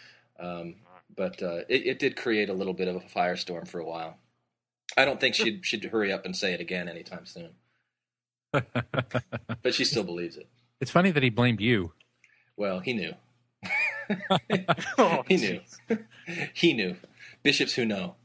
um, 0.41 0.77
but 1.15 1.43
uh, 1.43 1.61
it, 1.69 1.87
it 1.87 1.99
did 1.99 2.17
create 2.17 2.49
a 2.49 2.55
little 2.55 2.75
bit 2.75 2.89
of 2.89 2.97
a 2.97 3.01
firestorm 3.01 3.69
for 3.69 3.81
a 3.81 3.85
while. 3.85 4.17
I 4.97 5.05
don't 5.05 5.21
think 5.21 5.35
she'd 5.35 5.67
she'd 5.67 5.85
hurry 5.85 6.11
up 6.11 6.25
and 6.25 6.35
say 6.35 6.55
it 6.55 6.61
again 6.61 6.89
anytime 6.89 7.27
soon, 7.27 7.51
but 8.51 9.75
she 9.75 9.85
still 9.85 10.05
believes 10.05 10.39
it. 10.39 10.49
It's 10.81 10.91
funny 10.91 11.11
that 11.11 11.23
he 11.23 11.29
blamed 11.29 11.61
you. 11.61 11.93
Well, 12.57 12.81
he 12.81 12.95
knew. 12.95 13.15
Oh, 14.99 15.23
He 15.29 15.37
knew. 15.37 15.61
he 16.55 16.73
knew. 16.73 16.97
Bishops 17.43 17.75
who 17.75 17.85
know. 17.85 18.17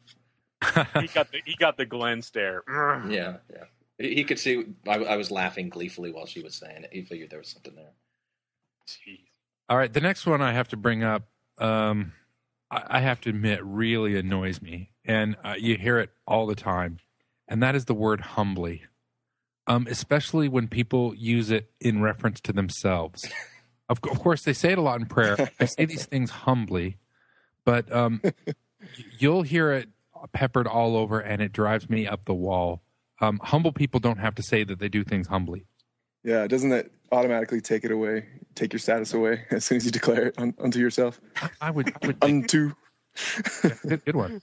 he 0.64 1.08
got 1.08 1.32
the 1.32 1.42
he 1.46 1.56
got 1.60 1.78
the 1.78 1.86
Glenn 1.86 2.22
stare. 2.22 2.64
Yeah, 2.68 3.38
yeah. 3.52 3.64
He 3.98 4.16
he 4.16 4.24
could 4.24 4.40
see. 4.40 4.64
I, 4.88 4.96
I 4.96 5.16
was 5.18 5.32
laughing 5.32 5.70
gleefully 5.70 6.12
while 6.12 6.26
she 6.26 6.42
was 6.42 6.56
saying 6.56 6.84
it. 6.84 6.90
He 6.94 7.02
figured 7.04 7.30
there 7.30 7.40
was 7.40 7.50
something 7.50 7.76
there. 7.76 7.92
Jeez. 8.88 9.20
All 9.70 9.78
right, 9.78 9.92
the 9.92 10.02
next 10.02 10.26
one 10.26 10.42
I 10.42 10.52
have 10.54 10.68
to 10.70 10.78
bring 10.78 11.04
up, 11.04 11.28
um, 11.58 12.12
I, 12.70 12.84
I 12.88 13.00
have 13.00 13.22
to 13.22 13.30
admit, 13.30 13.64
really 13.64 14.18
annoys 14.18 14.62
me, 14.62 14.90
and 15.06 15.36
uh, 15.46 15.54
you 15.58 15.78
hear 15.78 15.98
it 16.00 16.10
all 16.28 16.46
the 16.46 16.56
time, 16.56 16.98
and 17.48 17.64
that 17.64 17.74
is 17.76 17.86
the 17.86 17.94
word 17.94 18.20
humbly, 18.22 18.84
um, 19.68 19.88
especially 19.90 20.50
when 20.50 20.68
people 20.68 21.16
use 21.16 21.50
it 21.52 21.72
in 21.80 22.02
reference 22.02 22.42
to 22.42 22.54
themselves. 22.54 23.24
of, 23.92 24.00
of 24.10 24.20
course, 24.20 24.44
they 24.44 24.54
say 24.54 24.72
it 24.72 24.78
a 24.78 24.82
lot 24.82 25.00
in 25.00 25.06
prayer. 25.06 25.52
I 25.60 25.66
say 25.66 25.84
these 25.86 26.06
things 26.06 26.32
humbly, 26.32 26.98
but 27.66 27.92
um, 27.92 28.22
you'll 29.20 29.42
hear 29.44 29.72
it 29.74 29.90
peppered 30.32 30.66
all 30.66 30.96
over, 30.96 31.20
and 31.20 31.42
it 31.42 31.52
drives 31.52 31.90
me 31.90 32.08
up 32.08 32.24
the 32.26 32.34
wall. 32.34 32.82
Um, 33.20 33.40
humble 33.44 33.74
people 33.74 34.00
don't 34.00 34.20
have 34.20 34.34
to 34.36 34.44
say 34.44 34.64
that 34.64 34.80
they 34.80 34.88
do 34.88 35.04
things 35.04 35.28
humbly. 35.28 35.66
Yeah, 36.24 36.48
doesn't 36.48 36.70
that 36.70 36.90
automatically 37.12 37.60
take 37.60 37.84
it 37.84 37.92
away, 37.92 38.28
take 38.56 38.72
your 38.72 38.80
status 38.80 39.14
away 39.14 39.44
as 39.52 39.66
soon 39.66 39.76
as 39.76 39.86
you 39.86 39.92
declare 39.92 40.28
it 40.28 40.36
un- 40.38 40.56
unto 40.58 40.80
yourself? 40.80 41.20
I, 41.42 41.50
I 41.60 41.72
would, 41.72 41.94
I 42.02 42.08
would 42.08 42.18
Unto. 42.22 42.72
good, 43.84 44.06
good 44.06 44.16
one. 44.16 44.42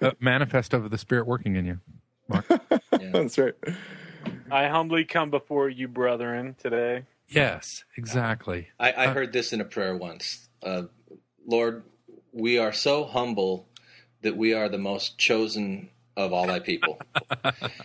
a 0.00 0.16
manifest 0.18 0.74
of 0.74 0.90
the 0.90 0.98
spirit 0.98 1.26
working 1.28 1.54
in 1.54 1.64
you. 1.64 1.80
Yeah. 2.28 2.40
That's 3.12 3.38
right. 3.38 3.54
I 4.50 4.66
humbly 4.66 5.04
come 5.04 5.30
before 5.30 5.68
you, 5.68 5.86
brethren, 5.86 6.56
today. 6.58 7.04
Yes, 7.30 7.84
exactly. 7.96 8.68
I, 8.78 8.92
I 8.92 9.06
heard 9.08 9.32
this 9.32 9.52
in 9.52 9.60
a 9.60 9.64
prayer 9.64 9.96
once. 9.96 10.48
Uh, 10.62 10.84
Lord, 11.46 11.84
we 12.32 12.58
are 12.58 12.72
so 12.72 13.04
humble 13.04 13.68
that 14.22 14.36
we 14.36 14.52
are 14.52 14.68
the 14.68 14.78
most 14.78 15.18
chosen 15.18 15.88
of 16.16 16.32
all 16.32 16.46
thy 16.46 16.58
people. 16.58 17.00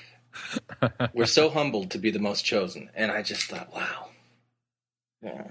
We're 1.14 1.26
so 1.26 1.50
humbled 1.50 1.92
to 1.92 1.98
be 1.98 2.12
the 2.12 2.20
most 2.20 2.44
chosen. 2.44 2.90
And 2.96 3.12
I 3.12 3.22
just 3.22 3.44
thought, 3.44 3.74
wow. 3.74 4.10
Yeah. 5.22 5.48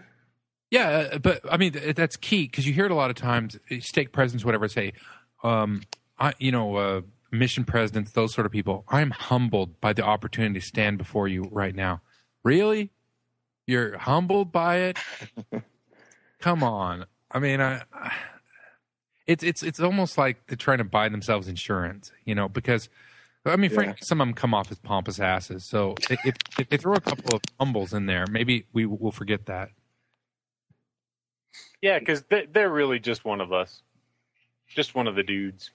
Yeah, 0.70 0.88
uh, 1.12 1.18
but 1.18 1.40
I 1.50 1.56
mean 1.56 1.72
that's 1.94 2.16
key 2.16 2.44
because 2.44 2.66
you 2.66 2.72
hear 2.72 2.86
it 2.86 2.90
a 2.90 2.96
lot 2.96 3.10
of 3.10 3.16
times. 3.16 3.56
uh, 3.70 3.76
Stake 3.80 4.12
presidents, 4.12 4.44
whatever, 4.44 4.66
say, 4.66 4.92
um, 5.44 5.82
I, 6.18 6.34
you 6.38 6.50
know, 6.50 6.76
uh, 6.76 7.00
mission 7.30 7.64
presidents, 7.64 8.12
those 8.12 8.34
sort 8.34 8.46
of 8.46 8.52
people. 8.52 8.84
I'm 8.88 9.10
humbled 9.10 9.80
by 9.80 9.92
the 9.92 10.02
opportunity 10.02 10.58
to 10.60 10.66
stand 10.66 10.98
before 10.98 11.28
you 11.28 11.48
right 11.50 11.74
now. 11.74 12.00
Really, 12.44 12.90
you're 13.66 13.98
humbled 13.98 14.52
by 14.52 14.76
it? 14.76 14.98
Come 16.40 16.62
on. 16.62 17.06
I 17.30 17.38
mean, 17.38 17.60
I, 17.60 17.82
I, 17.92 18.12
it's 19.26 19.42
it's 19.42 19.62
it's 19.62 19.80
almost 19.80 20.18
like 20.18 20.46
they're 20.46 20.56
trying 20.56 20.78
to 20.78 20.84
buy 20.84 21.08
themselves 21.08 21.48
insurance, 21.48 22.12
you 22.24 22.34
know, 22.34 22.48
because. 22.48 22.88
I 23.46 23.56
mean, 23.56 23.70
Yeah. 23.70 23.74
frankly, 23.74 23.98
some 24.00 24.22
of 24.22 24.26
them 24.26 24.34
come 24.34 24.54
off 24.54 24.70
as 24.72 24.78
pompous 24.78 25.20
asses. 25.20 25.66
So 25.66 25.96
if, 26.08 26.18
if, 26.24 26.34
if 26.58 26.68
they 26.70 26.78
throw 26.78 26.94
a 26.94 27.00
couple 27.02 27.34
of 27.34 27.42
humbles 27.60 27.92
in 27.92 28.06
there, 28.06 28.24
maybe 28.30 28.64
we 28.72 28.86
will 28.86 29.12
forget 29.12 29.44
that. 29.44 29.68
Yeah, 31.82 31.98
because 31.98 32.22
they, 32.22 32.46
they're 32.50 32.70
really 32.70 32.98
just 32.98 33.26
one 33.26 33.42
of 33.42 33.52
us, 33.52 33.82
just 34.66 34.94
one 34.94 35.06
of 35.06 35.14
the 35.14 35.22
dudes. 35.22 35.72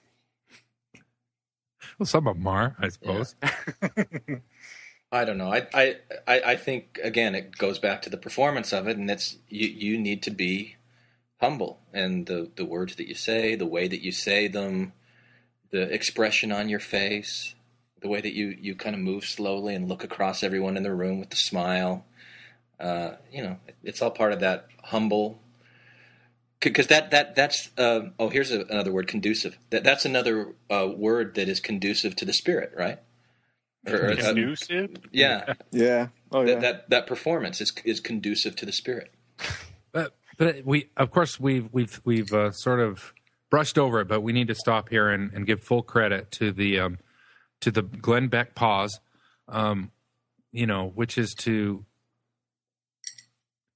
Well, 1.96 2.06
some 2.06 2.26
of 2.26 2.34
them 2.38 2.46
are, 2.48 2.74
I 2.80 2.88
suppose. 2.88 3.36
I 5.12 5.24
don't 5.24 5.38
know. 5.38 5.52
I, 5.52 5.66
I, 5.74 5.96
I 6.28 6.56
think 6.56 7.00
again 7.02 7.34
it 7.34 7.58
goes 7.58 7.78
back 7.78 8.02
to 8.02 8.10
the 8.10 8.16
performance 8.16 8.72
of 8.72 8.86
it, 8.86 8.96
and 8.96 9.10
it's 9.10 9.38
you. 9.48 9.66
You 9.66 9.98
need 9.98 10.22
to 10.24 10.30
be 10.30 10.76
humble, 11.40 11.80
and 11.92 12.26
the 12.26 12.50
the 12.54 12.64
words 12.64 12.96
that 12.96 13.08
you 13.08 13.14
say, 13.14 13.56
the 13.56 13.66
way 13.66 13.88
that 13.88 14.04
you 14.04 14.12
say 14.12 14.46
them, 14.46 14.92
the 15.70 15.82
expression 15.92 16.52
on 16.52 16.68
your 16.68 16.78
face, 16.80 17.54
the 18.00 18.08
way 18.08 18.20
that 18.20 18.34
you 18.34 18.56
you 18.60 18.76
kind 18.76 18.94
of 18.94 19.00
move 19.00 19.24
slowly 19.24 19.74
and 19.74 19.88
look 19.88 20.04
across 20.04 20.44
everyone 20.44 20.76
in 20.76 20.84
the 20.84 20.94
room 20.94 21.18
with 21.18 21.32
a 21.32 21.36
smile. 21.36 22.04
Uh, 22.78 23.12
you 23.32 23.42
know, 23.42 23.56
it's 23.82 24.00
all 24.00 24.10
part 24.10 24.32
of 24.32 24.40
that 24.40 24.68
humble. 24.84 25.40
Because 26.60 26.88
that 26.88 27.10
that 27.10 27.34
that's 27.34 27.70
uh, 27.78 28.10
oh 28.18 28.28
here's 28.28 28.52
a, 28.52 28.60
another 28.62 28.92
word 28.92 29.08
conducive. 29.08 29.58
That 29.70 29.82
that's 29.82 30.04
another 30.04 30.54
uh, 30.70 30.88
word 30.94 31.34
that 31.34 31.48
is 31.48 31.58
conducive 31.58 32.14
to 32.16 32.24
the 32.24 32.32
spirit, 32.34 32.72
right? 32.76 33.00
Or- 33.86 33.94
or, 33.94 34.10
uh, 34.12 34.16
Conducive? 34.16 34.90
yeah, 35.10 35.54
Yeah. 35.70 36.08
Oh 36.32 36.42
yeah. 36.42 36.54
that, 36.54 36.60
that 36.60 36.90
that 36.90 37.06
performance 37.06 37.60
is 37.60 37.72
is 37.84 38.00
conducive 38.00 38.54
to 38.56 38.66
the 38.66 38.72
spirit. 38.72 39.10
But 39.92 40.14
but 40.36 40.64
we 40.64 40.90
of 40.96 41.10
course 41.10 41.40
we've 41.40 41.68
we've 41.72 42.00
we've 42.04 42.32
uh, 42.32 42.50
sort 42.52 42.80
of 42.80 43.12
brushed 43.50 43.78
over 43.78 44.00
it, 44.00 44.08
but 44.08 44.20
we 44.20 44.32
need 44.32 44.48
to 44.48 44.54
stop 44.54 44.90
here 44.90 45.08
and, 45.08 45.32
and 45.32 45.46
give 45.46 45.60
full 45.62 45.82
credit 45.82 46.30
to 46.32 46.52
the 46.52 46.78
um, 46.78 46.98
to 47.60 47.70
the 47.70 47.82
Glenn 47.82 48.28
Beck 48.28 48.54
pause, 48.54 49.00
um, 49.48 49.90
you 50.52 50.66
know, 50.66 50.92
which 50.94 51.16
is 51.18 51.34
to 51.38 51.84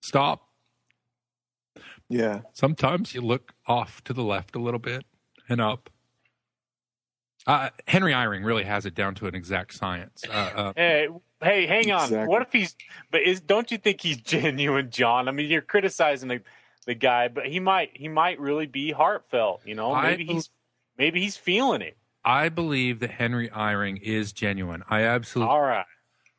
stop. 0.02 0.48
yeah. 2.08 2.42
Sometimes 2.52 3.14
you 3.14 3.20
look 3.22 3.52
off 3.66 4.02
to 4.04 4.12
the 4.12 4.22
left 4.22 4.54
a 4.54 4.58
little 4.60 4.78
bit 4.80 5.04
and 5.48 5.60
up. 5.60 5.90
Uh, 7.46 7.68
Henry 7.87 8.12
Eyring 8.12 8.44
really 8.44 8.64
has 8.64 8.87
it 8.87 8.94
down 8.94 9.14
to 9.16 9.26
an 9.26 9.35
exact 9.35 9.74
science. 9.74 10.22
Uh, 10.28 10.33
uh, 10.33 10.72
Hey, 10.76 11.09
hey, 11.42 11.66
hang 11.66 11.90
on. 11.92 12.04
Exactly. 12.04 12.26
What 12.28 12.42
if 12.42 12.52
he's? 12.52 12.74
But 13.11 13.22
is 13.22 13.40
don't 13.40 13.70
you 13.70 13.78
think 13.78 14.00
he's 14.00 14.16
genuine, 14.22 14.90
John? 14.90 15.28
I 15.28 15.33
mean, 15.33 15.50
you're 15.50 15.61
criticizing 15.62 16.28
the, 16.28 16.40
the 16.87 16.94
guy, 16.94 17.28
but 17.28 17.46
he 17.46 17.61
might 17.61 17.90
he 17.94 18.09
might 18.09 18.40
really 18.40 18.66
be 18.66 18.92
heartfelt. 18.92 19.61
You 19.66 19.74
know, 19.74 19.92
I 19.92 20.11
maybe 20.11 20.24
he's 20.24 20.48
maybe 20.96 21.20
he's 21.20 21.37
feeling 21.37 21.83
it. 21.83 21.96
I 22.24 22.48
believe 22.48 23.00
that 23.00 23.11
Henry 23.11 23.50
Eyring 23.50 24.01
is 24.01 24.32
genuine. 24.32 24.82
I 24.88 25.03
absolutely. 25.03 25.53
All 25.53 25.61
right. 25.61 25.84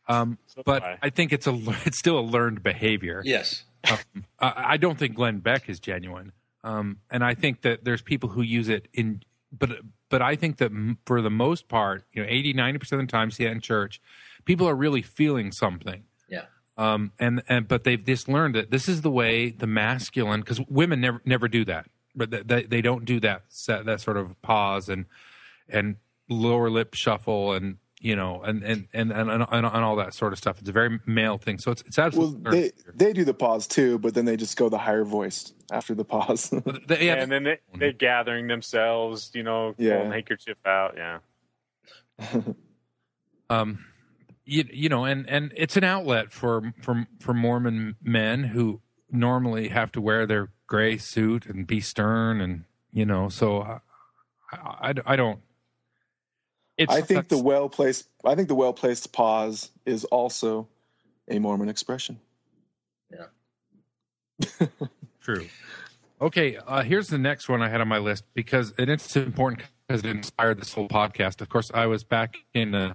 Um, 0.08 0.40
So 0.48 0.64
but 0.66 0.84
I. 0.84 0.98
I 1.04 1.10
think 1.12 1.32
it's 1.34 1.46
a 1.46 1.54
it's 1.86 2.00
still 2.00 2.18
a 2.18 2.22
learned 2.26 2.64
behavior. 2.64 3.22
Yes, 3.24 3.64
Um, 3.92 4.26
I 4.40 4.54
I 4.70 4.78
don't 4.78 4.98
think 4.98 5.14
Glenn 5.16 5.38
Beck 5.40 5.70
is 5.70 5.80
genuine, 5.80 6.32
um, 6.64 6.98
and 7.12 7.24
I 7.24 7.36
think 7.36 7.62
that 7.62 7.84
there's 7.86 8.02
people 8.02 8.30
who 8.30 8.42
use 8.42 8.70
it 8.70 8.88
in, 8.94 9.22
but 9.52 9.70
but 10.10 10.22
I 10.22 10.36
think 10.36 10.58
that 10.58 10.72
for 11.06 11.22
the 11.22 11.30
most 11.30 11.68
part, 11.68 12.04
you 12.14 12.22
know, 12.22 12.28
80 12.30 12.54
90 12.54 12.80
percent 12.80 13.02
of 13.02 13.08
the 13.08 13.12
time, 13.12 13.32
see 13.32 13.44
that 13.46 13.52
in 13.52 13.62
church, 13.62 14.02
people 14.46 14.68
are 14.68 14.76
really 14.76 15.02
feeling 15.02 15.52
something. 15.52 16.04
yeah, 16.30 16.46
Um, 16.78 17.12
and 17.20 17.42
and 17.50 17.68
but 17.68 17.84
they've 17.84 18.04
just 18.04 18.28
learned 18.28 18.56
that 18.56 18.72
this 18.72 18.88
is 18.90 19.02
the 19.02 19.12
way 19.12 19.50
the 19.50 19.68
masculine 19.68 20.42
because 20.42 20.60
women 20.70 21.02
never 21.02 21.22
never 21.26 21.48
do 21.48 21.66
that, 21.66 21.88
but 22.16 22.48
they- 22.48 22.64
they 22.64 22.82
don't 22.82 23.06
do 23.06 23.20
that 23.22 23.44
that, 23.68 23.86
that 23.86 24.02
sort 24.02 24.18
of 24.18 24.40
pause 24.42 24.90
and 24.90 25.06
and 25.70 25.96
lower 26.30 26.70
lip 26.70 26.94
shuffle 26.94 27.54
and 27.54 27.78
you 28.06 28.16
know 28.16 28.40
and 28.44 28.62
and 28.64 28.88
and 28.94 29.12
and, 29.12 29.32
and, 29.32 29.44
and 29.52 29.66
all 29.66 29.96
that 29.96 30.14
sort 30.14 30.32
of 30.32 30.38
stuff. 30.38 30.60
It's 30.60 30.70
a 30.70 30.72
very 30.72 31.00
male 31.08 31.40
thing, 31.40 31.58
so 31.58 31.72
it's 31.72 31.82
it's 31.88 31.98
absolutely. 31.98 32.40
Well, 32.44 32.52
they 32.52 32.72
they 32.94 33.14
do 33.14 33.26
the 33.26 33.34
pause 33.34 33.66
too, 33.66 33.98
but 33.98 34.14
then 34.14 34.26
they 34.26 34.38
just 34.38 34.56
go 34.58 34.70
the 34.70 34.78
higher 34.78 35.04
voice 35.04 35.54
after 35.72 35.96
the 35.96 36.06
pause. 36.06 36.52
They- 36.88 37.08
Yeah, 37.08 37.16
yeah, 37.16 37.24
and 37.24 37.32
then 37.32 37.44
they, 37.44 37.60
they're 37.80 37.92
gathering 37.94 38.46
themselves, 38.48 39.32
you 39.34 39.42
know, 39.42 39.74
Yeah. 39.80 39.96
pulling 39.98 40.12
handkerchief 40.12 40.58
out. 40.68 40.96
Yeah. 40.96 41.20
um 43.50 43.84
you, 44.46 44.64
you 44.72 44.90
know 44.90 45.04
and 45.06 45.28
and 45.30 45.52
it's 45.58 45.76
an 45.76 45.84
outlet 45.84 46.32
for 46.32 46.74
for 46.82 47.08
for 47.20 47.34
mormon 47.34 47.96
men 48.02 48.44
who 48.46 48.82
normally 49.12 49.68
have 49.70 49.92
to 49.92 50.00
wear 50.02 50.26
their 50.26 50.50
gray 50.68 50.98
suit 50.98 51.46
and 51.46 51.68
be 51.68 51.80
stern 51.82 52.40
and 52.42 52.64
you 52.94 53.06
know 53.06 53.28
so 53.30 53.62
i 53.62 53.80
i, 54.90 54.94
I 55.06 55.16
don't 55.16 55.40
it's 56.78 56.94
I 56.94 57.02
think 57.02 57.28
the 57.28 57.38
well 57.38 57.70
placed. 57.70 58.08
I 58.24 58.36
think 58.36 58.48
the 58.48 58.56
well 58.56 58.74
placed 58.74 59.14
pause 59.14 59.72
is 59.86 60.04
also 60.06 60.68
a 61.28 61.40
Mormon 61.40 61.70
expression. 61.70 62.20
Yeah. 63.12 63.28
True 65.22 65.48
okay 66.22 66.56
uh 66.56 66.82
here's 66.82 67.10
the 67.10 67.18
next 67.18 67.50
one 67.50 67.62
i 67.62 67.68
had 67.68 67.82
on 67.82 67.90
my 67.90 67.98
list 67.98 68.24
because 68.34 68.74
and 68.78 68.90
it's 68.90 69.18
important 69.18 69.62
because 69.86 70.02
it 70.02 70.10
inspired 70.10 70.58
this 70.58 70.74
whole 70.74 70.88
podcast 70.88 71.42
of 71.42 71.50
course 71.50 71.70
i 71.74 71.86
was 71.86 72.06
back 72.06 72.38
in 72.54 72.74
uh 72.74 72.94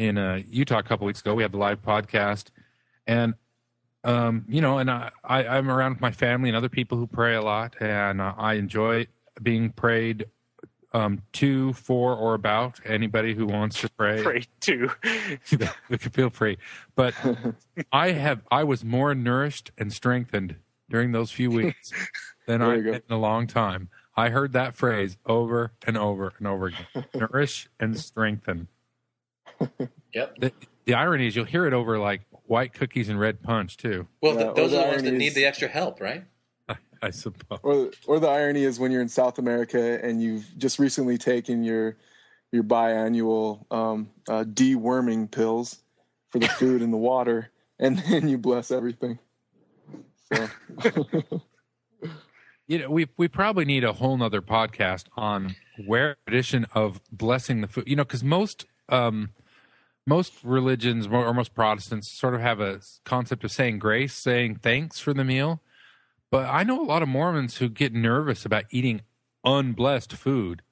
in 0.00 0.16
uh, 0.16 0.40
Utah 0.48 0.78
a 0.78 0.82
couple 0.82 1.06
weeks 1.06 1.20
ago. 1.20 1.34
We 1.34 1.42
had 1.42 1.52
the 1.52 1.58
live 1.58 1.82
podcast, 1.82 2.46
and 3.06 3.34
um, 4.02 4.46
you 4.48 4.62
know, 4.62 4.78
and 4.78 4.90
I, 4.90 5.10
I 5.22 5.46
I'm 5.46 5.70
around 5.70 6.00
my 6.00 6.10
family 6.10 6.48
and 6.48 6.56
other 6.56 6.70
people 6.70 6.96
who 6.96 7.06
pray 7.06 7.34
a 7.34 7.42
lot, 7.42 7.76
and 7.80 8.20
uh, 8.20 8.32
I 8.36 8.54
enjoy 8.54 9.06
being 9.42 9.70
prayed 9.70 10.26
um, 10.92 11.22
to, 11.34 11.72
for, 11.74 12.14
or 12.14 12.34
about 12.34 12.80
anybody 12.84 13.34
who 13.34 13.46
wants 13.46 13.80
to 13.80 13.88
pray. 13.90 14.22
Pray 14.22 14.42
to. 14.60 14.90
we 15.88 15.98
can 15.98 16.10
feel 16.10 16.30
free. 16.30 16.58
But 16.96 17.14
I 17.92 18.12
have 18.12 18.42
I 18.50 18.64
was 18.64 18.84
more 18.84 19.14
nourished 19.14 19.70
and 19.78 19.92
strengthened 19.92 20.56
during 20.88 21.12
those 21.12 21.30
few 21.30 21.50
weeks 21.50 21.92
than 22.46 22.62
I've 22.62 22.82
been 22.84 22.94
in 22.94 23.02
a 23.14 23.18
long 23.18 23.46
time. 23.46 23.88
I 24.16 24.30
heard 24.30 24.52
that 24.52 24.74
phrase 24.74 25.16
over 25.24 25.72
and 25.86 25.96
over 25.96 26.32
and 26.38 26.46
over 26.46 26.66
again. 26.66 27.04
Nourish 27.14 27.68
and 27.78 27.98
strengthen. 27.98 28.68
Yep. 30.12 30.38
The, 30.40 30.52
the 30.84 30.94
irony 30.94 31.26
is 31.28 31.36
you'll 31.36 31.44
hear 31.44 31.66
it 31.66 31.72
over 31.72 31.98
like 31.98 32.22
white 32.46 32.72
cookies 32.74 33.08
and 33.08 33.20
red 33.20 33.42
punch 33.42 33.76
too. 33.76 34.08
Well, 34.20 34.34
Yeah, 34.34 34.38
th- 34.38 34.48
or 34.50 34.54
those 34.54 34.70
the 34.72 34.78
are 34.78 34.84
the 34.86 34.90
ones 34.90 35.02
that 35.04 35.12
need 35.14 35.34
the 35.34 35.44
extra 35.46 35.68
help, 35.68 36.00
right? 36.00 36.24
I 37.02 37.10
suppose. 37.10 37.58
or 37.62 37.90
or 38.06 38.20
the 38.20 38.28
irony 38.28 38.64
is 38.64 38.78
when 38.78 38.92
you're 38.92 39.02
in 39.02 39.08
South 39.08 39.38
America 39.38 39.98
and 40.04 40.22
you've 40.22 40.46
just 40.58 40.78
recently 40.78 41.18
taken 41.18 41.62
your 41.64 41.96
your 42.52 42.62
biannual 42.64 43.64
um, 43.72 44.10
uh, 44.28 44.44
deworming 44.44 45.30
pills 45.30 45.78
for 46.30 46.38
the 46.38 46.48
food 46.58 46.82
and 46.82 46.92
the 46.92 46.98
water, 46.98 47.50
and 47.78 47.98
then 47.98 48.28
you 48.28 48.38
bless 48.38 48.70
everything. 48.70 49.18
So 50.32 50.48
You 52.70 52.78
know, 52.78 52.88
we 52.88 53.08
we 53.16 53.26
probably 53.26 53.64
need 53.64 53.82
a 53.82 53.94
whole 53.94 54.16
nother 54.16 54.40
podcast 54.40 55.06
on 55.16 55.56
where 55.86 56.16
tradition 56.24 56.66
of 56.72 57.00
blessing 57.10 57.62
the 57.62 57.66
food. 57.66 57.88
You 57.88 57.96
know, 57.96 58.04
because 58.04 58.22
most 58.22 58.64
um, 58.88 59.30
most 60.06 60.34
religions 60.44 61.08
or 61.08 61.34
most 61.34 61.52
Protestants 61.52 62.08
sort 62.08 62.32
of 62.32 62.40
have 62.40 62.60
a 62.60 62.80
concept 63.04 63.42
of 63.42 63.50
saying 63.50 63.80
grace, 63.80 64.14
saying 64.14 64.60
thanks 64.62 65.00
for 65.00 65.12
the 65.12 65.24
meal. 65.24 65.60
But 66.30 66.46
I 66.48 66.62
know 66.62 66.80
a 66.80 66.84
lot 66.84 67.02
of 67.02 67.08
Mormons 67.08 67.56
who 67.56 67.68
get 67.68 67.92
nervous 67.92 68.44
about 68.44 68.64
eating 68.70 69.02
unblessed 69.44 70.12
food. 70.12 70.62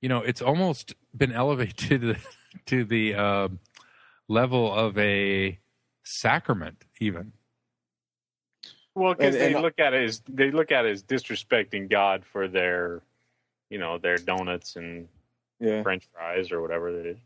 You 0.00 0.08
know, 0.08 0.18
it's 0.18 0.40
almost 0.40 0.94
been 1.16 1.32
elevated 1.32 1.76
to 1.88 1.98
the 1.98 2.16
to 2.66 2.84
the 2.84 3.14
uh, 3.14 3.48
level 4.28 4.72
of 4.72 4.96
a 4.98 5.58
sacrament, 6.04 6.84
even. 7.00 7.32
Well, 8.94 9.14
because 9.14 9.34
they 9.34 9.54
look 9.54 9.78
at 9.78 9.94
it 9.94 10.04
as 10.04 10.22
they 10.28 10.50
look 10.50 10.72
at 10.72 10.84
it 10.84 10.90
as 10.90 11.02
disrespecting 11.02 11.88
God 11.88 12.24
for 12.24 12.48
their, 12.48 13.02
you 13.68 13.78
know, 13.78 13.98
their 13.98 14.16
donuts 14.16 14.76
and 14.76 15.08
yeah, 15.60 15.82
French 15.82 16.08
fries 16.12 16.50
or 16.50 16.60
whatever 16.60 16.88
it 16.88 17.06
is. 17.06 17.18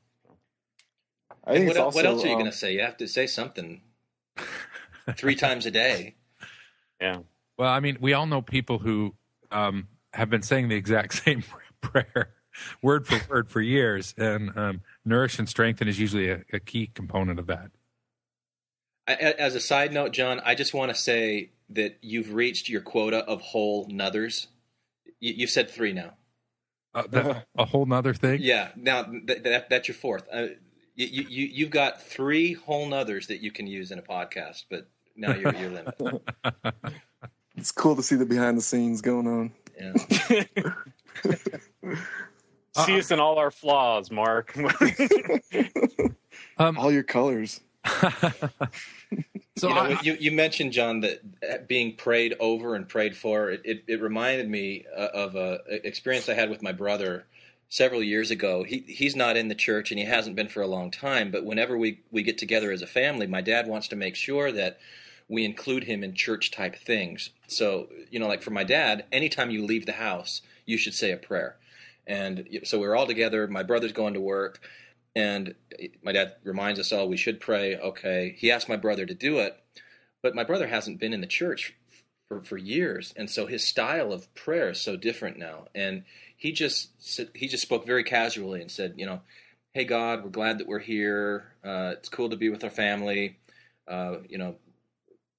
I 1.46 1.54
think 1.54 1.68
what, 1.68 1.76
also 1.76 1.96
what 1.96 2.06
else 2.06 2.24
are 2.24 2.28
you 2.28 2.34
um, 2.34 2.40
going 2.40 2.50
to 2.50 2.56
say? 2.56 2.72
You 2.72 2.80
have 2.82 2.96
to 2.98 3.08
say 3.08 3.26
something 3.26 3.82
three 5.16 5.36
times 5.36 5.66
a 5.66 5.70
day. 5.70 6.14
Yeah. 7.00 7.18
Well, 7.58 7.68
I 7.70 7.80
mean, 7.80 7.98
we 8.00 8.12
all 8.12 8.26
know 8.26 8.42
people 8.42 8.78
who 8.78 9.14
um, 9.50 9.88
have 10.12 10.30
been 10.30 10.42
saying 10.42 10.68
the 10.68 10.76
exact 10.76 11.14
same 11.24 11.44
prayer, 11.80 12.30
word 12.82 13.06
for 13.06 13.20
word, 13.28 13.50
for 13.50 13.60
years, 13.60 14.14
and 14.16 14.56
um, 14.56 14.80
nourish 15.04 15.38
and 15.38 15.48
strengthen 15.48 15.88
is 15.88 15.98
usually 15.98 16.30
a, 16.30 16.42
a 16.52 16.60
key 16.60 16.88
component 16.92 17.38
of 17.38 17.46
that. 17.46 17.70
I, 19.06 19.12
a- 19.14 19.40
as 19.40 19.54
a 19.54 19.60
side 19.60 19.92
note, 19.92 20.12
John, 20.12 20.40
I 20.44 20.54
just 20.54 20.74
want 20.74 20.90
to 20.90 20.94
say 20.94 21.50
that 21.70 21.98
you've 22.02 22.34
reached 22.34 22.68
your 22.68 22.80
quota 22.80 23.18
of 23.18 23.40
whole 23.40 23.86
nothers. 23.90 24.48
You, 25.20 25.34
you've 25.36 25.50
said 25.50 25.70
three 25.70 25.92
now. 25.92 26.14
Uh, 26.94 27.02
that, 27.10 27.46
a 27.58 27.64
whole 27.64 27.86
nother 27.86 28.14
thing. 28.14 28.38
Yeah. 28.40 28.68
Now 28.76 29.02
th- 29.02 29.42
that, 29.42 29.68
that's 29.68 29.88
your 29.88 29.96
fourth. 29.96 30.24
Uh, 30.32 30.46
you, 30.94 31.24
you 31.28 31.46
you've 31.52 31.70
got 31.70 32.02
three 32.02 32.52
whole 32.52 32.86
nothers 32.86 33.26
that 33.26 33.40
you 33.42 33.50
can 33.50 33.66
use 33.66 33.90
in 33.90 33.98
a 33.98 34.02
podcast, 34.02 34.64
but 34.70 34.88
now 35.16 35.34
you're 35.34 35.48
at 35.48 35.58
your 35.60 35.70
limit. 35.70 35.94
it's 37.56 37.72
cool 37.72 37.96
to 37.96 38.02
see 38.02 38.16
the 38.16 38.26
behind 38.26 38.58
the 38.58 38.62
scenes 38.62 39.00
going 39.00 39.26
on. 39.26 39.52
Yeah. 39.78 40.44
See 42.86 42.98
us 42.98 43.10
in 43.12 43.20
all 43.20 43.38
our 43.38 43.50
flaws, 43.50 44.10
Mark. 44.10 44.56
Um, 46.56 46.78
All 46.78 46.92
your 46.92 47.02
colors. 47.02 47.60
so 47.84 49.68
you, 49.68 49.68
know, 49.68 49.80
I, 49.80 49.98
you, 50.02 50.16
you 50.18 50.32
mentioned 50.32 50.72
John 50.72 51.00
that 51.00 51.68
being 51.68 51.96
prayed 51.96 52.34
over 52.38 52.74
and 52.74 52.88
prayed 52.88 53.16
for. 53.16 53.50
It, 53.50 53.62
it, 53.64 53.84
it 53.86 54.00
reminded 54.00 54.48
me 54.48 54.84
uh, 54.96 55.08
of 55.14 55.34
a 55.36 55.60
a 55.68 55.86
experience 55.86 56.28
I 56.28 56.34
had 56.34 56.50
with 56.50 56.62
my 56.62 56.72
brother 56.72 57.26
several 57.68 58.02
years 58.02 58.30
ago. 58.30 58.62
He 58.62 58.84
he's 58.86 59.16
not 59.16 59.36
in 59.36 59.48
the 59.48 59.54
church 59.54 59.90
and 59.90 59.98
he 59.98 60.06
hasn't 60.06 60.36
been 60.36 60.48
for 60.48 60.62
a 60.62 60.66
long 60.66 60.90
time. 60.90 61.30
But 61.30 61.44
whenever 61.44 61.76
we 61.76 62.00
we 62.10 62.22
get 62.22 62.38
together 62.38 62.70
as 62.70 62.82
a 62.82 62.86
family, 62.86 63.26
my 63.26 63.40
dad 63.40 63.66
wants 63.66 63.88
to 63.88 63.96
make 63.96 64.16
sure 64.16 64.52
that 64.52 64.78
we 65.28 65.44
include 65.44 65.84
him 65.84 66.04
in 66.04 66.14
church 66.14 66.50
type 66.50 66.76
things. 66.76 67.30
So 67.46 67.88
you 68.10 68.18
know, 68.18 68.28
like 68.28 68.42
for 68.42 68.50
my 68.50 68.64
dad, 68.64 69.04
anytime 69.12 69.50
you 69.50 69.64
leave 69.64 69.86
the 69.86 69.92
house, 69.92 70.42
you 70.66 70.78
should 70.78 70.94
say 70.94 71.12
a 71.12 71.16
prayer. 71.16 71.56
And 72.06 72.48
so 72.64 72.78
we're 72.78 72.96
all 72.96 73.06
together. 73.06 73.46
My 73.46 73.62
brother's 73.62 73.92
going 73.92 74.14
to 74.14 74.20
work, 74.20 74.60
and 75.16 75.54
my 76.02 76.12
dad 76.12 76.34
reminds 76.44 76.78
us 76.78 76.92
all 76.92 77.08
we 77.08 77.16
should 77.16 77.40
pray. 77.40 77.76
Okay, 77.76 78.34
he 78.38 78.50
asked 78.50 78.68
my 78.68 78.76
brother 78.76 79.06
to 79.06 79.14
do 79.14 79.38
it, 79.38 79.58
but 80.22 80.34
my 80.34 80.44
brother 80.44 80.66
hasn't 80.66 81.00
been 81.00 81.14
in 81.14 81.22
the 81.22 81.26
church 81.26 81.74
for, 82.28 82.42
for 82.42 82.58
years, 82.58 83.14
and 83.16 83.30
so 83.30 83.46
his 83.46 83.64
style 83.64 84.12
of 84.12 84.32
prayer 84.34 84.70
is 84.70 84.80
so 84.80 84.96
different 84.96 85.38
now. 85.38 85.66
And 85.74 86.04
he 86.36 86.52
just 86.52 86.90
he 87.34 87.48
just 87.48 87.62
spoke 87.62 87.86
very 87.86 88.04
casually 88.04 88.60
and 88.60 88.70
said, 88.70 88.94
you 88.96 89.06
know, 89.06 89.22
hey 89.72 89.84
God, 89.84 90.22
we're 90.22 90.30
glad 90.30 90.58
that 90.58 90.68
we're 90.68 90.78
here. 90.78 91.52
Uh, 91.64 91.94
it's 91.96 92.08
cool 92.08 92.28
to 92.30 92.36
be 92.36 92.50
with 92.50 92.62
our 92.62 92.70
family. 92.70 93.38
Uh, 93.88 94.16
you 94.28 94.38
know, 94.38 94.56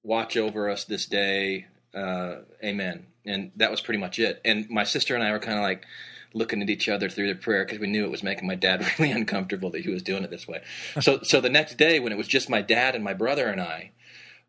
watch 0.06 0.36
over 0.36 0.70
us 0.70 0.84
this 0.84 1.06
day. 1.06 1.66
Uh, 1.94 2.36
amen. 2.62 3.06
And 3.24 3.50
that 3.56 3.70
was 3.70 3.80
pretty 3.80 3.98
much 3.98 4.18
it. 4.18 4.40
And 4.44 4.68
my 4.70 4.84
sister 4.84 5.14
and 5.14 5.24
I 5.24 5.32
were 5.32 5.38
kind 5.38 5.58
of 5.58 5.64
like 5.64 5.84
looking 6.32 6.62
at 6.62 6.70
each 6.70 6.88
other 6.88 7.08
through 7.08 7.28
the 7.28 7.34
prayer 7.34 7.64
because 7.64 7.80
we 7.80 7.88
knew 7.88 8.04
it 8.04 8.10
was 8.10 8.22
making 8.22 8.46
my 8.46 8.54
dad 8.54 8.86
really 8.98 9.10
uncomfortable 9.10 9.70
that 9.70 9.82
he 9.82 9.90
was 9.90 10.02
doing 10.02 10.22
it 10.22 10.30
this 10.30 10.46
way. 10.46 10.62
So, 11.00 11.20
so 11.22 11.40
the 11.40 11.50
next 11.50 11.76
day 11.76 11.98
when 11.98 12.12
it 12.12 12.18
was 12.18 12.28
just 12.28 12.48
my 12.48 12.62
dad 12.62 12.94
and 12.94 13.02
my 13.02 13.14
brother 13.14 13.48
and 13.48 13.60
I, 13.60 13.92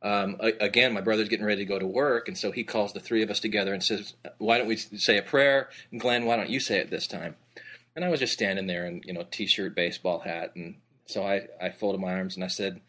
um, 0.04 0.38
again, 0.40 0.94
my 0.94 1.02
brother's 1.02 1.28
getting 1.28 1.46
ready 1.46 1.64
to 1.64 1.70
go 1.70 1.80
to 1.80 1.88
work, 1.88 2.28
and 2.28 2.38
so 2.38 2.52
he 2.52 2.64
calls 2.64 2.94
the 2.94 3.00
three 3.00 3.24
of 3.24 3.32
us 3.32 3.40
together 3.40 3.74
and 3.74 3.84
says, 3.84 4.14
"Why 4.38 4.60
don't 4.60 4.68
we 4.68 4.78
say 4.78 5.18
a 5.18 5.24
prayer?" 5.24 5.70
And 5.92 6.00
Glenn, 6.00 6.26
why 6.26 6.36
don't 6.36 6.52
you 6.52 6.60
say 6.60 6.78
it 6.78 6.92
this 6.92 7.08
time? 7.08 7.36
And 7.96 8.06
I 8.06 8.10
was 8.10 8.20
just 8.20 8.34
standing 8.34 8.68
there 8.68 8.86
in 8.86 9.02
you 9.06 9.14
know 9.14 9.26
t-shirt, 9.30 9.76
baseball 9.76 10.20
hat, 10.20 10.52
and 10.56 10.76
so 11.08 11.26
I 11.26 11.48
I 11.60 11.72
folded 11.72 12.00
my 12.00 12.14
arms 12.14 12.36
and 12.36 12.44
I 12.44 12.48
said, 12.48 12.80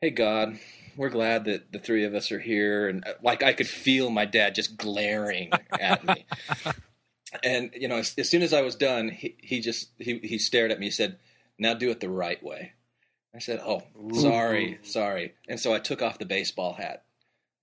"Hey 0.00 0.10
God, 0.10 0.60
we're 0.96 1.10
glad 1.10 1.44
that 1.46 1.72
the 1.72 1.78
three 1.78 2.04
of 2.04 2.14
us 2.14 2.32
are 2.32 2.40
here." 2.40 2.88
And 2.88 3.06
uh, 3.06 3.14
like 3.22 3.42
I 3.42 3.52
could 3.52 3.68
feel 3.68 4.10
my 4.10 4.24
dad 4.24 4.54
just 4.54 4.76
glaring 4.76 5.52
at 5.78 6.04
me. 6.04 6.26
And 7.42 7.70
you 7.74 7.88
know, 7.88 7.96
as, 7.96 8.14
as 8.16 8.28
soon 8.28 8.42
as 8.42 8.52
I 8.52 8.62
was 8.62 8.76
done, 8.76 9.08
he, 9.08 9.34
he 9.40 9.60
just 9.60 9.90
he, 9.98 10.18
he 10.18 10.38
stared 10.38 10.70
at 10.70 10.78
me. 10.78 10.86
He 10.86 10.90
said, 10.90 11.18
"Now 11.58 11.74
do 11.74 11.90
it 11.90 11.98
the 11.98 12.08
right 12.08 12.40
way." 12.42 12.74
I 13.34 13.40
said, 13.40 13.60
"Oh, 13.64 13.82
sorry, 14.12 14.78
sorry." 14.82 15.34
And 15.48 15.58
so 15.58 15.74
I 15.74 15.80
took 15.80 16.00
off 16.00 16.18
the 16.18 16.26
baseball 16.26 16.74
hat 16.74 17.04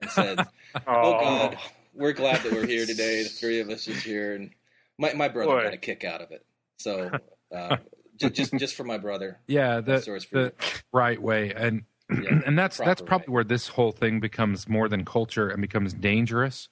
and 0.01 0.11
said, 0.11 0.39
"Oh 0.87 1.19
God, 1.21 1.57
we're 1.93 2.11
glad 2.11 2.43
that 2.43 2.51
we're 2.51 2.67
here 2.67 2.85
today. 2.85 3.23
The 3.23 3.29
three 3.29 3.61
of 3.61 3.69
us 3.69 3.87
is 3.87 4.03
here." 4.03 4.35
And 4.35 4.51
my 4.97 5.13
my 5.13 5.29
brother 5.29 5.51
Boy. 5.51 5.63
got 5.63 5.73
a 5.73 5.77
kick 5.77 6.03
out 6.03 6.21
of 6.21 6.31
it. 6.31 6.45
So 6.77 7.09
uh, 7.55 7.77
just 8.17 8.33
just 8.33 8.53
just 8.55 8.75
for 8.75 8.83
my 8.83 8.97
brother. 8.97 9.39
yeah, 9.47 9.79
the, 9.79 9.99
the 10.31 10.53
right 10.91 11.21
way, 11.21 11.53
and 11.55 11.83
Yeah, 12.21 12.41
and 12.45 12.57
that's 12.57 12.77
that's 12.77 13.01
probably 13.01 13.27
way. 13.27 13.35
where 13.35 13.43
this 13.43 13.69
whole 13.69 13.91
thing 13.91 14.19
becomes 14.19 14.67
more 14.67 14.89
than 14.89 15.05
culture 15.05 15.49
and 15.49 15.61
becomes 15.61 15.93
dangerous. 15.93 16.69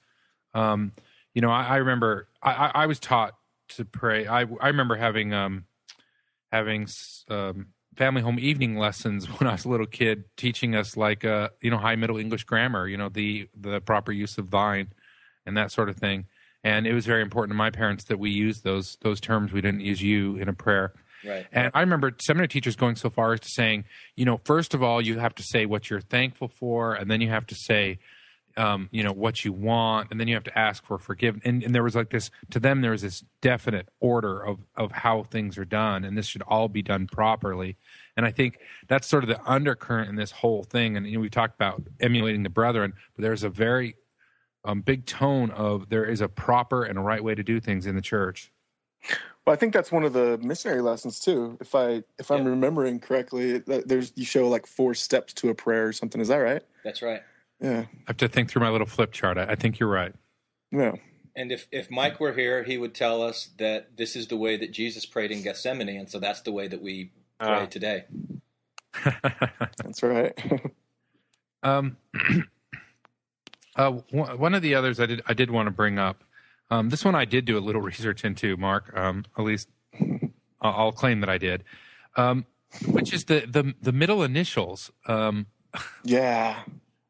Um, 0.54 0.92
you 1.34 1.42
know, 1.42 1.50
I, 1.50 1.64
I 1.64 1.76
remember 1.76 2.28
I, 2.42 2.50
I, 2.52 2.70
I 2.74 2.86
was 2.86 2.98
taught 2.98 3.36
to 3.70 3.84
pray. 3.84 4.26
I 4.26 4.40
I 4.60 4.68
remember 4.68 4.96
having 4.96 5.32
um 5.32 5.64
having 6.50 6.88
um 7.28 7.68
family 7.96 8.22
home 8.22 8.38
evening 8.38 8.76
lessons 8.76 9.26
when 9.40 9.48
I 9.48 9.52
was 9.52 9.64
a 9.64 9.68
little 9.68 9.86
kid, 9.86 10.24
teaching 10.36 10.74
us 10.74 10.96
like 10.96 11.24
uh 11.24 11.50
you 11.60 11.70
know 11.70 11.78
high 11.78 11.96
middle 11.96 12.16
English 12.16 12.44
grammar, 12.44 12.86
you 12.86 12.96
know 12.96 13.08
the 13.08 13.48
the 13.58 13.80
proper 13.80 14.12
use 14.12 14.38
of 14.38 14.50
thine 14.50 14.88
and 15.46 15.56
that 15.56 15.72
sort 15.72 15.88
of 15.88 15.96
thing. 15.96 16.26
And 16.62 16.86
it 16.86 16.92
was 16.92 17.06
very 17.06 17.22
important 17.22 17.52
to 17.52 17.56
my 17.56 17.70
parents 17.70 18.04
that 18.04 18.18
we 18.18 18.30
use 18.30 18.60
those 18.60 18.98
those 19.00 19.20
terms. 19.20 19.52
We 19.52 19.60
didn't 19.60 19.80
use 19.80 20.02
you 20.02 20.36
in 20.36 20.48
a 20.48 20.52
prayer. 20.52 20.92
Right. 21.24 21.46
And 21.52 21.70
I 21.74 21.80
remember 21.80 22.12
seminary 22.20 22.48
teachers 22.48 22.76
going 22.76 22.96
so 22.96 23.10
far 23.10 23.34
as 23.34 23.40
to 23.40 23.48
saying, 23.48 23.84
you 24.16 24.24
know, 24.24 24.38
first 24.38 24.74
of 24.74 24.82
all, 24.82 25.00
you 25.00 25.18
have 25.18 25.34
to 25.36 25.42
say 25.42 25.66
what 25.66 25.90
you're 25.90 26.00
thankful 26.00 26.48
for, 26.48 26.94
and 26.94 27.10
then 27.10 27.20
you 27.20 27.28
have 27.28 27.46
to 27.48 27.54
say, 27.54 27.98
um, 28.56 28.88
you 28.90 29.02
know, 29.02 29.12
what 29.12 29.44
you 29.44 29.52
want, 29.52 30.10
and 30.10 30.18
then 30.18 30.28
you 30.28 30.34
have 30.34 30.44
to 30.44 30.58
ask 30.58 30.84
for 30.84 30.98
forgiveness. 30.98 31.42
And, 31.44 31.62
and 31.62 31.74
there 31.74 31.82
was 31.82 31.94
like 31.94 32.10
this 32.10 32.30
to 32.50 32.60
them, 32.60 32.80
there 32.80 32.90
was 32.90 33.02
this 33.02 33.22
definite 33.40 33.88
order 34.00 34.40
of 34.40 34.58
of 34.76 34.92
how 34.92 35.24
things 35.24 35.56
are 35.58 35.64
done, 35.64 36.04
and 36.04 36.16
this 36.16 36.26
should 36.26 36.42
all 36.42 36.68
be 36.68 36.82
done 36.82 37.06
properly. 37.06 37.76
And 38.16 38.26
I 38.26 38.32
think 38.32 38.58
that's 38.88 39.08
sort 39.08 39.24
of 39.24 39.28
the 39.28 39.40
undercurrent 39.48 40.08
in 40.08 40.16
this 40.16 40.32
whole 40.32 40.62
thing. 40.64 40.96
And 40.96 41.06
you 41.06 41.14
know, 41.14 41.20
we 41.20 41.30
talked 41.30 41.54
about 41.54 41.82
emulating 42.00 42.42
the 42.42 42.50
brethren, 42.50 42.92
but 43.14 43.22
there's 43.22 43.44
a 43.44 43.48
very 43.48 43.96
um, 44.64 44.82
big 44.82 45.06
tone 45.06 45.50
of 45.50 45.88
there 45.88 46.04
is 46.04 46.20
a 46.20 46.28
proper 46.28 46.84
and 46.84 46.98
a 46.98 47.02
right 47.02 47.22
way 47.22 47.34
to 47.34 47.42
do 47.42 47.60
things 47.60 47.86
in 47.86 47.94
the 47.94 48.02
church. 48.02 48.52
Well, 49.50 49.54
Well, 49.54 49.56
I 49.56 49.58
think 49.58 49.74
that's 49.74 49.90
one 49.90 50.04
of 50.04 50.12
the 50.12 50.38
missionary 50.38 50.80
lessons 50.80 51.18
too. 51.18 51.58
If 51.60 51.74
I 51.74 52.04
if 52.20 52.30
I'm 52.30 52.44
Yeah. 52.44 52.50
remembering 52.50 53.00
correctly, 53.00 53.58
there's 53.58 54.12
you 54.14 54.24
show 54.24 54.48
like 54.48 54.64
four 54.66 54.94
steps 54.94 55.32
to 55.34 55.48
a 55.48 55.54
prayer 55.54 55.88
or 55.88 55.92
something. 55.92 56.20
Is 56.20 56.28
that 56.28 56.36
right? 56.36 56.62
That's 56.84 57.02
right. 57.02 57.22
Yeah. 57.60 57.80
I 57.80 57.88
have 58.06 58.16
to 58.18 58.28
think 58.28 58.48
through 58.48 58.62
my 58.62 58.70
little 58.70 58.86
flip 58.86 59.10
chart. 59.12 59.38
I, 59.38 59.46
I 59.46 59.54
think 59.56 59.80
you're 59.80 59.88
right. 59.90 60.14
Yeah. 60.70 60.92
And 61.36 61.50
if, 61.52 61.66
if 61.72 61.90
Mike 61.90 62.20
were 62.20 62.32
here, 62.32 62.62
he 62.64 62.76
would 62.78 62.94
tell 62.94 63.22
us 63.22 63.50
that 63.58 63.96
this 63.96 64.14
is 64.16 64.28
the 64.28 64.36
way 64.36 64.56
that 64.56 64.72
Jesus 64.72 65.04
prayed 65.06 65.30
in 65.30 65.42
Gethsemane, 65.42 65.88
and 65.88 66.08
so 66.10 66.18
that's 66.20 66.40
the 66.42 66.52
way 66.52 66.68
that 66.68 66.80
we 66.82 67.10
pray 67.38 67.62
Uh, 67.62 67.66
today. 67.66 68.04
That's 69.82 70.02
right. 70.02 70.36
Um, 71.62 71.96
uh, 73.76 73.92
one 74.10 74.38
one 74.38 74.54
of 74.54 74.62
the 74.62 74.74
others 74.74 74.98
I 75.00 75.06
did 75.06 75.22
I 75.26 75.34
did 75.34 75.50
want 75.50 75.66
to 75.66 75.70
bring 75.70 75.98
up. 75.98 76.24
Um, 76.70 76.88
this 76.90 77.04
one 77.04 77.14
I 77.14 77.24
did 77.24 77.44
do 77.44 77.58
a 77.58 77.60
little 77.60 77.80
research 77.92 78.24
into, 78.24 78.56
Mark. 78.56 78.96
Um, 78.96 79.24
at 79.36 79.44
least 79.44 79.68
I'll 80.60 80.72
I'll 80.72 80.92
claim 80.92 81.20
that 81.20 81.28
I 81.28 81.38
did. 81.38 81.64
Um, 82.16 82.46
which 82.86 83.12
is 83.12 83.24
the 83.24 83.40
the 83.46 83.74
the 83.80 83.92
middle 83.92 84.22
initials. 84.22 84.90
Um, 85.06 85.46
yeah. 86.04 86.60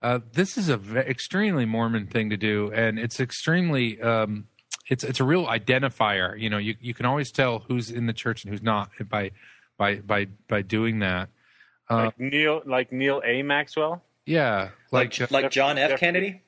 uh, 0.03 0.21
this 0.33 0.57
is 0.59 0.69
a 0.69 0.81
extremely 1.09 1.65
Mormon 1.67 2.07
thing 2.07 2.31
to 2.31 2.37
do, 2.37 2.71
and 2.73 2.99
it's 2.99 3.21
extremely 3.21 4.01
um, 4.01 4.47
it's 4.89 5.05
it's 5.05 5.21
a 5.21 5.25
real 5.25 5.47
identifier. 5.47 6.39
You 6.39 6.51
know, 6.51 6.59
you 6.59 6.77
you 6.81 6.95
can 6.95 7.07
always 7.07 7.31
tell 7.31 7.61
who's 7.69 7.91
in 7.91 8.07
the 8.07 8.13
church 8.13 8.45
and 8.45 8.53
who's 8.53 8.63
not 8.63 8.91
by 9.09 9.31
by 9.79 9.97
by 9.97 10.27
by 10.49 10.63
doing 10.63 10.99
that. 11.01 11.29
Uh, 11.89 12.05
like 12.07 12.21
Neil, 12.21 12.63
like 12.65 12.93
Neal 12.93 13.21
A. 13.25 13.43
Maxwell. 13.43 14.03
yeah, 14.25 14.69
Like 14.93 15.19
like 15.19 15.31
like 15.31 15.51
John 15.51 15.77
F. 15.77 15.91
Jeff- 15.91 16.01
Kennedy. 16.01 16.43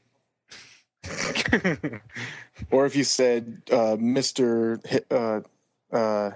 Or 2.70 2.86
if 2.86 2.94
you 2.94 3.04
said 3.04 3.62
uh, 3.70 3.96
Mister, 3.98 4.80
uh, 5.10 5.40
uh, 5.92 6.30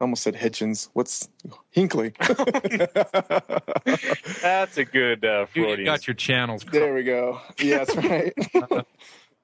almost 0.00 0.22
said 0.22 0.34
Hitchens. 0.34 0.88
What's 0.92 1.28
Hinckley? 1.70 2.12
That's 4.42 4.78
a 4.78 4.84
good 4.84 5.24
uh, 5.24 5.46
you, 5.54 5.68
you 5.68 5.84
got 5.84 6.06
your 6.06 6.14
channels. 6.14 6.64
there 6.70 6.94
we 6.94 7.02
go. 7.02 7.40
Yeah, 7.58 7.84
that's 7.84 7.96
right. 8.04 8.32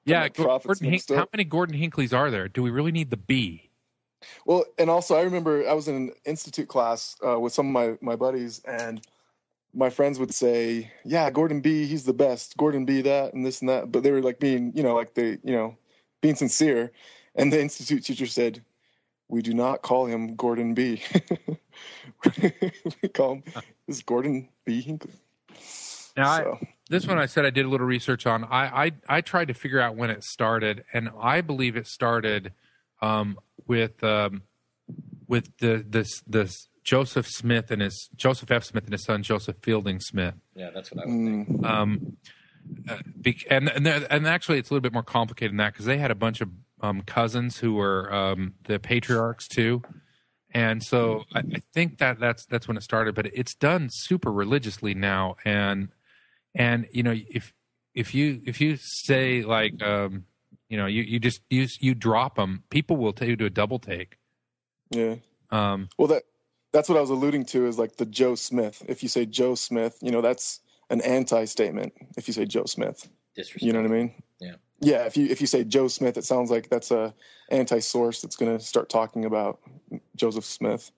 Yeah, 0.05 0.27
Gordon 0.29 0.89
Hink- 0.89 1.09
how 1.09 1.27
many 1.33 1.43
Gordon 1.43 1.77
Hinckleys 1.77 2.13
are 2.13 2.29
there? 2.29 2.47
Do 2.47 2.61
we 2.61 2.69
really 2.69 2.91
need 2.91 3.09
the 3.09 3.17
B? 3.17 3.69
Well, 4.45 4.65
and 4.77 4.89
also 4.89 5.15
I 5.15 5.21
remember 5.21 5.67
I 5.67 5.73
was 5.73 5.87
in 5.87 5.95
an 5.95 6.11
institute 6.25 6.67
class 6.67 7.15
uh, 7.25 7.39
with 7.39 7.53
some 7.53 7.67
of 7.67 7.71
my 7.73 7.97
my 8.01 8.15
buddies, 8.15 8.61
and 8.65 9.05
my 9.73 9.89
friends 9.89 10.19
would 10.19 10.33
say, 10.33 10.91
"Yeah, 11.03 11.29
Gordon 11.29 11.61
B, 11.61 11.85
he's 11.85 12.05
the 12.05 12.13
best. 12.13 12.57
Gordon 12.57 12.85
B, 12.85 13.01
that 13.01 13.33
and 13.33 13.45
this 13.45 13.61
and 13.61 13.69
that." 13.69 13.91
But 13.91 14.03
they 14.03 14.11
were 14.11 14.21
like 14.21 14.39
being, 14.39 14.71
you 14.75 14.83
know, 14.83 14.95
like 14.95 15.13
they, 15.13 15.37
you 15.43 15.53
know, 15.53 15.77
being 16.21 16.35
sincere. 16.35 16.91
And 17.35 17.51
the 17.51 17.61
institute 17.61 18.03
teacher 18.03 18.27
said, 18.27 18.63
"We 19.27 19.41
do 19.41 19.53
not 19.53 19.81
call 19.81 20.05
him 20.05 20.35
Gordon 20.35 20.73
B. 20.73 21.01
we 23.01 23.09
call 23.09 23.33
him 23.33 23.43
this 23.87 23.97
is 23.97 24.03
Gordon 24.03 24.49
B. 24.65 24.81
Hinckley." 24.81 25.13
Now, 26.15 26.29
I, 26.29 26.73
this 26.89 27.07
one 27.07 27.17
I 27.17 27.25
said 27.25 27.45
I 27.45 27.49
did 27.49 27.65
a 27.65 27.69
little 27.69 27.87
research 27.87 28.27
on. 28.27 28.43
I, 28.43 28.85
I 28.85 28.91
I 29.09 29.21
tried 29.21 29.47
to 29.47 29.53
figure 29.53 29.79
out 29.79 29.95
when 29.95 30.09
it 30.11 30.23
started, 30.23 30.85
and 30.93 31.09
I 31.19 31.41
believe 31.41 31.75
it 31.75 31.87
started 31.87 32.53
um, 33.01 33.39
with 33.65 34.03
um, 34.03 34.43
with 35.27 35.57
the 35.57 35.83
this 35.87 36.21
this 36.27 36.67
Joseph 36.83 37.27
Smith 37.27 37.71
and 37.71 37.81
his 37.81 38.09
Joseph 38.15 38.51
F. 38.51 38.63
Smith 38.63 38.83
and 38.85 38.91
his 38.93 39.03
son 39.03 39.23
Joseph 39.23 39.57
Fielding 39.61 39.99
Smith. 39.99 40.35
Yeah, 40.55 40.69
that's 40.73 40.91
what 40.91 41.03
I 41.03 41.05
would 41.07 41.13
think. 41.25 41.47
mm, 41.49 41.65
Um, 41.65 42.17
uh, 42.89 42.97
bec- 43.15 43.45
and 43.49 43.69
and 43.69 43.87
and 43.87 44.27
actually, 44.27 44.57
it's 44.59 44.69
a 44.69 44.73
little 44.73 44.81
bit 44.81 44.93
more 44.93 45.03
complicated 45.03 45.51
than 45.51 45.57
that 45.57 45.73
because 45.73 45.85
they 45.85 45.97
had 45.97 46.11
a 46.11 46.15
bunch 46.15 46.41
of 46.41 46.49
um, 46.81 47.01
cousins 47.01 47.57
who 47.59 47.73
were 47.75 48.13
um, 48.13 48.53
the 48.65 48.79
patriarchs 48.79 49.47
too, 49.47 49.81
and 50.53 50.83
so 50.83 51.23
I, 51.33 51.39
I 51.39 51.61
think 51.73 51.97
that 51.99 52.19
that's 52.19 52.45
that's 52.45 52.67
when 52.67 52.77
it 52.77 52.83
started. 52.83 53.15
But 53.15 53.27
it's 53.33 53.53
done 53.55 53.89
super 53.91 54.31
religiously 54.31 54.93
now, 54.93 55.35
and 55.45 55.89
and 56.55 56.87
you 56.91 57.03
know 57.03 57.15
if 57.29 57.53
if 57.93 58.13
you 58.13 58.41
if 58.45 58.59
you 58.61 58.77
say 58.77 59.41
like 59.43 59.81
um, 59.83 60.25
you 60.69 60.77
know 60.77 60.85
you 60.85 61.03
you 61.03 61.19
just 61.19 61.41
you 61.49 61.67
you 61.79 61.93
drop 61.95 62.35
them, 62.35 62.63
people 62.69 62.97
will 62.97 63.13
tell 63.13 63.27
you 63.27 63.35
to 63.35 63.43
do 63.43 63.45
a 63.45 63.49
double 63.49 63.79
take. 63.79 64.17
yeah. 64.89 65.15
Um, 65.51 65.89
Well, 65.99 66.07
that 66.07 66.23
that's 66.73 66.89
what 66.89 66.97
I 66.97 67.01
was 67.01 67.11
alluding 67.11 67.45
to 67.45 67.67
is 67.67 67.77
like 67.77 67.95
the 67.95 68.05
Joe 68.05 68.35
Smith. 68.35 68.83
If 68.87 69.03
you 69.03 69.07
say 69.07 69.25
Joe 69.25 69.55
Smith, 69.55 69.97
you 70.01 70.11
know 70.11 70.21
that's 70.21 70.59
an 70.89 70.99
anti-statement. 71.01 71.93
If 72.17 72.27
you 72.27 72.33
say 72.33 72.45
Joe 72.45 72.65
Smith, 72.65 73.07
Disrespect. 73.35 73.63
you 73.63 73.71
know 73.71 73.81
what 73.81 73.91
I 73.91 73.93
mean? 73.93 74.13
Yeah. 74.41 74.55
Yeah. 74.79 75.05
If 75.05 75.15
you 75.15 75.27
if 75.27 75.39
you 75.39 75.47
say 75.47 75.63
Joe 75.63 75.87
Smith, 75.87 76.17
it 76.17 76.25
sounds 76.25 76.51
like 76.51 76.69
that's 76.69 76.91
a 76.91 77.13
anti-source 77.49 78.21
that's 78.21 78.35
going 78.35 78.57
to 78.57 78.63
start 78.63 78.89
talking 78.89 79.23
about 79.23 79.59
Joseph 80.15 80.45
Smith. 80.45 80.91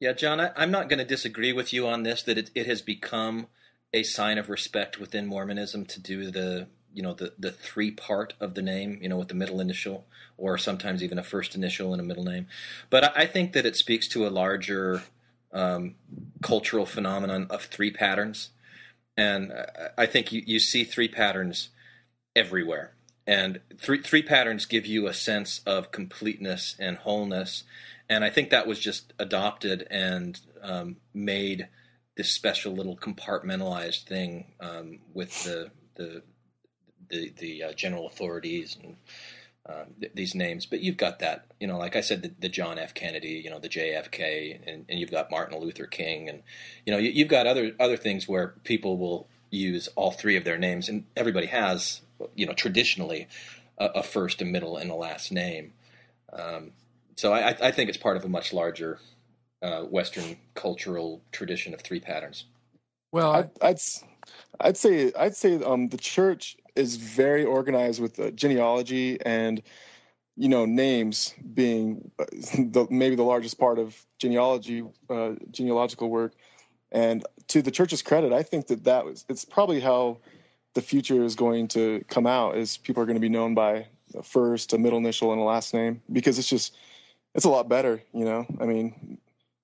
Yeah, 0.00 0.12
John, 0.12 0.40
I, 0.40 0.50
I'm 0.56 0.70
not 0.70 0.88
going 0.88 0.98
to 0.98 1.04
disagree 1.04 1.52
with 1.52 1.72
you 1.72 1.86
on 1.86 2.02
this. 2.02 2.22
That 2.22 2.36
it, 2.36 2.50
it 2.54 2.66
has 2.66 2.82
become 2.82 3.46
a 3.92 4.02
sign 4.02 4.38
of 4.38 4.48
respect 4.48 4.98
within 4.98 5.26
Mormonism 5.26 5.84
to 5.86 6.00
do 6.00 6.30
the 6.30 6.68
you 6.92 7.02
know 7.02 7.14
the 7.14 7.34
the 7.38 7.52
three 7.52 7.92
part 7.92 8.34
of 8.40 8.54
the 8.54 8.62
name, 8.62 8.98
you 9.00 9.08
know, 9.08 9.16
with 9.16 9.28
the 9.28 9.34
middle 9.34 9.60
initial, 9.60 10.06
or 10.36 10.58
sometimes 10.58 11.04
even 11.04 11.18
a 11.18 11.22
first 11.22 11.54
initial 11.54 11.92
and 11.92 12.00
a 12.00 12.04
middle 12.04 12.24
name. 12.24 12.48
But 12.88 13.04
I, 13.04 13.22
I 13.22 13.26
think 13.26 13.52
that 13.52 13.66
it 13.66 13.76
speaks 13.76 14.08
to 14.08 14.26
a 14.26 14.30
larger 14.30 15.02
um, 15.52 15.96
cultural 16.42 16.86
phenomenon 16.86 17.46
of 17.50 17.64
three 17.64 17.90
patterns, 17.90 18.50
and 19.16 19.52
I, 19.98 20.06
think 20.06 20.32
you, 20.32 20.42
you 20.46 20.58
see 20.58 20.84
three 20.84 21.08
patterns 21.08 21.70
everywhere. 22.34 22.94
And 23.26 23.60
three 23.78 24.02
three 24.02 24.22
patterns 24.22 24.66
give 24.66 24.86
you 24.86 25.06
a 25.06 25.14
sense 25.14 25.60
of 25.66 25.92
completeness 25.92 26.74
and 26.78 26.96
wholeness, 26.96 27.64
and 28.08 28.24
I 28.24 28.30
think 28.30 28.50
that 28.50 28.66
was 28.66 28.80
just 28.80 29.12
adopted 29.18 29.86
and 29.90 30.40
um, 30.62 30.96
made 31.14 31.68
this 32.16 32.34
special 32.34 32.72
little 32.72 32.96
compartmentalized 32.96 34.04
thing 34.04 34.52
um, 34.60 34.98
with 35.12 35.44
the 35.44 35.70
the 35.94 36.22
the, 37.08 37.32
the 37.38 37.64
uh, 37.64 37.72
general 37.72 38.06
authorities 38.06 38.76
and 38.82 38.96
uh, 39.68 39.84
th- 40.00 40.12
these 40.14 40.34
names. 40.34 40.66
But 40.66 40.80
you've 40.80 40.96
got 40.96 41.18
that, 41.20 41.46
you 41.60 41.66
know, 41.66 41.78
like 41.78 41.96
I 41.96 42.00
said, 42.00 42.22
the, 42.22 42.32
the 42.40 42.48
John 42.48 42.78
F. 42.78 42.94
Kennedy, 42.94 43.40
you 43.44 43.50
know, 43.50 43.58
the 43.58 43.68
JFK, 43.68 44.60
and, 44.66 44.84
and 44.88 44.98
you've 44.98 45.10
got 45.10 45.30
Martin 45.30 45.58
Luther 45.60 45.86
King, 45.86 46.28
and 46.28 46.42
you 46.86 46.92
know, 46.92 46.98
you, 46.98 47.10
you've 47.10 47.28
got 47.28 47.46
other 47.46 47.72
other 47.78 47.96
things 47.96 48.26
where 48.28 48.54
people 48.64 48.96
will 48.98 49.28
use 49.50 49.88
all 49.96 50.12
three 50.12 50.36
of 50.36 50.44
their 50.44 50.58
names, 50.58 50.88
and 50.88 51.04
everybody 51.16 51.46
has, 51.46 52.00
you 52.34 52.46
know, 52.46 52.52
traditionally 52.54 53.28
a, 53.78 53.86
a 53.96 54.02
first, 54.02 54.40
a 54.42 54.44
middle, 54.44 54.76
and 54.76 54.90
a 54.90 54.94
last 54.94 55.32
name. 55.32 55.72
Um, 56.32 56.72
so 57.16 57.32
I, 57.32 57.50
I- 57.50 57.56
I 57.68 57.70
think 57.72 57.88
it's 57.88 57.98
part 57.98 58.16
of 58.16 58.24
a 58.24 58.28
much 58.28 58.52
larger 58.52 58.98
uh, 59.62 59.82
Western 59.82 60.36
cultural 60.54 61.20
tradition 61.32 61.74
of 61.74 61.80
three 61.82 62.00
patterns. 62.00 62.44
well, 63.12 63.32
I'd, 63.32 63.50
I'd 63.60 63.74
s- 63.74 64.04
I'd 64.60 64.76
say 64.76 65.12
I'd 65.18 65.34
say 65.36 65.62
um, 65.62 65.88
the 65.88 65.96
church 65.98 66.56
is 66.76 66.96
very 66.96 67.44
organized 67.44 68.00
with 68.00 68.18
uh, 68.18 68.30
genealogy 68.30 69.20
and 69.22 69.62
you 70.36 70.48
know 70.48 70.64
names 70.64 71.34
being 71.54 72.10
uh, 72.18 72.24
the, 72.32 72.86
maybe 72.90 73.14
the 73.14 73.22
largest 73.22 73.58
part 73.58 73.78
of 73.78 74.04
genealogy 74.18 74.82
uh, 75.08 75.32
genealogical 75.50 76.08
work. 76.08 76.34
And 76.92 77.24
to 77.48 77.62
the 77.62 77.70
church's 77.70 78.02
credit, 78.02 78.32
I 78.32 78.42
think 78.42 78.66
that 78.68 78.84
that 78.84 79.04
was 79.04 79.24
it's 79.28 79.44
probably 79.44 79.80
how 79.80 80.18
the 80.74 80.82
future 80.82 81.24
is 81.24 81.34
going 81.34 81.68
to 81.68 82.04
come 82.08 82.26
out. 82.26 82.56
Is 82.56 82.76
people 82.76 83.02
are 83.02 83.06
going 83.06 83.16
to 83.16 83.20
be 83.20 83.28
known 83.28 83.54
by 83.54 83.86
a 84.14 84.22
first, 84.22 84.72
a 84.72 84.78
middle 84.78 84.98
initial, 84.98 85.32
and 85.32 85.40
a 85.40 85.44
last 85.44 85.74
name 85.74 86.02
because 86.12 86.38
it's 86.38 86.48
just 86.48 86.76
it's 87.34 87.44
a 87.44 87.50
lot 87.50 87.68
better. 87.68 88.02
You 88.12 88.24
know, 88.24 88.46
I 88.60 88.66
mean, 88.66 89.18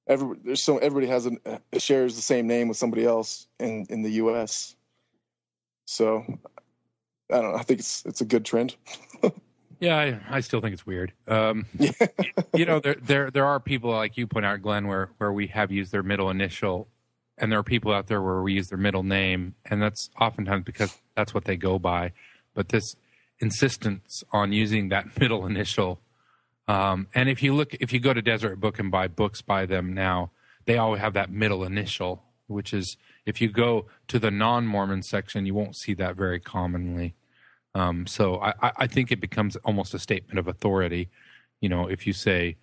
every 0.06 0.36
there's 0.44 0.62
so 0.62 0.78
everybody 0.78 1.06
has 1.08 1.26
uh, 1.26 1.58
shares 1.78 2.16
the 2.16 2.22
same 2.22 2.46
name 2.46 2.68
with 2.68 2.76
somebody 2.76 3.04
else 3.04 3.46
in 3.58 3.86
in 3.88 4.02
the 4.02 4.12
U.S. 4.12 4.76
So 5.86 6.24
I 7.30 7.40
don't 7.40 7.52
know. 7.52 7.58
I 7.58 7.62
think 7.62 7.80
it's 7.80 8.04
it's 8.06 8.20
a 8.20 8.24
good 8.24 8.44
trend. 8.44 8.76
Yeah, 9.78 9.98
I, 9.98 10.36
I 10.36 10.40
still 10.40 10.62
think 10.62 10.72
it's 10.72 10.86
weird. 10.86 11.12
Um, 11.28 11.66
Yeah. 11.78 11.90
you 12.54 12.64
know, 12.64 12.80
there 12.80 12.94
there 12.94 13.30
there 13.30 13.44
are 13.44 13.60
people 13.60 13.90
like 13.90 14.16
you 14.16 14.26
point 14.26 14.46
out, 14.46 14.62
Glenn, 14.62 14.88
where 14.88 15.10
where 15.18 15.30
we 15.30 15.48
have 15.48 15.70
used 15.70 15.92
their 15.92 16.02
middle 16.02 16.30
initial, 16.30 16.88
and 17.36 17.52
there 17.52 17.58
are 17.58 17.62
people 17.62 17.92
out 17.92 18.06
there 18.06 18.22
where 18.22 18.40
we 18.40 18.54
use 18.54 18.68
their 18.68 18.78
middle 18.78 19.02
name, 19.02 19.54
and 19.66 19.82
that's 19.82 20.08
oftentimes 20.18 20.64
because 20.64 20.96
that's 21.14 21.34
what 21.34 21.44
they 21.44 21.58
go 21.58 21.78
by. 21.78 22.12
But 22.54 22.70
this 22.70 22.96
insistence 23.38 24.22
on 24.32 24.52
using 24.52 24.88
that 24.88 25.20
middle 25.20 25.44
initial, 25.44 26.00
um, 26.68 27.08
and 27.14 27.28
if 27.28 27.42
you 27.42 27.54
look, 27.54 27.74
if 27.74 27.92
you 27.92 28.00
go 28.00 28.14
to 28.14 28.22
Deseret 28.22 28.58
Book 28.58 28.78
and 28.78 28.90
buy 28.90 29.08
books 29.08 29.42
by 29.42 29.66
them 29.66 29.92
now, 29.92 30.30
they 30.64 30.78
all 30.78 30.94
have 30.94 31.12
that 31.12 31.30
middle 31.30 31.64
initial, 31.64 32.22
which 32.46 32.72
is 32.72 32.96
if 33.26 33.40
you 33.40 33.48
go 33.50 33.86
to 34.08 34.18
the 34.18 34.30
non-Mormon 34.30 35.02
section, 35.02 35.44
you 35.46 35.52
won't 35.54 35.76
see 35.76 35.94
that 35.94 36.16
very 36.16 36.40
commonly. 36.40 37.14
Um, 37.74 38.06
so 38.06 38.36
I, 38.40 38.54
I- 38.62 38.72
I 38.78 38.86
think 38.86 39.12
it 39.12 39.20
becomes 39.20 39.56
almost 39.56 39.92
a 39.94 39.98
statement 39.98 40.38
of 40.38 40.48
authority. 40.48 41.10
You 41.60 41.68
know, 41.68 41.88
if 41.88 42.06
you 42.06 42.12
say, 42.12 42.56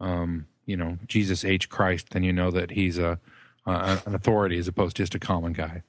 um, 0.00 0.46
you 0.66 0.76
know, 0.76 0.98
Jesus 1.06 1.44
H. 1.44 1.68
Christ, 1.68 2.10
then 2.10 2.22
you 2.22 2.32
know 2.32 2.50
that 2.52 2.70
he's 2.70 2.98
a, 2.98 3.18
uh, 3.66 3.98
an 4.06 4.14
authority 4.14 4.58
as 4.58 4.68
opposed 4.68 4.96
to 4.96 5.02
just 5.02 5.14
a 5.14 5.18
common 5.18 5.52
guy. 5.52 5.82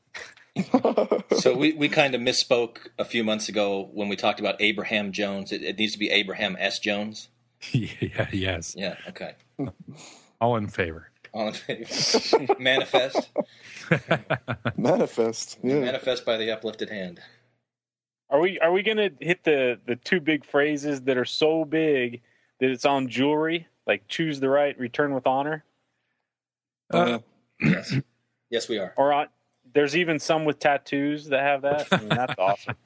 So 1.37 1.55
we, 1.55 1.73
we 1.73 1.87
kind 1.87 2.15
of 2.15 2.21
misspoke 2.21 2.77
a 2.97 3.05
few 3.05 3.23
months 3.23 3.47
ago 3.47 3.89
when 3.93 4.09
we 4.09 4.15
talked 4.15 4.39
about 4.39 4.59
Abraham 4.59 5.11
Jones. 5.11 5.51
It, 5.51 5.61
it 5.61 5.77
needs 5.77 5.93
to 5.93 5.99
be 5.99 6.09
Abraham 6.09 6.55
S. 6.59 6.79
Jones. 6.79 7.29
yeah, 7.71 8.27
yes. 8.31 8.73
Yeah. 8.75 8.95
Okay. 9.09 9.35
All 10.41 10.55
in 10.57 10.67
favor. 10.67 11.11
All 11.33 11.47
in 11.47 11.53
favor. 11.53 12.55
Manifest. 12.59 13.29
Manifest. 14.77 15.59
Yeah. 15.63 15.79
Manifest 15.79 16.25
by 16.25 16.37
the 16.37 16.51
uplifted 16.51 16.89
hand. 16.89 17.19
Are 18.29 18.39
we 18.39 18.59
are 18.59 18.71
we 18.71 18.83
gonna 18.83 19.09
hit 19.19 19.43
the 19.43 19.79
the 19.85 19.95
two 19.95 20.19
big 20.19 20.45
phrases 20.45 21.01
that 21.03 21.17
are 21.17 21.25
so 21.25 21.63
big 21.65 22.21
that 22.59 22.69
it's 22.69 22.85
on 22.85 23.07
jewelry, 23.07 23.67
like 23.85 24.07
choose 24.07 24.39
the 24.39 24.49
right, 24.49 24.77
return 24.79 25.13
with 25.13 25.25
honor, 25.27 25.63
Uh, 26.91 27.19
Yes. 27.61 27.95
Yes, 28.49 28.69
we 28.69 28.77
are. 28.79 28.93
or 28.97 29.13
on, 29.13 29.27
there's 29.73 29.95
even 29.95 30.19
some 30.19 30.45
with 30.45 30.59
tattoos 30.59 31.25
that 31.27 31.41
have 31.41 31.61
that. 31.63 31.87
I 31.91 31.97
mean, 31.97 32.09
that's 32.09 32.35
awesome. 32.37 32.75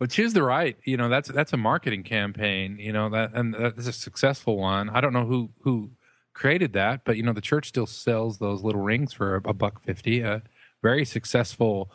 Well, 0.00 0.06
choose 0.06 0.32
the 0.32 0.44
right. 0.44 0.76
You 0.84 0.96
know, 0.96 1.08
that's 1.08 1.28
that's 1.28 1.52
a 1.52 1.56
marketing 1.56 2.04
campaign. 2.04 2.78
You 2.78 2.92
know 2.92 3.08
that, 3.10 3.32
and 3.34 3.52
that's 3.52 3.88
a 3.88 3.92
successful 3.92 4.56
one. 4.56 4.88
I 4.90 5.00
don't 5.00 5.12
know 5.12 5.26
who 5.26 5.50
who 5.62 5.90
created 6.38 6.72
that, 6.74 7.02
but 7.04 7.16
you 7.16 7.22
know, 7.22 7.32
the 7.32 7.40
church 7.40 7.68
still 7.68 7.86
sells 7.86 8.38
those 8.38 8.62
little 8.62 8.80
rings 8.80 9.12
for 9.12 9.42
a, 9.44 9.52
buck 9.52 9.82
fifty. 9.82 10.20
A 10.20 10.42
very 10.82 11.04
successful 11.04 11.90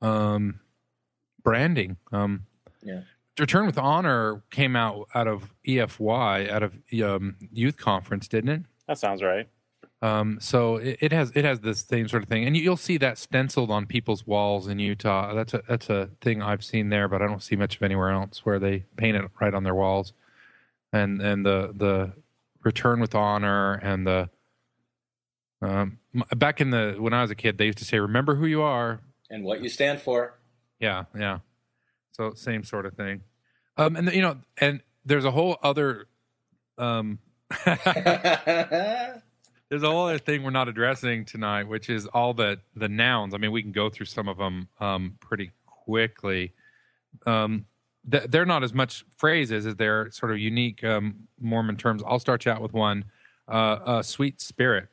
um, 0.00 0.60
branding. 1.42 1.96
Um, 2.12 2.46
Yeah. 2.82 3.00
Return 3.38 3.66
with 3.66 3.78
Honor 3.78 4.44
came 4.52 4.76
out 4.76 5.08
out 5.12 5.26
of 5.26 5.52
EFY, 5.66 6.48
out 6.50 6.62
of 6.62 6.72
um, 7.02 7.36
youth 7.52 7.76
conference, 7.76 8.28
didn't 8.28 8.50
it? 8.50 8.62
That 8.86 8.98
sounds 8.98 9.22
right. 9.24 9.48
Um, 10.02 10.38
so 10.40 10.76
it, 10.76 10.98
it 11.00 11.12
has 11.12 11.32
it 11.34 11.44
has 11.44 11.58
the 11.60 11.74
same 11.74 12.06
sort 12.06 12.22
of 12.22 12.28
thing, 12.28 12.44
and 12.44 12.56
you, 12.56 12.62
you'll 12.62 12.76
see 12.76 12.96
that 12.98 13.18
stenciled 13.18 13.70
on 13.72 13.86
people's 13.86 14.24
walls 14.24 14.68
in 14.68 14.78
Utah. 14.78 15.34
That's 15.34 15.54
a 15.54 15.62
that's 15.68 15.90
a 15.90 16.10
thing 16.20 16.42
I've 16.42 16.62
seen 16.62 16.90
there, 16.90 17.08
but 17.08 17.22
I 17.22 17.26
don't 17.26 17.42
see 17.42 17.56
much 17.56 17.76
of 17.76 17.82
anywhere 17.82 18.10
else 18.10 18.44
where 18.44 18.60
they 18.60 18.84
paint 18.96 19.16
it 19.16 19.28
right 19.40 19.54
on 19.54 19.64
their 19.64 19.74
walls. 19.74 20.12
And 20.92 21.20
and 21.20 21.44
the 21.44 21.72
the 21.74 22.12
return 22.64 23.00
with 23.00 23.14
honor 23.14 23.74
and 23.74 24.06
the 24.06 24.30
um, 25.62 25.98
back 26.36 26.60
in 26.60 26.70
the 26.70 26.96
when 26.98 27.14
I 27.14 27.22
was 27.22 27.30
a 27.30 27.34
kid, 27.34 27.58
they 27.58 27.66
used 27.66 27.78
to 27.78 27.84
say, 27.84 27.98
"Remember 27.98 28.34
who 28.34 28.46
you 28.46 28.62
are." 28.62 29.00
And 29.30 29.44
what 29.44 29.62
you 29.62 29.68
stand 29.68 30.00
for. 30.00 30.38
Yeah, 30.78 31.04
yeah. 31.16 31.38
So 32.12 32.34
same 32.34 32.64
sort 32.64 32.86
of 32.86 32.94
thing. 32.94 33.22
Um, 33.76 33.96
and 33.96 34.12
you 34.12 34.22
know, 34.22 34.36
and 34.58 34.82
there's 35.04 35.24
a 35.24 35.30
whole 35.30 35.58
other 35.62 36.06
um. 36.78 37.18
There's 39.70 39.82
a 39.82 39.90
whole 39.90 40.06
other 40.06 40.18
thing 40.18 40.42
we're 40.42 40.50
not 40.50 40.68
addressing 40.68 41.24
tonight, 41.24 41.64
which 41.64 41.88
is 41.88 42.06
all 42.06 42.34
the 42.34 42.60
the 42.76 42.88
nouns. 42.88 43.34
I 43.34 43.38
mean, 43.38 43.50
we 43.50 43.62
can 43.62 43.72
go 43.72 43.88
through 43.88 44.06
some 44.06 44.28
of 44.28 44.36
them 44.36 44.68
um, 44.78 45.16
pretty 45.20 45.50
quickly. 45.66 46.52
Um, 47.26 47.64
th- 48.10 48.24
they're 48.28 48.46
not 48.46 48.62
as 48.62 48.72
much 48.72 49.04
phrases 49.16 49.66
as 49.66 49.76
they're 49.76 50.10
sort 50.10 50.32
of 50.32 50.38
unique 50.38 50.82
um, 50.84 51.14
Mormon 51.40 51.76
terms. 51.76 52.02
I'll 52.06 52.18
start 52.18 52.44
you 52.44 52.52
out 52.52 52.60
with 52.60 52.72
one: 52.72 53.04
uh, 53.48 53.52
uh, 53.52 54.02
"sweet 54.02 54.40
spirit." 54.40 54.88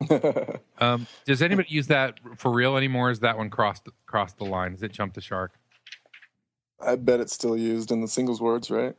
Um, 0.80 1.08
does 1.24 1.42
anybody 1.42 1.68
use 1.70 1.88
that 1.88 2.20
for 2.36 2.52
real 2.52 2.76
anymore? 2.76 3.10
Is 3.10 3.18
that 3.20 3.36
one 3.36 3.50
crossed 3.50 3.88
crossed 4.06 4.38
the 4.38 4.44
line? 4.44 4.70
Has 4.70 4.82
it 4.84 4.92
jumped 4.92 5.16
the 5.16 5.20
shark? 5.20 5.58
I 6.80 6.94
bet 6.94 7.18
it's 7.18 7.32
still 7.32 7.56
used 7.56 7.90
in 7.90 8.00
the 8.00 8.06
singles 8.06 8.40
wards, 8.40 8.70
right? 8.70 8.94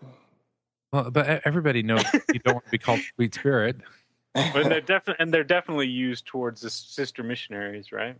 Well, 0.92 1.10
but 1.10 1.30
e- 1.30 1.42
everybody 1.46 1.84
knows 1.84 2.04
you 2.34 2.40
don't 2.40 2.56
want 2.56 2.66
to 2.66 2.72
be 2.72 2.78
called 2.78 3.00
sweet 3.16 3.34
spirit. 3.34 3.78
But 4.34 4.68
they're 4.68 4.82
definitely 4.82 5.24
and 5.24 5.34
they're 5.34 5.44
definitely 5.44 5.88
used 5.88 6.26
towards 6.26 6.62
the 6.62 6.70
sister 6.70 7.24
missionaries, 7.24 7.92
right? 7.92 8.18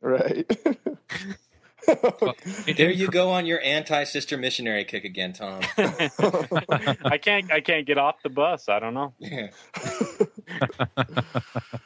right. 0.00 0.46
there 1.86 2.90
you 2.90 3.08
go 3.08 3.30
on 3.30 3.46
your 3.46 3.60
anti-sister 3.62 4.36
missionary 4.36 4.84
kick 4.84 5.04
again, 5.04 5.32
Tom. 5.32 5.60
I 5.78 7.18
can't 7.20 7.50
I 7.50 7.60
can't 7.60 7.86
get 7.86 7.98
off 7.98 8.16
the 8.22 8.30
bus. 8.30 8.68
I 8.68 8.78
don't 8.78 8.94
know. 8.94 9.14
Yeah. 9.18 9.48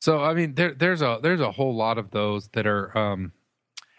So 0.00 0.22
I 0.22 0.32
mean, 0.32 0.54
there, 0.54 0.72
there's 0.72 1.02
a 1.02 1.18
there's 1.22 1.40
a 1.40 1.52
whole 1.52 1.74
lot 1.74 1.98
of 1.98 2.10
those 2.10 2.48
that 2.48 2.66
are, 2.66 2.96
um, 2.96 3.32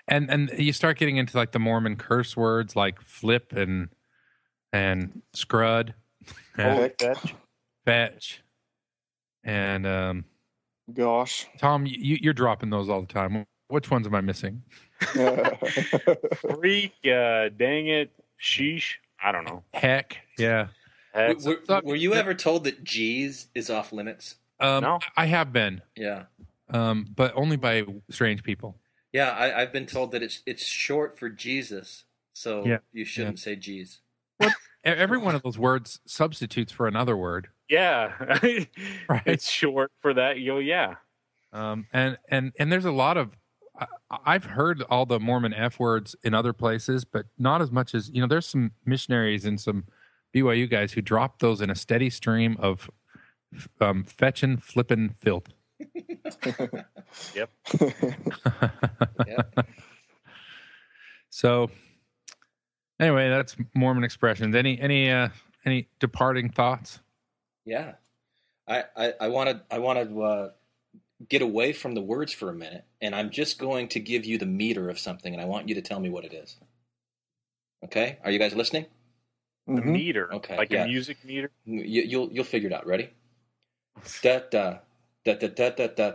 and 0.08 0.30
and 0.32 0.52
you 0.58 0.74
start 0.74 0.98
getting 0.98 1.18
into 1.18 1.38
like 1.38 1.52
the 1.52 1.60
Mormon 1.60 1.96
curse 1.96 2.36
words 2.36 2.76
like 2.76 3.00
flip 3.02 3.54
and 3.54 3.90
and 4.74 5.22
scrud, 5.34 5.94
and 6.58 6.74
Holy 6.76 6.92
fetch. 7.00 7.36
fetch, 7.86 8.42
and 9.44 9.86
um, 9.86 10.26
Gosh. 10.92 11.46
Tom, 11.60 11.86
you, 11.86 12.18
you're 12.20 12.34
dropping 12.34 12.72
those 12.72 12.90
all 12.90 13.02
the 13.02 13.08
time. 13.08 13.46
Which 13.72 13.90
ones 13.90 14.06
am 14.06 14.14
I 14.16 14.22
missing? 14.22 14.62
Freak, 16.42 16.94
uh, 17.06 17.50
dang 17.58 17.88
it, 17.88 18.12
sheesh. 18.42 18.96
I 19.24 19.32
don't 19.32 19.46
know. 19.46 19.64
Heck, 19.74 20.18
yeah. 20.38 20.68
Heck, 21.14 21.40
Were, 21.42 21.58
were- 21.68 21.82
were 21.84 21.96
you 21.96 22.14
ever 22.14 22.34
told 22.34 22.64
that 22.66 22.84
G's 22.84 23.48
is 23.56 23.70
off 23.70 23.92
limits? 23.92 24.36
Um, 24.60 24.84
No. 24.84 25.00
I 25.18 25.26
have 25.26 25.52
been, 25.54 25.82
Yeah. 25.96 26.24
um, 26.70 27.08
but 27.16 27.34
only 27.36 27.56
by 27.58 27.86
strange 28.10 28.44
people. 28.44 28.76
Yeah, 29.14 29.30
I, 29.32 29.62
I've 29.62 29.74
been 29.74 29.86
told 29.88 30.12
that 30.12 30.24
it's 30.24 30.42
it's 30.46 30.66
short 30.66 31.20
for 31.20 31.30
Jesus, 31.30 32.06
so 32.34 32.66
Yeah, 32.66 32.78
you 32.94 33.04
shouldn't 33.06 33.40
say 33.40 33.56
G's. 33.58 34.00
Every 34.84 35.18
one 35.18 35.36
of 35.36 35.44
those 35.44 35.58
words 35.60 36.00
substitutes 36.06 36.72
for 36.72 36.88
another 36.88 37.16
word, 37.18 37.50
yeah, 37.70 38.14
right? 39.10 39.22
it's 39.26 39.50
short 39.50 39.92
for 40.02 40.14
that. 40.16 40.40
You 40.40 40.54
go, 40.54 40.58
yeah. 40.60 40.96
um, 41.54 41.86
and 41.94 42.18
and 42.30 42.52
and 42.58 42.72
there's 42.72 42.86
a 42.86 42.92
lot 42.92 43.18
of 43.18 43.30
I, 43.30 43.36
I've 44.26 44.44
heard 44.44 44.84
all 44.90 45.06
the 45.06 45.20
Mormon 45.20 45.54
f 45.54 45.80
words 45.80 46.16
in 46.24 46.34
other 46.34 46.54
places, 46.54 47.06
but 47.06 47.26
not 47.38 47.62
as 47.62 47.72
much 47.72 47.96
as 47.96 48.10
you 48.10 48.22
know. 48.22 48.28
There's 48.28 48.46
some 48.46 48.72
missionaries 48.86 49.46
and 49.46 49.60
some 49.60 49.86
BYU 50.34 50.70
guys 50.70 50.92
who 50.92 51.02
drop 51.02 51.40
those 51.40 51.62
in 51.62 51.70
a 51.70 51.76
steady 51.76 52.10
stream 52.10 52.58
of 52.60 52.90
um, 53.80 54.04
fetching, 54.04 54.58
flipping, 54.58 55.16
filth. 55.20 55.48
Yep. 57.36 57.50
yep. 59.28 59.68
So, 61.30 61.70
anyway, 63.00 63.30
that's 63.30 63.58
Mormon 63.76 64.04
expressions. 64.04 64.56
Any 64.56 64.80
any 64.80 65.10
uh, 65.10 65.30
any 65.66 65.90
departing 66.00 66.50
thoughts? 66.50 67.00
Yeah, 67.66 67.94
I 68.68 68.84
I, 68.96 69.14
I 69.22 69.28
want 69.28 69.50
to 69.50 69.62
I 69.70 69.80
want 69.80 70.00
to 70.00 70.24
uh, 70.24 70.50
get 71.28 71.42
away 71.42 71.74
from 71.74 71.96
the 71.96 72.02
words 72.02 72.32
for 72.32 72.50
a 72.50 72.54
minute, 72.54 72.86
and 73.02 73.16
I'm 73.16 73.30
just 73.32 73.60
going 73.60 73.90
to 73.90 74.00
give 74.00 74.26
you 74.26 74.38
the 74.38 74.46
meter 74.48 74.90
of 74.90 75.00
something, 75.00 75.34
and 75.34 75.42
I 75.42 75.46
want 75.46 75.70
you 75.70 75.76
to 75.76 75.82
tell 75.82 76.00
me 76.00 76.10
what 76.10 76.26
it 76.26 76.34
is. 76.34 76.58
Okay, 77.86 78.20
are 78.24 78.32
you 78.32 78.40
guys 78.40 78.56
listening? 78.56 78.86
The 79.76 79.82
Mhm. 79.82 79.94
meter, 79.94 80.34
Okay, 80.34 80.58
like 80.58 80.72
yeah. 80.72 80.86
a 80.86 80.88
music 80.88 81.24
meter. 81.26 81.52
You, 81.66 81.82
you'll 82.04 82.32
you'll 82.34 82.46
figure 82.46 82.70
it 82.70 82.74
out. 82.74 82.86
Ready? 82.88 83.10
Da 84.24 84.40
da 84.52 84.80
da 85.26 85.36
da 85.36 85.48
da 85.50 85.70
da 85.72 85.88
da 85.88 86.12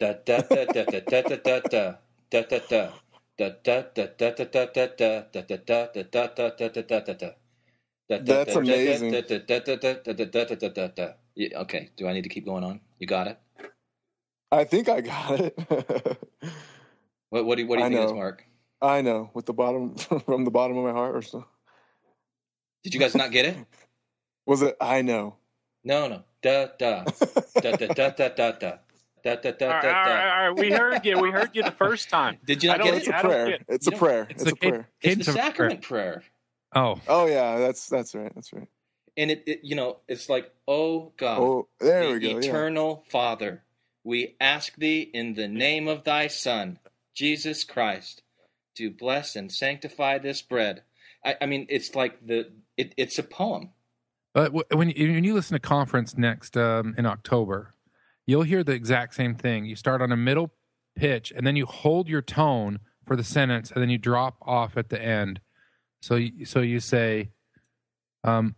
da 0.00 0.12
da 0.26 0.42
da 0.42 0.42
da 0.66 0.66
da 0.66 0.84
da 0.84 0.86
da 1.06 1.20
da 1.20 1.38
da 1.38 1.60
da 1.70 1.98
da 2.30 2.42
da 2.42 2.60
da. 2.68 2.92
Da 3.38 3.50
da 3.50 3.82
da 3.94 4.06
da 4.18 4.30
da 4.30 4.44
da 4.44 4.66
da 4.66 4.86
da 4.94 5.30
da 5.30 5.56
da 5.56 5.56
da 5.56 5.86
da 5.94 6.04
da 6.04 6.26
da 6.28 6.50
da 6.50 6.68
da 6.68 6.82
da 6.82 7.00
da 7.00 7.14
da. 7.14 7.30
That's 8.08 8.56
amazing. 8.56 9.12
Yeah, 11.36 11.60
Okay, 11.62 11.90
do 11.96 12.08
I 12.08 12.14
need 12.14 12.24
to 12.24 12.30
keep 12.30 12.44
going 12.46 12.64
on? 12.64 12.80
You 12.98 13.06
got 13.08 13.28
it. 13.28 13.38
I 14.52 14.64
think 14.64 14.88
I 14.88 15.00
got 15.00 15.40
it. 15.40 15.58
what, 17.30 17.44
what 17.44 17.56
do 17.56 17.62
you, 17.62 17.68
what 17.68 17.76
do 17.76 17.82
you 17.82 17.88
think 17.88 17.94
know. 17.94 18.02
it 18.02 18.06
is, 18.06 18.12
Mark? 18.12 18.44
I 18.80 19.02
know, 19.02 19.30
with 19.34 19.46
the 19.46 19.52
bottom 19.52 19.94
from 20.26 20.44
the 20.44 20.50
bottom 20.50 20.76
of 20.76 20.84
my 20.84 20.92
heart, 20.92 21.16
or 21.16 21.22
so. 21.22 21.44
Did 22.84 22.94
you 22.94 23.00
guys 23.00 23.14
not 23.14 23.32
get 23.32 23.46
it? 23.46 23.56
Was 24.46 24.62
it? 24.62 24.76
I 24.80 25.02
know. 25.02 25.36
No, 25.82 26.08
no. 26.08 26.22
Da 26.42 26.66
da 26.78 27.04
da 27.60 27.72
da 27.72 27.86
da 27.86 28.10
da 28.10 28.28
da 28.28 28.52
da. 28.52 28.72
Da, 29.24 29.34
da, 29.34 29.50
da, 29.50 29.66
all, 29.66 29.72
right, 29.72 29.84
all, 29.84 29.92
right, 29.92 30.44
all 30.44 30.50
right, 30.50 30.60
we 30.60 30.70
heard 30.70 31.04
you. 31.04 31.18
We 31.18 31.32
heard 31.32 31.50
you 31.52 31.64
the 31.64 31.72
first 31.72 32.08
time. 32.08 32.38
Did 32.46 32.62
you 32.62 32.68
not 32.68 32.80
get 32.80 32.94
it? 32.94 32.98
It's 32.98 33.08
a 33.08 33.12
prayer. 33.12 33.58
It's 33.66 33.86
a 33.88 33.90
prayer. 33.90 34.26
It's, 34.30 34.46
a, 34.46 34.54
prayer. 34.54 34.88
It's 35.02 35.26
the 35.26 35.32
sacrament 35.32 35.82
prayer. 35.82 36.22
Oh. 36.76 37.00
Oh 37.08 37.26
yeah, 37.26 37.58
that's 37.58 37.88
that's 37.88 38.14
right. 38.14 38.30
That's 38.36 38.52
right. 38.52 38.68
And 39.16 39.32
it, 39.32 39.42
it 39.46 39.60
you 39.64 39.74
know, 39.74 39.98
it's 40.06 40.28
like, 40.28 40.52
oh 40.68 41.12
God, 41.16 41.40
oh, 41.40 41.68
there 41.80 42.06
the 42.06 42.12
we 42.12 42.20
go, 42.20 42.38
eternal 42.38 43.02
yeah. 43.04 43.10
Father, 43.10 43.64
we 44.06 44.36
ask 44.40 44.76
thee 44.76 45.10
in 45.12 45.34
the 45.34 45.48
name 45.48 45.88
of 45.88 46.04
thy 46.04 46.28
Son, 46.28 46.78
Jesus 47.12 47.64
Christ, 47.64 48.22
to 48.76 48.88
bless 48.88 49.34
and 49.34 49.50
sanctify 49.50 50.18
this 50.18 50.42
bread. 50.42 50.84
I, 51.24 51.34
I 51.42 51.46
mean, 51.46 51.66
it's 51.68 51.94
like 51.96 52.24
the 52.24 52.52
it, 52.76 52.94
it's 52.96 53.18
a 53.18 53.24
poem. 53.24 53.70
But 54.32 54.52
when 54.76 54.90
you, 54.90 55.12
when 55.12 55.24
you 55.24 55.34
listen 55.34 55.54
to 55.54 55.58
conference 55.58 56.16
next 56.16 56.56
um, 56.56 56.94
in 56.96 57.04
October, 57.04 57.74
you'll 58.26 58.42
hear 58.42 58.62
the 58.62 58.72
exact 58.72 59.14
same 59.14 59.34
thing. 59.34 59.64
You 59.64 59.74
start 59.74 60.00
on 60.00 60.12
a 60.12 60.16
middle 60.16 60.52
pitch, 60.94 61.32
and 61.34 61.44
then 61.44 61.56
you 61.56 61.66
hold 61.66 62.08
your 62.08 62.22
tone 62.22 62.78
for 63.06 63.16
the 63.16 63.24
sentence, 63.24 63.72
and 63.72 63.82
then 63.82 63.90
you 63.90 63.98
drop 63.98 64.36
off 64.42 64.76
at 64.76 64.88
the 64.88 65.02
end. 65.02 65.40
So 66.00 66.14
you, 66.14 66.44
so 66.44 66.60
you 66.60 66.78
say, 66.78 67.30
um, 68.22 68.54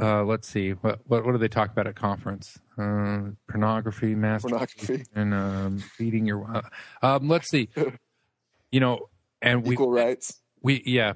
uh, 0.00 0.22
let's 0.24 0.48
see, 0.48 0.70
what, 0.72 1.00
what 1.06 1.24
what 1.24 1.32
do 1.32 1.38
they 1.38 1.48
talk 1.48 1.70
about 1.70 1.86
at 1.86 1.96
conference? 1.96 2.58
Uh, 2.76 3.30
pornography, 3.48 4.14
masturbation, 4.14 4.68
Pornography. 4.86 5.04
and 5.14 5.34
um, 5.34 5.78
feeding 5.78 6.26
your. 6.26 6.44
Uh, 6.56 6.62
um, 7.16 7.28
let's 7.28 7.48
see, 7.50 7.68
you 8.70 8.80
know, 8.80 9.08
and 9.40 9.64
we 9.64 9.74
Equal 9.74 9.90
rights. 9.90 10.40
we 10.62 10.82
yeah 10.84 11.14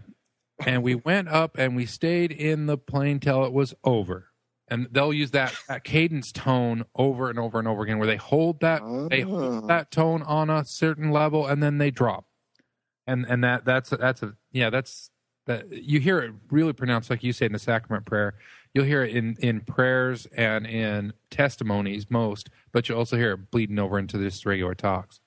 and 0.64 0.82
we 0.82 0.94
went 0.94 1.28
up 1.28 1.58
and 1.58 1.74
we 1.76 1.84
stayed 1.86 2.30
in 2.32 2.66
the 2.66 2.78
plane 2.78 3.18
till 3.20 3.44
it 3.44 3.52
was 3.52 3.74
over. 3.84 4.28
And 4.68 4.86
they'll 4.90 5.12
use 5.12 5.32
that, 5.32 5.52
that 5.68 5.84
cadence 5.84 6.32
tone 6.32 6.84
over 6.94 7.28
and 7.28 7.38
over 7.38 7.58
and 7.58 7.66
over 7.68 7.82
again, 7.82 7.98
where 7.98 8.06
they 8.06 8.16
hold 8.16 8.60
that 8.60 8.80
they 9.10 9.20
hold 9.22 9.64
Ah. 9.64 9.66
that 9.66 9.90
tone 9.90 10.22
on 10.22 10.48
a 10.50 10.64
certain 10.64 11.10
level 11.10 11.46
and 11.46 11.62
then 11.62 11.78
they 11.78 11.90
drop. 11.90 12.26
And 13.06 13.26
and 13.28 13.42
that 13.44 13.64
that's 13.64 13.90
that's 13.90 14.22
a 14.22 14.34
yeah 14.52 14.70
that's 14.70 15.10
that 15.46 15.70
you 15.72 15.98
hear 15.98 16.20
it 16.20 16.32
really 16.50 16.72
pronounced 16.72 17.10
like 17.10 17.22
you 17.24 17.32
say 17.32 17.46
in 17.46 17.52
the 17.52 17.58
sacrament 17.58 18.06
prayer. 18.06 18.34
You'll 18.74 18.84
hear 18.86 19.02
it 19.04 19.14
in 19.14 19.36
in 19.40 19.60
prayers 19.60 20.26
and 20.34 20.66
in 20.66 21.12
testimonies 21.30 22.10
most, 22.10 22.48
but 22.72 22.88
you'll 22.88 22.98
also 22.98 23.16
hear 23.16 23.32
it 23.32 23.50
bleeding 23.50 23.78
over 23.78 23.98
into 23.98 24.16
this 24.16 24.46
regular 24.46 24.74
talks. 24.74 25.20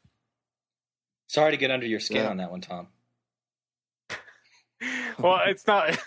Sorry 1.28 1.52
to 1.52 1.58
get 1.58 1.70
under 1.72 1.86
your 1.86 2.00
skin 2.00 2.18
Yeah. 2.24 2.30
on 2.30 2.38
that 2.38 2.50
one, 2.52 2.62
Tom. 2.62 2.88
well, 5.20 5.42
it's 5.46 5.68
not. 5.68 5.98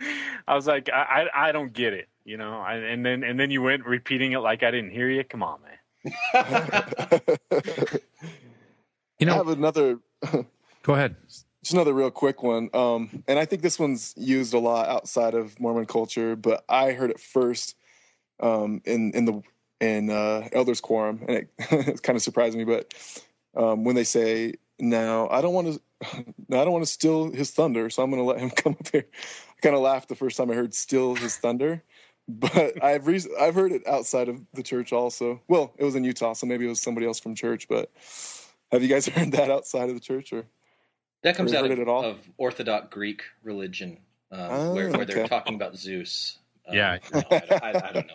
I 0.46 0.54
was 0.54 0.66
like, 0.66 0.88
I, 0.92 1.28
I, 1.34 1.48
I 1.48 1.52
don't 1.52 1.72
get 1.72 1.92
it, 1.94 2.08
you 2.24 2.36
know. 2.36 2.60
I, 2.60 2.74
and 2.74 3.04
then 3.04 3.24
and 3.24 3.38
then 3.40 3.50
you 3.50 3.62
went 3.62 3.84
repeating 3.86 4.32
it 4.32 4.38
like 4.40 4.62
I 4.62 4.70
didn't 4.70 4.90
hear 4.90 5.08
you. 5.08 5.24
Come 5.24 5.42
on, 5.42 5.60
man. 5.62 5.78
You 9.20 9.26
know, 9.26 9.34
I 9.34 9.36
know, 9.38 9.44
have 9.44 9.56
another 9.58 9.98
go 10.82 10.94
ahead. 10.94 11.14
Just 11.64 11.72
another 11.72 11.94
real 11.94 12.10
quick 12.10 12.42
one. 12.42 12.68
Um, 12.74 13.24
and 13.26 13.38
I 13.38 13.46
think 13.46 13.62
this 13.62 13.78
one's 13.78 14.12
used 14.18 14.52
a 14.52 14.58
lot 14.58 14.86
outside 14.86 15.34
of 15.34 15.58
Mormon 15.58 15.86
culture, 15.86 16.36
but 16.36 16.62
I 16.68 16.92
heard 16.92 17.10
it 17.10 17.18
first 17.18 17.74
um, 18.40 18.82
in 18.84 19.12
in 19.12 19.24
the 19.24 19.42
in 19.80 20.10
uh, 20.10 20.48
elders 20.52 20.82
quorum, 20.82 21.24
and 21.26 21.38
it, 21.38 21.48
it 21.58 22.02
kind 22.02 22.16
of 22.16 22.22
surprised 22.22 22.56
me. 22.56 22.64
But 22.64 22.92
um, 23.56 23.82
when 23.84 23.96
they 23.96 24.04
say, 24.04 24.54
"Now 24.78 25.26
I 25.30 25.40
don't 25.40 25.54
want 25.54 25.72
to, 25.72 25.80
I 26.52 26.64
don't 26.64 26.72
want 26.72 26.84
to 26.84 26.90
steal 26.90 27.30
his 27.30 27.50
thunder, 27.50 27.88
so 27.88 28.02
I'm 28.02 28.10
going 28.10 28.22
to 28.22 28.28
let 28.28 28.40
him 28.40 28.50
come 28.54 28.76
up 28.78 28.88
here," 28.92 29.06
I 29.56 29.60
kind 29.62 29.74
of 29.74 29.80
laughed 29.80 30.10
the 30.10 30.16
first 30.16 30.36
time 30.36 30.50
I 30.50 30.54
heard 30.54 30.74
"steal 30.74 31.14
his 31.14 31.38
thunder." 31.38 31.82
But 32.28 32.82
I've 32.82 33.06
re- 33.06 33.34
I've 33.40 33.54
heard 33.54 33.72
it 33.72 33.86
outside 33.86 34.28
of 34.28 34.42
the 34.52 34.62
church 34.62 34.92
also. 34.92 35.40
Well, 35.48 35.72
it 35.78 35.84
was 35.84 35.94
in 35.94 36.04
Utah, 36.04 36.34
so 36.34 36.46
maybe 36.46 36.66
it 36.66 36.70
was 36.70 36.80
somebody 36.80 37.06
else 37.06 37.20
from 37.20 37.34
church. 37.34 37.68
But 37.68 37.90
have 38.70 38.82
you 38.82 38.88
guys 38.88 39.06
heard 39.06 39.32
that 39.32 39.50
outside 39.50 39.88
of 39.88 39.94
the 39.94 40.00
church 40.00 40.30
or? 40.34 40.44
That 41.24 41.36
comes 41.36 41.54
out 41.54 41.64
of, 41.64 41.78
at 41.78 41.88
all? 41.88 42.04
of 42.04 42.18
Orthodox 42.36 42.88
Greek 42.90 43.22
religion, 43.42 43.98
um, 44.30 44.40
Oh, 44.40 44.74
where, 44.74 44.90
where 44.90 45.06
they're 45.06 45.26
talking 45.26 45.54
about 45.54 45.74
Zeus. 45.74 46.38
Um, 46.68 46.76
Yeah. 46.76 46.98
no, 47.12 47.22
I, 47.30 47.42
I, 47.50 47.88
I 47.88 47.92
don't 47.92 48.06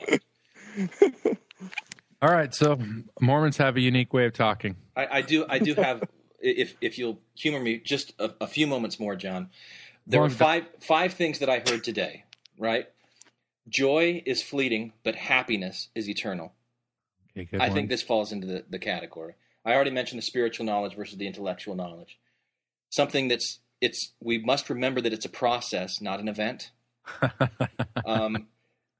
know. 1.25 1.35
All 2.21 2.29
right, 2.29 2.53
so 2.53 2.77
Mormons 3.19 3.57
have 3.57 3.77
a 3.77 3.81
unique 3.81 4.13
way 4.13 4.25
of 4.25 4.33
talking. 4.33 4.75
I, 4.95 5.07
I 5.11 5.21
do. 5.21 5.45
I 5.49 5.59
do 5.59 5.73
have. 5.75 6.07
If 6.41 6.77
if 6.79 6.97
you'll 6.97 7.19
humor 7.35 7.59
me 7.59 7.79
just 7.79 8.13
a, 8.17 8.31
a 8.39 8.47
few 8.47 8.65
moments 8.65 8.97
more, 8.97 9.13
John. 9.17 9.49
There 10.07 10.21
were 10.21 10.29
five 10.29 10.63
five 10.79 11.11
things 11.13 11.39
that 11.39 11.49
I 11.49 11.59
heard 11.59 11.83
today. 11.83 12.23
Right. 12.57 12.87
Joy 13.67 14.23
is 14.25 14.41
fleeting, 14.41 14.93
but 15.03 15.15
happiness 15.15 15.89
is 15.95 16.07
eternal. 16.07 16.53
Okay, 17.37 17.43
good 17.43 17.59
I 17.59 17.67
one. 17.67 17.75
think 17.75 17.89
this 17.89 18.01
falls 18.01 18.31
into 18.31 18.47
the, 18.47 18.63
the 18.69 18.79
category. 18.79 19.35
I 19.65 19.73
already 19.73 19.91
mentioned 19.91 20.19
the 20.19 20.25
spiritual 20.25 20.65
knowledge 20.65 20.95
versus 20.95 21.17
the 21.17 21.27
intellectual 21.27 21.75
knowledge. 21.75 22.17
Something 22.89 23.27
that's 23.27 23.59
it's 23.81 24.13
we 24.19 24.37
must 24.37 24.69
remember 24.69 25.01
that 25.01 25.13
it's 25.13 25.25
a 25.25 25.29
process, 25.29 26.01
not 26.01 26.19
an 26.19 26.27
event. 26.27 26.71
um, 28.05 28.47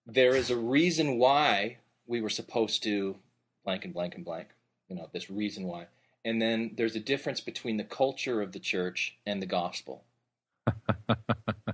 there 0.06 0.36
is 0.36 0.50
a 0.50 0.58
reason 0.58 1.18
why 1.18 1.78
we 2.08 2.22
were 2.22 2.30
supposed 2.30 2.84
to 2.84 3.18
blank 3.64 3.86
and 3.86 3.94
blank 3.94 4.16
and 4.16 4.26
blank. 4.26 4.48
You 4.88 4.96
know, 4.96 5.10
this 5.14 5.30
reason 5.30 5.66
why. 5.66 5.88
And 6.26 6.42
then 6.42 6.72
there's 6.76 6.96
a 6.96 7.00
difference 7.00 7.40
between 7.40 7.78
the 7.78 7.84
culture 7.84 8.42
of 8.42 8.52
the 8.52 8.60
church 8.60 9.18
and 9.26 9.42
the 9.42 9.46
gospel. 9.46 10.04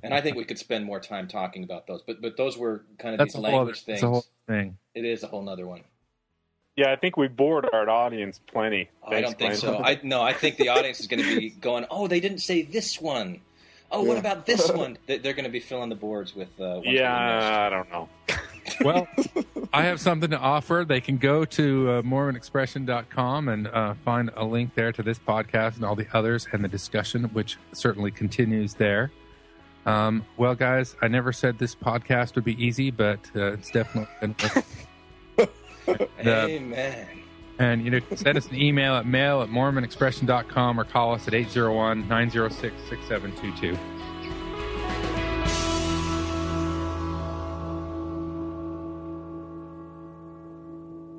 and 0.03 0.13
I 0.13 0.21
think 0.21 0.37
we 0.37 0.45
could 0.45 0.59
spend 0.59 0.85
more 0.85 0.99
time 0.99 1.27
talking 1.27 1.63
about 1.63 1.87
those. 1.87 2.01
But 2.05 2.21
but 2.21 2.37
those 2.37 2.57
were 2.57 2.85
kind 2.97 3.13
of 3.13 3.19
that's 3.19 3.33
these 3.33 3.41
language 3.41 3.85
that's 3.85 4.01
things. 4.01 4.03
a 4.03 4.07
whole 4.07 4.25
thing. 4.47 4.77
It 4.93 5.05
is 5.05 5.23
a 5.23 5.27
whole 5.27 5.41
nother 5.41 5.65
one. 5.65 5.83
Yeah, 6.75 6.91
I 6.91 6.97
think 6.97 7.15
we 7.15 7.27
bored 7.29 7.67
our 7.71 7.89
audience 7.89 8.39
plenty. 8.51 8.89
Oh, 9.03 9.11
I 9.13 9.21
don't 9.21 9.37
think 9.37 9.59
Glenn. 9.59 9.75
so. 9.75 9.77
I 9.83 9.99
no, 10.03 10.21
I 10.21 10.33
think 10.33 10.57
the 10.57 10.69
audience 10.69 10.99
is 10.99 11.07
going 11.07 11.23
to 11.23 11.39
be 11.39 11.49
going. 11.49 11.85
Oh, 11.89 12.07
they 12.07 12.19
didn't 12.19 12.39
say 12.39 12.63
this 12.63 12.99
one. 12.99 13.39
Oh, 13.91 14.03
what 14.03 14.17
about 14.17 14.45
this 14.45 14.69
one? 14.71 14.97
They- 15.05 15.19
They're 15.19 15.33
going 15.33 15.45
to 15.45 15.51
be 15.51 15.59
filling 15.61 15.89
the 15.89 15.95
boards 15.95 16.35
with. 16.35 16.49
Uh, 16.59 16.63
ones 16.63 16.83
that 16.83 16.85
we 16.85 16.87
missed. 16.89 16.97
Yeah, 16.99 17.65
I 17.65 17.69
don't 17.69 17.89
know. 17.91 18.09
Well, 18.83 19.07
I 19.71 19.83
have 19.83 20.01
something 20.01 20.31
to 20.31 20.39
offer. 20.39 20.85
They 20.87 20.99
can 20.99 21.17
go 21.17 21.45
to 21.45 21.89
uh, 21.91 22.01
MormonExpression.com 22.01 23.47
and 23.47 23.67
uh, 23.67 23.93
find 24.03 24.31
a 24.35 24.43
link 24.43 24.73
there 24.73 24.91
to 24.91 25.03
this 25.03 25.19
podcast 25.19 25.75
and 25.75 25.85
all 25.85 25.95
the 25.95 26.07
others 26.13 26.47
and 26.51 26.63
the 26.63 26.67
discussion, 26.67 27.25
which 27.25 27.57
certainly 27.73 28.09
continues 28.09 28.73
there. 28.73 29.11
Um, 29.85 30.25
well, 30.35 30.55
guys, 30.55 30.95
I 30.99 31.07
never 31.09 31.31
said 31.31 31.59
this 31.59 31.75
podcast 31.75 32.33
would 32.33 32.43
be 32.43 32.61
easy, 32.61 32.89
but 32.89 33.19
uh, 33.35 33.53
it's 33.53 33.69
definitely 33.69 34.11
been. 34.19 34.35
The- 35.85 36.09
Amen. 36.23 37.07
And 37.57 37.85
you 37.85 37.91
know, 37.91 37.99
send 38.15 38.37
us 38.37 38.47
an 38.49 38.55
email 38.57 38.95
at 38.95 39.05
mail 39.05 39.41
at 39.41 39.49
mormonexpression.com 39.49 40.77
or 40.79 40.83
call 40.83 41.13
us 41.13 41.27
at 41.27 41.33
801 41.33 42.07
906 42.09 42.75
6722. 42.89 43.77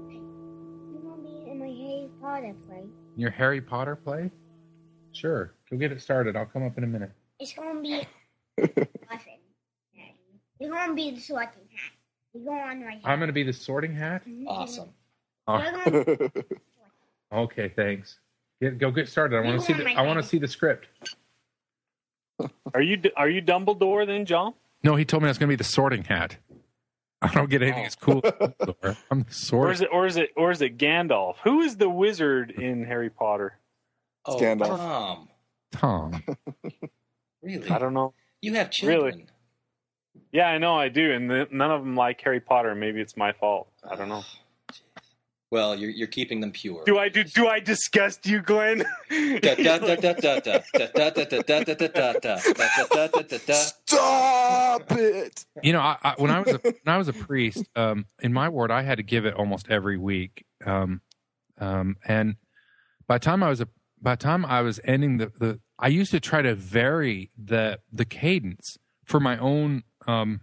You 0.08 1.00
want 1.02 1.22
to 1.24 1.28
be 1.44 1.50
in 1.50 1.58
my 1.58 1.66
Harry 1.66 2.08
Potter 2.20 2.54
play? 2.66 2.84
Your 3.16 3.30
Harry 3.30 3.60
Potter 3.60 3.96
play? 3.96 4.30
Sure. 5.12 5.52
Go 5.70 5.76
get 5.76 5.92
it 5.92 6.00
started. 6.00 6.36
I'll 6.36 6.46
come 6.46 6.62
up 6.64 6.76
in 6.78 6.84
a 6.84 6.86
minute. 6.86 7.12
It's 7.38 7.52
gonna 7.52 7.80
be 7.80 8.06
lesson. 8.58 9.32
You're 10.58 10.70
gonna 10.70 10.94
be 10.94 11.10
the 11.10 11.20
sorting 11.20 11.48
hat. 11.74 11.92
You 12.39 12.45
go 12.45 12.53
on 12.53 12.80
right 12.82 13.01
I'm 13.05 13.18
going 13.18 13.28
to 13.28 13.32
be 13.32 13.43
the 13.43 13.53
sorting 13.53 13.95
hat. 13.95 14.22
Mhm. 14.26 14.45
Awesome. 14.47 14.91
Oh, 15.49 15.62
okay, 17.32 17.68
thanks. 17.74 18.18
Get, 18.61 18.78
go 18.78 18.91
get 18.91 19.09
started. 19.09 19.37
I 19.37 19.41
want 19.41 19.61
to 19.61 19.66
see 19.66 19.72
the 19.72 19.89
I 19.91 20.03
want 20.03 20.18
to 20.20 20.22
see 20.26 20.39
the 20.39 20.49
script. 20.49 20.89
Are 22.74 22.82
you 22.82 23.01
are 23.16 23.28
you 23.28 23.41
Dumbledore 23.43 24.07
then, 24.07 24.26
John? 24.26 24.55
No, 24.82 24.97
he 24.97 25.05
told 25.05 25.22
me 25.22 25.28
I 25.28 25.30
was 25.30 25.39
going 25.39 25.49
to 25.49 25.53
be 25.53 25.57
the 25.57 25.64
sorting 25.64 26.05
hat. 26.05 26.37
I 27.22 27.32
don't 27.32 27.49
get 27.49 27.62
anything 27.62 27.84
Oh. 27.84 27.87
as 27.87 27.95
cool. 27.95 28.22
as 28.82 28.97
I'm 29.11 29.22
the 29.22 29.51
Or 29.57 29.70
is 29.72 29.80
it 29.80 29.89
or 29.91 30.07
is 30.07 30.16
it 30.16 30.30
or 30.37 30.51
is 30.51 30.61
it 30.61 30.76
Gandalf? 30.76 31.37
Who 31.45 31.61
is 31.62 31.76
the 31.76 31.89
wizard 31.89 32.51
in 32.51 32.84
Harry 32.84 33.09
Potter? 33.11 33.59
Oh, 34.26 34.37
Gandalf. 34.39 34.76
Tom. 34.76 35.28
Tom. 35.72 36.22
Really? 37.43 37.70
I 37.70 37.78
don't 37.78 37.95
know. 37.95 38.12
You 38.41 38.55
have 38.55 38.70
children. 38.70 39.28
Yeah, 40.37 40.49
I 40.49 40.59
know 40.59 40.78
I 40.78 40.91
do, 40.91 41.12
and 41.12 41.30
the, 41.30 41.49
none 41.51 41.70
of 41.70 41.80
them 41.80 41.97
like 41.97 42.20
Harry 42.20 42.41
Potter. 42.41 42.74
Maybe 42.74 43.01
it's 43.01 43.16
my 43.16 43.32
fault. 43.32 43.68
I 43.91 43.97
don't 43.97 44.11
know. 44.11 44.22
Well, 45.51 45.74
you're 45.74 45.89
you're 45.89 46.09
keeping 46.09 46.41
them 46.41 46.53
pure. 46.53 46.82
Do 46.84 46.99
I 46.99 47.09
do 47.09 47.24
do 47.24 47.49
I 47.49 47.59
disgust 47.59 48.26
you, 48.26 48.43
Glenn? 48.43 48.84
Stop 53.87 54.93
it. 54.93 55.47
You 55.62 55.72
know, 55.72 55.80
I, 55.80 55.97
I, 56.03 56.14
when 56.18 56.30
I 56.30 56.41
was 56.41 56.53
a 56.53 56.59
when 56.59 56.74
I 56.95 56.99
was 56.99 57.09
a 57.09 57.14
priest, 57.14 57.64
um, 57.74 58.05
in 58.20 58.34
my 58.34 58.51
ward, 58.51 58.70
I 58.70 58.82
had 58.82 58.99
to 58.99 59.03
give 59.03 59.24
it 59.24 59.32
almost 59.32 59.70
every 59.70 59.97
week, 59.97 60.45
um, 60.66 61.01
um, 61.59 61.97
and 62.07 62.37
by 63.07 63.16
the 63.16 63.24
time 63.24 63.43
I 63.43 63.49
was 63.49 63.62
a 63.62 63.68
by 64.03 64.16
the 64.16 64.22
time 64.22 64.45
I 64.45 64.61
was 64.61 64.80
ending 64.84 65.16
the, 65.16 65.32
the 65.39 65.61
I 65.78 65.89
used 65.89 66.11
to 66.11 66.20
try 66.20 66.43
to 66.43 66.55
vary 66.55 67.30
the 67.43 67.78
the 67.91 68.05
cadence 68.05 68.76
for 69.07 69.18
my 69.18 69.39
own 69.39 69.84
um, 70.07 70.40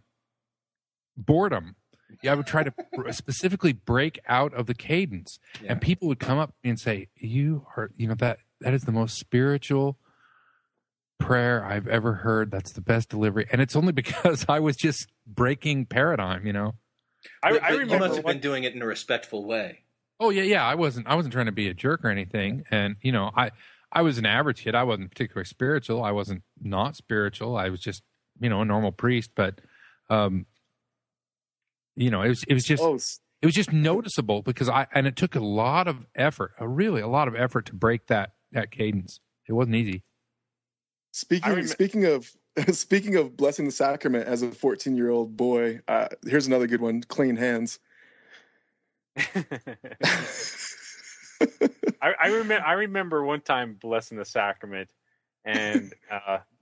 boredom. 1.18 1.76
Yeah, 2.22 2.34
I 2.34 2.36
would 2.36 2.46
try 2.48 2.64
to 2.64 2.74
specifically 3.12 3.74
break 3.74 4.20
out 4.28 4.54
of 4.54 4.68
the 4.68 4.74
cadence, 4.76 5.40
Yeah. 5.62 5.72
and 5.74 5.82
people 5.82 6.08
would 6.08 6.20
come 6.20 6.38
up 6.38 6.50
to 6.50 6.56
me 6.64 6.70
and 6.70 6.80
say, 6.80 7.10
"You 7.16 7.66
are, 7.76 7.90
you 7.98 8.08
know 8.08 8.16
that 8.16 8.40
that 8.62 8.74
is 8.74 8.84
the 8.84 8.92
most 8.92 9.18
spiritual 9.18 9.98
prayer 11.20 11.64
I've 11.66 11.88
ever 11.88 12.14
heard. 12.14 12.52
That's 12.52 12.72
the 12.72 12.82
best 12.82 13.10
delivery." 13.10 13.48
And 13.52 13.62
it's 13.62 13.76
only 13.76 13.92
because 14.02 14.46
I 14.48 14.60
was 14.60 14.76
just 14.76 15.08
breaking 15.26 15.88
paradigm, 15.88 16.46
you 16.46 16.54
know. 16.54 16.76
I, 17.42 17.52
But- 17.54 17.64
I 17.64 17.72
but 17.78 17.80
you 17.92 18.00
must 18.00 18.16
have 18.16 18.26
been 18.26 18.40
doing 18.40 18.64
it 18.64 18.74
in 18.74 18.82
a 18.82 18.86
respectful 18.86 19.46
way. 19.46 19.80
Oh 20.20 20.30
yeah, 20.30 20.44
yeah. 20.44 20.64
I 20.66 20.76
wasn't. 20.76 21.08
I 21.08 21.16
wasn't 21.16 21.34
trying 21.34 21.48
to 21.48 21.52
be 21.52 21.68
a 21.68 21.74
jerk 21.74 22.06
or 22.06 22.10
anything. 22.10 22.64
And 22.70 22.96
you 23.02 23.12
know, 23.12 23.32
I 23.36 23.52
I 23.92 24.02
was 24.04 24.18
an 24.18 24.26
average 24.26 24.64
kid. 24.64 24.76
I 24.76 24.84
wasn't 24.84 25.10
particularly 25.10 25.46
spiritual. 25.46 26.04
I 26.04 26.12
wasn't 26.12 26.44
not 26.62 26.96
spiritual. 26.96 27.58
I 27.58 27.70
was 27.70 27.80
just 27.80 28.04
you 28.44 28.50
know 28.50 28.62
a 28.62 28.66
normal 28.66 28.92
priest. 28.92 29.32
But 29.34 29.60
um, 30.10 30.46
you 31.96 32.12
know, 32.12 32.22
it 32.22 32.30
was 32.30 32.44
it 32.44 32.54
was 32.54 32.66
just 32.66 32.84
oh. 32.84 32.96
it 33.42 33.46
was 33.46 33.56
just 33.56 33.72
noticeable 33.72 34.42
because 34.42 34.70
I 34.70 34.86
and 34.94 35.08
it 35.08 35.16
took 35.16 35.36
a 35.36 35.40
lot 35.40 35.88
of 35.88 36.06
effort, 36.14 36.52
a 36.60 36.68
really 36.68 37.02
a 37.02 37.08
lot 37.08 37.28
of 37.28 37.36
effort 37.36 37.66
to 37.68 37.74
break 37.74 38.08
that 38.08 38.34
that 38.52 38.70
cadence. 38.70 39.20
It 39.48 39.54
wasn't 39.54 39.76
easy. 39.76 40.04
speaking 41.12 41.52
I 41.52 41.56
remem- 41.56 41.70
speaking 41.70 42.06
of 42.06 42.30
speaking 42.72 43.16
of 43.16 43.36
blessing 43.36 43.66
the 43.66 43.72
sacrament 43.72 44.28
as 44.28 44.42
a 44.42 44.52
14 44.52 44.96
year 44.96 45.10
old 45.10 45.36
boy, 45.36 45.80
uh, 45.88 46.10
here's 46.26 46.48
another 46.48 46.68
good 46.68 46.82
one: 46.82 47.02
clean 47.04 47.38
hands. 47.38 47.80
I, 49.18 49.28
I 52.02 52.28
remember. 52.28 52.66
I 52.66 52.74
remember 52.74 53.24
one 53.24 53.42
time 53.42 53.78
blessing 53.80 54.18
the 54.18 54.26
sacrament, 54.26 54.90
and 55.46 55.94
uh, 56.12 56.40
the 56.40 56.53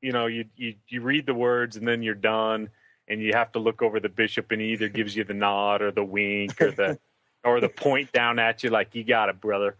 you 0.00 0.12
know 0.12 0.26
you 0.26 0.44
you 0.56 0.74
you 0.88 1.00
read 1.02 1.26
the 1.26 1.34
words 1.34 1.76
and 1.76 1.86
then 1.86 2.02
you're 2.02 2.14
done, 2.14 2.68
and 3.08 3.20
you 3.20 3.32
have 3.34 3.52
to 3.52 3.58
look 3.58 3.82
over 3.82 4.00
the 4.00 4.08
bishop 4.08 4.50
and 4.52 4.60
he 4.60 4.68
either 4.72 4.88
gives 4.88 5.14
you 5.16 5.24
the 5.24 5.34
nod 5.34 5.82
or 5.82 5.90
the 5.90 6.04
wink 6.04 6.60
or 6.60 6.70
the 6.70 6.98
or 7.44 7.60
the 7.60 7.68
point 7.68 8.12
down 8.12 8.38
at 8.38 8.62
you 8.62 8.70
like 8.70 8.94
you 8.94 9.04
got 9.04 9.28
it, 9.28 9.40
brother. 9.40 9.76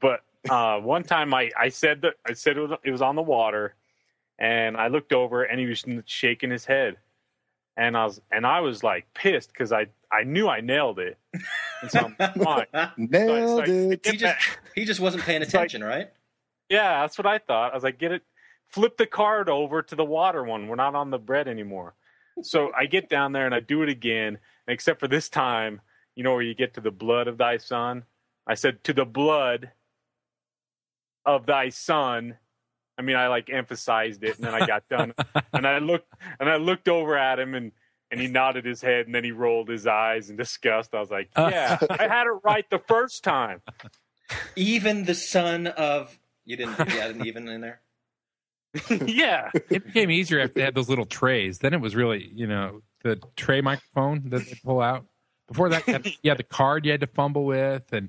But 0.00 0.22
uh, 0.50 0.78
one 0.78 1.02
time 1.04 1.32
I 1.34 1.50
I 1.58 1.68
said 1.68 2.02
that 2.02 2.14
I 2.26 2.32
said 2.34 2.56
it 2.56 2.60
was 2.60 2.78
it 2.84 2.90
was 2.90 3.02
on 3.02 3.16
the 3.16 3.22
water, 3.22 3.74
and 4.38 4.76
I 4.76 4.88
looked 4.88 5.12
over 5.12 5.44
and 5.44 5.58
he 5.60 5.66
was 5.66 5.84
shaking 6.06 6.50
his 6.50 6.64
head, 6.64 6.96
and 7.76 7.96
I 7.96 8.04
was 8.04 8.20
and 8.30 8.46
I 8.46 8.60
was 8.60 8.82
like 8.82 9.06
pissed 9.14 9.48
because 9.52 9.72
I 9.72 9.86
I 10.10 10.24
knew 10.24 10.48
I 10.48 10.60
nailed 10.60 10.98
it. 10.98 11.16
And 11.80 11.90
so 11.90 12.12
I'm 12.20 12.34
fine. 12.42 12.66
Nailed 12.96 13.66
So 13.66 13.72
I- 13.72 13.76
it. 13.92 14.06
he 14.06 14.16
just 14.16 14.48
he 14.74 14.84
just 14.84 15.00
wasn't 15.00 15.22
paying 15.24 15.42
It's 15.42 15.54
like- 15.54 15.60
attention, 15.68 15.84
right? 15.84 16.10
Yeah, 16.68 17.02
that's 17.02 17.18
what 17.18 17.26
I 17.26 17.36
thought. 17.38 17.72
I 17.72 17.74
was 17.74 17.84
like, 17.84 17.98
get 17.98 18.12
it, 18.12 18.22
flip 18.72 18.96
the 18.96 19.06
card 19.06 19.48
over 19.48 19.82
to 19.82 19.94
the 19.94 20.04
water 20.04 20.42
one. 20.42 20.66
We're 20.66 20.76
not 20.76 20.94
on 20.94 21.10
the 21.10 21.18
bread 21.18 21.46
anymore. 21.46 21.94
So 22.42 22.72
I 22.76 22.86
get 22.86 23.08
down 23.08 23.32
there 23.32 23.46
and 23.46 23.54
I 23.54 23.60
do 23.60 23.82
it 23.82 23.88
again, 23.88 24.38
except 24.66 25.00
for 25.00 25.08
this 25.08 25.28
time, 25.28 25.80
you 26.14 26.24
know, 26.24 26.32
where 26.32 26.42
you 26.42 26.54
get 26.54 26.74
to 26.74 26.80
the 26.80 26.90
blood 26.90 27.28
of 27.28 27.38
thy 27.38 27.58
son. 27.58 28.04
I 28.46 28.54
said, 28.54 28.82
to 28.84 28.92
the 28.92 29.04
blood 29.04 29.70
of 31.24 31.46
thy 31.46 31.68
son. 31.68 32.36
I 32.98 33.02
mean, 33.02 33.16
I 33.16 33.28
like 33.28 33.48
emphasized 33.50 34.22
it, 34.24 34.36
and 34.36 34.44
then 34.44 34.54
I 34.54 34.66
got 34.66 34.88
done, 34.88 35.14
and 35.52 35.66
I 35.66 35.78
looked, 35.78 36.12
and 36.38 36.50
I 36.50 36.56
looked 36.56 36.88
over 36.88 37.16
at 37.16 37.38
him, 37.38 37.54
and 37.54 37.72
and 38.10 38.20
he 38.20 38.26
nodded 38.26 38.66
his 38.66 38.82
head, 38.82 39.06
and 39.06 39.14
then 39.14 39.24
he 39.24 39.32
rolled 39.32 39.68
his 39.68 39.86
eyes 39.86 40.28
in 40.28 40.36
disgust. 40.36 40.94
I 40.94 41.00
was 41.00 41.10
like, 41.10 41.30
uh. 41.34 41.48
yeah, 41.50 41.78
I 41.88 42.06
had 42.08 42.26
it 42.26 42.38
right 42.44 42.68
the 42.68 42.80
first 42.80 43.24
time. 43.24 43.62
Even 44.56 45.04
the 45.04 45.14
son 45.14 45.66
of 45.66 46.18
you 46.44 46.56
didn't 46.56 46.78
you 46.78 47.00
had 47.00 47.12
an 47.12 47.26
even 47.26 47.48
in 47.48 47.60
there. 47.60 47.80
yeah. 49.06 49.50
It 49.70 49.86
became 49.86 50.10
easier 50.10 50.40
after 50.40 50.54
they 50.54 50.62
had 50.62 50.74
those 50.74 50.88
little 50.88 51.04
trays. 51.04 51.58
Then 51.58 51.74
it 51.74 51.80
was 51.80 51.94
really, 51.94 52.30
you 52.34 52.46
know, 52.46 52.82
the 53.02 53.20
tray 53.36 53.60
microphone 53.60 54.30
that 54.30 54.46
they 54.46 54.58
pull 54.64 54.80
out. 54.80 55.04
Before 55.48 55.68
that, 55.68 55.86
you 55.86 55.92
had, 55.92 56.06
you 56.22 56.30
had 56.30 56.38
the 56.38 56.44
card 56.44 56.86
you 56.86 56.92
had 56.92 57.00
to 57.00 57.06
fumble 57.06 57.44
with, 57.44 57.92
and 57.92 58.08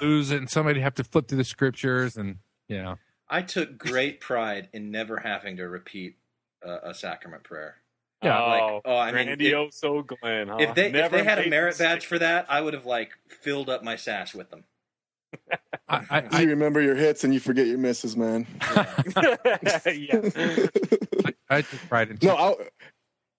lose 0.00 0.30
it, 0.30 0.38
and 0.38 0.48
somebody'd 0.48 0.80
have 0.80 0.94
to 0.94 1.04
flip 1.04 1.28
through 1.28 1.38
the 1.38 1.44
scriptures, 1.44 2.16
and 2.16 2.36
you 2.68 2.82
know, 2.82 2.96
I 3.28 3.42
took 3.42 3.76
great 3.76 4.20
pride 4.20 4.68
in 4.72 4.90
never 4.90 5.18
having 5.18 5.58
to 5.58 5.68
repeat 5.68 6.16
a, 6.62 6.90
a 6.90 6.94
sacrament 6.94 7.44
prayer. 7.44 7.76
Yeah, 8.22 8.40
like, 8.40 8.62
oh, 8.62 8.80
oh, 8.84 8.96
I 8.96 9.12
mean, 9.12 9.28
if- 9.28 9.38
grandioso 9.38 9.84
oh, 9.84 10.02
Glenn. 10.02 10.48
Huh? 10.48 10.56
If 10.60 10.74
they 10.74 10.90
if 10.92 11.10
they 11.10 11.24
had 11.24 11.38
a 11.38 11.48
merit 11.48 11.78
badge 11.78 12.06
for 12.06 12.18
that, 12.18 12.46
I 12.48 12.60
would 12.60 12.74
have 12.74 12.86
like 12.86 13.10
filled 13.28 13.68
up 13.68 13.84
my 13.84 13.96
sash 13.96 14.34
with 14.34 14.50
them. 14.50 14.64
I, 15.88 16.26
I, 16.30 16.40
you 16.40 16.48
remember 16.48 16.80
your 16.80 16.94
hits 16.94 17.24
and 17.24 17.32
you 17.32 17.40
forget 17.40 17.66
your 17.66 17.78
misses, 17.78 18.16
man. 18.16 18.46
yeah. 18.76 19.36
I, 19.86 21.34
I 21.50 21.62
took 21.62 21.80
pride 21.88 22.10
in. 22.10 22.18
No, 22.22 22.36
i 22.36 22.54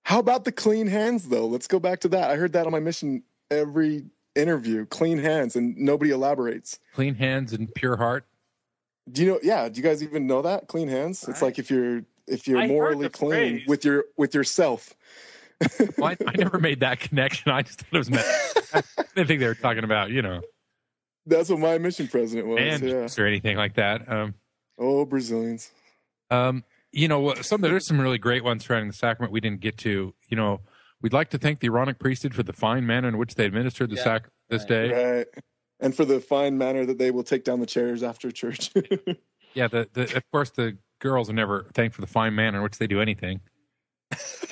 how 0.03 0.17
about 0.17 0.43
the 0.43 0.51
clean 0.51 0.87
hands 0.87 1.29
though? 1.29 1.45
Let's 1.45 1.67
go 1.67 1.79
back 1.79 1.99
to 1.99 2.07
that. 2.09 2.31
I 2.31 2.35
heard 2.35 2.53
that 2.53 2.65
on 2.65 2.71
my 2.71 2.79
mission 2.79 3.21
every 3.51 4.05
interview. 4.35 4.87
Clean 4.87 5.19
hands, 5.19 5.55
and 5.55 5.77
nobody 5.77 6.09
elaborates. 6.09 6.79
clean 6.93 7.13
hands 7.13 7.53
and 7.53 7.71
pure 7.75 7.95
heart. 7.95 8.25
Do 9.11 9.23
you 9.23 9.31
know? 9.33 9.39
Yeah. 9.43 9.69
Do 9.69 9.77
you 9.79 9.83
guys 9.83 10.01
even 10.01 10.25
know 10.25 10.41
that 10.41 10.67
clean 10.67 10.87
hands? 10.87 11.27
It's 11.27 11.43
like 11.43 11.59
if 11.59 11.69
you're 11.69 12.01
if 12.27 12.47
you're 12.47 12.65
morally 12.67 13.09
clean 13.09 13.57
phrase. 13.57 13.67
with 13.67 13.85
your 13.85 14.05
with 14.17 14.33
yourself. 14.33 14.95
Well, 15.97 16.11
I, 16.11 16.17
I 16.25 16.31
never 16.37 16.57
made 16.57 16.79
that 16.79 17.01
connection. 17.01 17.51
I 17.51 17.61
just 17.61 17.81
thought 17.81 17.93
it 17.93 17.97
was. 17.97 18.09
Meant, 18.09 18.25
I 18.73 18.81
didn't 19.13 19.27
think 19.27 19.41
they 19.41 19.47
were 19.47 19.53
talking 19.53 19.83
about 19.83 20.09
you 20.09 20.23
know 20.23 20.41
That's 21.29 21.49
what 21.49 21.59
my 21.59 21.77
mission 21.77 22.07
president 22.07 22.47
was. 22.47 22.57
man 22.57 22.83
yeah. 22.87 23.07
or 23.17 23.25
anything 23.27 23.57
like 23.57 23.75
that. 23.75 24.11
Um, 24.11 24.33
Oh, 24.81 25.05
Brazilians. 25.05 25.71
Um, 26.31 26.63
you 26.91 27.07
know, 27.07 27.33
some 27.35 27.61
there's 27.61 27.85
some 27.85 27.99
really 27.99 28.17
great 28.17 28.43
ones 28.43 28.65
surrounding 28.65 28.87
the 28.89 28.95
sacrament 28.95 29.33
we 29.33 29.41
didn't 29.41 29.59
get 29.59 29.77
to. 29.79 30.13
You 30.29 30.37
know, 30.37 30.61
we'd 31.01 31.13
like 31.13 31.29
to 31.31 31.37
thank 31.37 31.59
the 31.59 31.67
Aaronic 31.67 31.99
priesthood 31.99 32.33
for 32.33 32.43
the 32.43 32.53
fine 32.53 32.85
manner 32.85 33.09
in 33.09 33.17
which 33.17 33.35
they 33.35 33.45
administered 33.45 33.89
the 33.89 33.97
Yeah, 33.97 34.03
sacrament 34.03 34.33
this 34.49 34.61
right. 34.61 34.69
day. 34.69 35.15
Right. 35.17 35.27
And 35.81 35.95
for 35.95 36.05
the 36.05 36.19
fine 36.19 36.57
manner 36.57 36.85
that 36.85 36.97
they 36.97 37.11
will 37.11 37.23
take 37.23 37.43
down 37.43 37.59
the 37.59 37.65
chairs 37.65 38.03
after 38.03 38.31
church. 38.31 38.71
Yeah, 39.55 39.67
the, 39.67 39.89
the 39.93 40.15
of 40.15 40.23
course 40.31 40.51
the 40.51 40.77
girls 40.99 41.27
are 41.27 41.33
never 41.33 41.65
thanked 41.73 41.95
for 41.95 42.01
the 42.01 42.07
fine 42.07 42.35
manner 42.35 42.59
in 42.59 42.63
which 42.63 42.77
they 42.77 42.85
do 42.85 43.01
anything. 43.01 43.41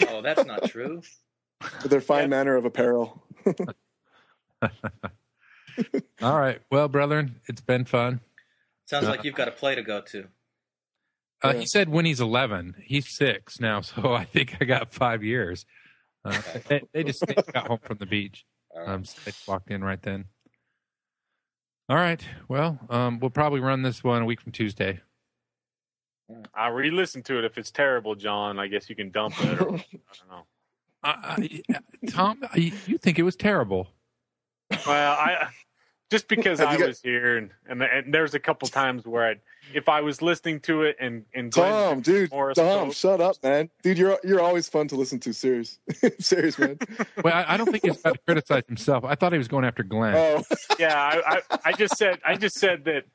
Oh, 0.09 0.23
that's 0.23 0.43
not 0.43 0.63
true. 0.63 1.03
for 1.79 1.87
their 1.87 2.01
fine 2.01 2.31
manner 2.31 2.55
of 2.55 2.65
apparel. 2.65 3.23
All 6.21 6.39
right, 6.39 6.61
well, 6.71 6.87
brethren, 6.87 7.39
it's 7.47 7.61
been 7.61 7.85
fun. 7.85 8.21
Sounds 8.85 9.07
like 9.07 9.23
you've 9.23 9.35
got 9.35 9.47
a 9.47 9.51
play 9.51 9.75
to 9.75 9.83
go 9.83 10.01
to. 10.01 10.27
Uh, 11.43 11.51
Yeah. 11.53 11.59
He 11.59 11.65
said 11.65 11.89
when 11.89 12.05
he's 12.05 12.19
11, 12.21 12.75
he's 12.83 13.09
six 13.15 13.59
now, 13.59 13.81
so 13.81 14.13
I 14.13 14.25
think 14.25 14.57
I 14.61 14.65
got 14.65 14.93
five 14.93 15.23
years. 15.23 15.65
Uh, 16.25 16.41
they, 16.67 16.81
they 16.93 17.03
just 17.03 17.25
they 17.25 17.35
got 17.53 17.67
home 17.67 17.79
from 17.83 17.97
the 17.99 18.05
beach. 18.05 18.45
All 18.75 18.81
right. 18.81 18.89
Um, 18.89 19.05
so 19.05 19.17
they 19.23 19.31
just 19.31 19.47
walked 19.47 19.71
in 19.71 19.83
right 19.83 20.01
then. 20.01 20.25
All 21.89 21.95
right. 21.95 22.21
Well, 22.49 22.79
um, 22.89 23.19
we'll 23.19 23.29
probably 23.29 23.61
run 23.61 23.81
this 23.81 24.03
one 24.03 24.21
a 24.21 24.25
week 24.25 24.41
from 24.41 24.51
Tuesday. 24.51 24.99
I 26.53 26.67
re-listen 26.67 27.23
to 27.23 27.37
it. 27.39 27.45
If 27.45 27.57
it's 27.57 27.71
terrible, 27.71 28.13
John, 28.15 28.59
I 28.59 28.67
guess 28.67 28.89
you 28.89 28.95
can 28.95 29.11
dump 29.11 29.35
it. 29.41 29.61
Or, 29.61 29.75
I 29.75 29.85
don't 30.19 30.29
know. 30.29 30.45
Uh, 31.03 31.35
uh, 31.73 31.79
Tom, 32.09 32.41
you 32.55 32.73
you 32.87 32.97
think 32.97 33.19
it 33.19 33.23
was 33.23 33.37
terrible? 33.37 33.87
Well, 34.85 35.13
I 35.13 35.47
just 36.09 36.27
because 36.27 36.59
I 36.59 36.77
got- 36.77 36.87
was 36.87 37.01
here, 37.01 37.37
and, 37.37 37.51
and 37.67 37.81
and 37.83 38.13
there's 38.13 38.33
a 38.33 38.39
couple 38.39 38.67
times 38.67 39.05
where 39.05 39.27
I, 39.27 39.35
if 39.73 39.89
I 39.89 40.01
was 40.01 40.21
listening 40.21 40.59
to 40.61 40.83
it, 40.83 40.95
and 40.99 41.25
and 41.33 41.51
Glenn 41.51 41.71
Tom, 41.71 42.01
dude, 42.01 42.31
Morris 42.31 42.57
Tom, 42.57 42.87
Code- 42.87 42.95
shut 42.95 43.21
up, 43.21 43.35
man. 43.43 43.69
Dude, 43.83 43.97
you're 43.97 44.17
you're 44.23 44.39
always 44.41 44.69
fun 44.69 44.87
to 44.89 44.95
listen 44.95 45.19
to. 45.21 45.33
Serious, 45.33 45.79
serious, 46.19 46.57
man. 46.57 46.77
Well, 47.23 47.33
I, 47.33 47.53
I 47.53 47.57
don't 47.57 47.69
think 47.71 47.83
he's 47.83 47.99
about 47.99 48.13
to 48.13 48.19
criticize 48.25 48.67
himself. 48.67 49.03
I 49.03 49.15
thought 49.15 49.31
he 49.31 49.37
was 49.37 49.47
going 49.47 49.65
after 49.65 49.83
Glenn. 49.83 50.15
Oh, 50.15 50.43
yeah, 50.79 50.95
I, 50.95 51.41
I, 51.51 51.59
I 51.65 51.71
just 51.73 51.97
said 51.97 52.19
I 52.25 52.35
just 52.35 52.55
said 52.57 52.85
that 52.85 53.05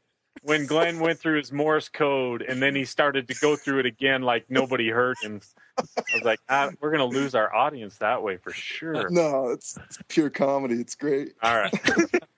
when 0.42 0.66
Glenn 0.66 0.98
went 0.98 1.18
through 1.18 1.38
his 1.38 1.52
Morse 1.52 1.88
code 1.88 2.42
and 2.42 2.62
then 2.62 2.74
he 2.74 2.84
started 2.84 3.28
to 3.28 3.34
go 3.40 3.56
through 3.56 3.80
it 3.80 3.86
again 3.86 4.22
like 4.22 4.44
nobody 4.48 4.88
heard 4.88 5.16
him. 5.22 5.40
I 5.78 5.84
was 6.14 6.22
like, 6.24 6.40
ah, 6.48 6.70
we're 6.80 6.90
gonna 6.90 7.04
lose 7.04 7.34
our 7.34 7.54
audience 7.54 7.96
that 7.98 8.22
way 8.22 8.36
for 8.36 8.52
sure. 8.52 9.08
no, 9.10 9.50
it's, 9.50 9.78
it's 9.84 9.98
pure 10.08 10.30
comedy. 10.30 10.76
It's 10.76 10.94
great. 10.94 11.34
All 11.42 11.56
right. 11.56 11.72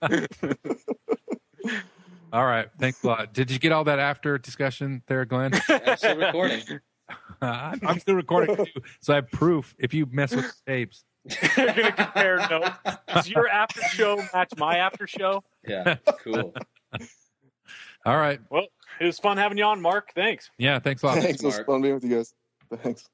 All 2.33 2.45
right. 2.45 2.69
Thanks 2.81 3.03
a 3.05 3.07
lot. 3.07 3.33
Did 3.33 3.49
you 3.51 3.61
get 3.61 3.71
all 3.71 3.85
that 3.85 4.01
after 4.01 4.39
discussion 4.39 5.03
there, 5.07 5.25
Glenn? 5.25 5.53
I'm 5.69 5.97
still 5.97 6.17
recording. 6.17 6.63
Uh, 7.41 7.77
I'm 7.87 8.01
still 8.01 8.17
recording 8.17 8.57
too, 8.57 8.67
so 9.01 9.13
I 9.13 9.17
have 9.17 9.31
proof 9.31 9.75
if 9.79 9.95
you 9.95 10.07
mess 10.11 10.35
with 10.35 10.47
the 10.47 10.73
tapes. 10.73 11.05
You're 11.57 11.67
gonna 11.67 11.93
compare 11.93 12.37
notes. 12.51 12.71
Does 13.07 13.29
your 13.29 13.49
after 13.49 13.81
show 13.83 14.17
match 14.35 14.51
my 14.57 14.79
after 14.79 15.07
show? 15.07 15.45
Yeah, 15.67 15.97
cool. 16.25 16.53
All 18.05 18.17
right. 18.17 18.41
Well, 18.51 18.67
it 19.01 19.07
was 19.07 19.19
fun 19.19 19.37
having 19.37 19.59
you 19.59 19.65
on, 19.65 19.81
Mark. 19.81 20.13
Thanks. 20.15 20.51
Yeah. 20.59 20.79
Thanks 20.79 21.03
a 21.03 21.07
lot. 21.07 21.19
Thanks. 21.19 21.43
It 21.43 21.47
was 21.47 21.57
Mark. 21.57 21.67
fun 21.67 21.83
being 21.83 21.95
with 21.95 22.05
you 22.05 22.17
guys. 22.17 22.35
Thanks. 22.83 23.09